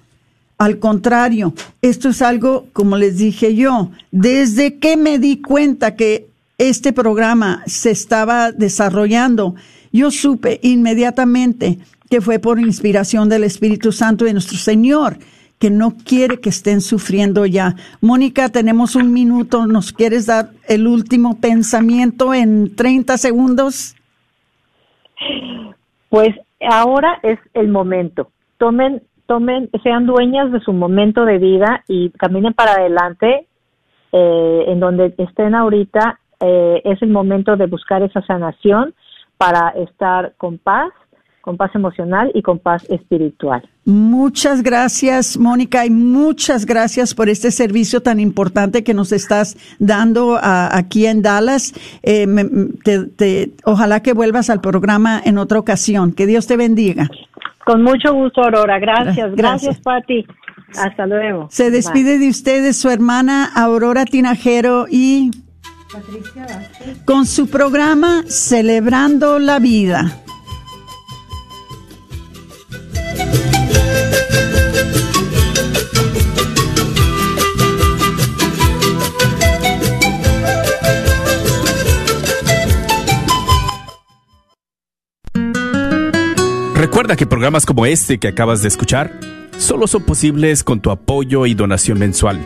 Al 0.57 0.79
contrario, 0.79 1.53
esto 1.81 2.07
es 2.07 2.21
algo, 2.21 2.67
como 2.71 2.95
les 2.95 3.17
dije 3.17 3.53
yo, 3.55 3.91
desde 4.11 4.77
que 4.77 4.95
me 4.95 5.19
di 5.19 5.41
cuenta 5.41 5.97
que 5.97 6.29
este 6.57 6.93
programa 6.93 7.61
se 7.65 7.91
estaba 7.91 8.53
desarrollando, 8.53 9.55
yo 9.91 10.09
supe 10.09 10.61
inmediatamente 10.63 11.79
que 12.09 12.21
fue 12.21 12.39
por 12.39 12.57
inspiración 12.57 13.27
del 13.27 13.43
Espíritu 13.43 13.91
Santo 13.91 14.23
de 14.23 14.31
nuestro 14.31 14.57
Señor 14.57 15.19
que 15.60 15.70
no 15.70 15.93
quiere 16.05 16.39
que 16.39 16.49
estén 16.49 16.82
sufriendo 16.82 17.45
ya. 17.45 17.76
Mónica, 18.01 18.49
tenemos 18.49 18.95
un 18.95 19.12
minuto. 19.12 19.66
¿Nos 19.66 19.91
quieres 19.91 20.28
dar 20.28 20.49
el 20.68 20.88
último 20.88 21.39
pensamiento 21.41 22.34
en 22.34 22.76
30 22.76 23.18
segundos? 23.18 23.95
Pues 26.10 26.30
ahora 26.70 27.20
es 27.24 27.39
el 27.53 27.70
momento. 27.70 28.32
Tomen, 28.58 29.01
tomen, 29.26 29.70
sean 29.84 30.05
dueñas 30.05 30.51
de 30.51 30.60
su 30.60 30.74
momento 30.74 31.26
de 31.26 31.39
vida 31.39 31.84
y 31.88 32.12
caminen 32.12 32.53
para 32.53 32.74
adelante. 32.74 33.47
Eh, 34.14 34.64
en 34.68 34.80
donde 34.80 35.14
estén 35.18 35.53
ahorita, 35.53 36.20
eh, 36.39 36.82
es 36.86 37.01
el 37.01 37.10
momento 37.10 37.58
de 37.58 37.66
buscar 37.66 38.03
esa 38.03 38.22
sanación 38.22 38.93
para 39.38 39.70
estar 39.70 40.34
con 40.38 40.58
paz 40.58 40.91
con 41.47 41.55
paz 41.55 41.73
emocional 41.75 42.29
y 42.33 42.41
con 42.41 42.59
paz 42.59 42.85
espiritual. 42.89 43.61
Muchas 43.85 44.63
gracias, 44.63 45.37
Mónica, 45.37 45.85
y 45.85 45.89
muchas 45.89 46.65
gracias 46.65 47.15
por 47.15 47.29
este 47.29 47.51
servicio 47.51 48.01
tan 48.01 48.19
importante 48.19 48.83
que 48.83 48.93
nos 48.93 49.13
estás 49.13 49.55
dando 49.79 50.37
aquí 50.41 51.05
en 51.05 51.21
Dallas. 51.21 51.73
Eh, 52.03 53.49
ojalá 53.63 54.01
que 54.01 54.11
vuelvas 54.11 54.49
al 54.49 54.59
programa 54.59 55.21
en 55.23 55.37
otra 55.37 55.57
ocasión. 55.57 56.11
Que 56.11 56.25
Dios 56.25 56.47
te 56.47 56.57
bendiga. 56.57 57.07
Con 57.65 57.81
mucho 57.81 58.13
gusto, 58.13 58.41
Aurora. 58.41 58.77
Gracias. 58.79 59.33
Gracias, 59.33 59.79
Pati. 59.79 60.25
Hasta 60.77 61.05
luego. 61.05 61.47
Se 61.49 61.71
despide 61.71 62.19
de 62.19 62.27
ustedes 62.27 62.75
su 62.75 62.89
hermana 62.89 63.49
Aurora 63.55 64.03
Tinajero 64.03 64.87
y 64.91 65.31
Patricia 65.93 66.45
con 67.05 67.25
su 67.25 67.49
programa 67.49 68.23
Celebrando 68.27 69.39
la 69.39 69.59
Vida. 69.59 70.11
Recuerda 86.78 87.15
que 87.15 87.25
programas 87.25 87.65
como 87.65 87.88
este 87.88 88.19
que 88.19 88.28
acabas 88.28 88.61
de 88.61 88.67
escuchar 88.67 89.19
solo 89.57 89.88
son 89.88 90.03
posibles 90.03 90.63
con 90.63 90.80
tu 90.80 90.91
apoyo 90.91 91.47
y 91.47 91.55
donación 91.55 91.97
mensual. 91.97 92.38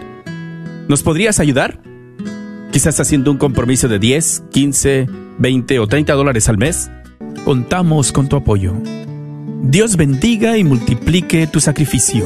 ¿Nos 0.87 1.03
podrías 1.03 1.41
ayudar? 1.41 1.81
Quizás 2.71 2.97
haciendo 3.01 3.29
un 3.29 3.37
compromiso 3.37 3.89
de 3.89 3.99
10, 3.99 4.43
15, 4.53 5.07
20 5.37 5.79
o 5.79 5.87
30 5.87 6.13
dólares 6.13 6.47
al 6.47 6.57
mes. 6.57 6.89
Contamos 7.43 8.13
con 8.13 8.29
tu 8.29 8.37
apoyo. 8.37 8.73
Dios 9.63 9.97
bendiga 9.97 10.57
y 10.57 10.63
multiplique 10.63 11.45
tu 11.47 11.59
sacrificio. 11.59 12.25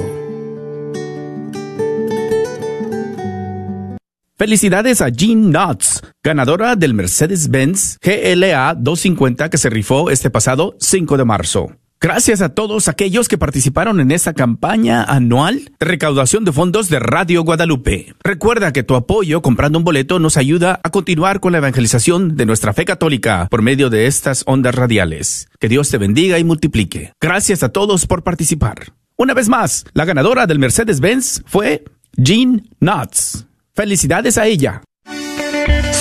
Felicidades 4.38 5.01
a 5.01 5.10
Jean 5.10 5.49
Knotts, 5.49 6.03
ganadora 6.24 6.76
del 6.76 6.93
Mercedes-Benz 6.93 7.97
GLA 7.99 8.76
250 8.76 9.49
que 9.49 9.58
se 9.58 9.72
rifó 9.72 10.12
este 10.12 10.30
pasado 10.30 10.76
5 10.80 11.18
de 11.18 11.26
marzo. 11.26 11.72
Gracias 12.06 12.43
a 12.43 12.49
todos 12.49 12.88
aquellos 12.88 13.28
que 13.28 13.39
participaron 13.39 13.99
en 13.99 14.12
esta 14.12 14.36
campaña 14.36 15.03
anual 15.03 15.72
de 15.80 15.86
recaudación 15.88 16.45
de 16.45 16.51
fondos 16.51 16.88
de 16.88 16.99
Radio 16.99 17.41
Guadalupe. 17.41 18.14
Recuerda 18.24 18.72
que 18.72 18.84
tu 18.84 18.93
apoyo 18.93 19.41
comprando 19.41 19.80
un 19.80 19.84
boleto 19.84 20.20
nos 20.20 20.38
ayuda 20.38 20.80
a 20.84 20.91
continuar 20.91 21.39
con 21.39 21.51
la 21.51 21.58
evangelización 21.58 22.36
de 22.38 22.45
nuestra 22.45 22.74
fe 22.74 22.86
católica 22.86 23.47
por 23.49 23.64
medio 23.64 23.89
de 23.89 24.06
estas 24.06 24.43
ondas 24.45 24.76
radiales. 24.76 25.49
Que 25.60 25.68
Dios 25.68 25.89
te 25.89 25.97
bendiga 25.97 26.38
y 26.38 26.43
multiplique. 26.43 27.12
Gracias 27.20 27.64
a 27.64 27.70
todos 27.70 28.06
por 28.06 28.22
participar. 28.22 28.93
Una 29.18 29.34
vez 29.34 29.49
más, 29.49 29.86
la 29.95 30.06
ganadora 30.06 30.45
del 30.45 30.60
Mercedes-Benz 30.60 31.41
fue 31.47 31.86
Jean 32.18 32.70
Knotts. 32.82 33.47
Felicidades 33.74 34.38
a 34.38 34.45
ella. 34.45 34.84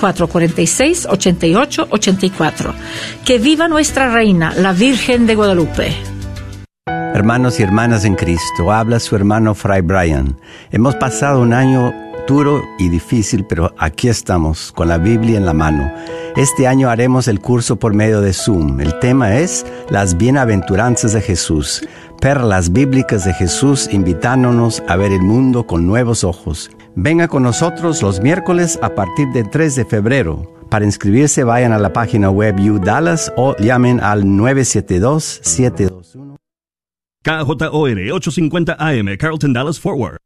972-446-8884. 0.00 2.72
Que 3.24 3.38
viva 3.38 3.68
nuestra 3.68 4.12
reina, 4.12 4.52
la 4.54 4.72
Virgen 4.72 5.26
de 5.26 5.34
Guadalupe. 5.34 5.94
Hermanos 7.14 7.60
y 7.60 7.62
hermanas 7.62 8.04
en 8.04 8.14
Cristo, 8.14 8.72
habla 8.72 9.00
su 9.00 9.16
hermano 9.16 9.54
Fray 9.54 9.82
Brian. 9.82 10.38
Hemos 10.70 10.96
pasado 10.96 11.40
un 11.40 11.52
año 11.52 11.92
duro 12.26 12.62
y 12.78 12.88
difícil, 12.88 13.44
pero 13.44 13.74
aquí 13.76 14.08
estamos 14.08 14.72
con 14.72 14.88
la 14.88 14.96
Biblia 14.98 15.36
en 15.36 15.44
la 15.44 15.52
mano. 15.52 15.92
Este 16.36 16.68
año 16.68 16.88
haremos 16.88 17.26
el 17.26 17.40
curso 17.40 17.76
por 17.76 17.92
medio 17.92 18.20
de 18.20 18.32
Zoom. 18.32 18.80
El 18.80 18.98
tema 19.00 19.36
es 19.36 19.66
las 19.90 20.16
bienaventuranzas 20.16 21.12
de 21.12 21.20
Jesús, 21.20 21.82
perlas 22.20 22.72
bíblicas 22.72 23.24
de 23.24 23.34
Jesús 23.34 23.88
invitándonos 23.90 24.82
a 24.86 24.96
ver 24.96 25.10
el 25.10 25.22
mundo 25.22 25.66
con 25.66 25.86
nuevos 25.86 26.22
ojos. 26.22 26.70
Venga 26.96 27.28
con 27.28 27.42
nosotros 27.42 28.02
los 28.02 28.20
miércoles 28.20 28.78
a 28.82 28.94
partir 28.94 29.28
del 29.28 29.48
3 29.48 29.76
de 29.76 29.84
febrero. 29.84 30.54
Para 30.70 30.84
inscribirse 30.84 31.44
vayan 31.44 31.72
a 31.72 31.78
la 31.78 31.92
página 31.92 32.30
web 32.30 32.56
UDallas 32.58 33.32
o 33.36 33.56
llamen 33.58 34.00
al 34.00 34.24
972 34.24 35.40
721 35.42 36.36
KJOR 37.22 38.12
850 38.12 38.76
AM, 38.78 39.16
Carlton 39.18 39.52
Dallas 39.52 39.78
Forward. 39.78 40.18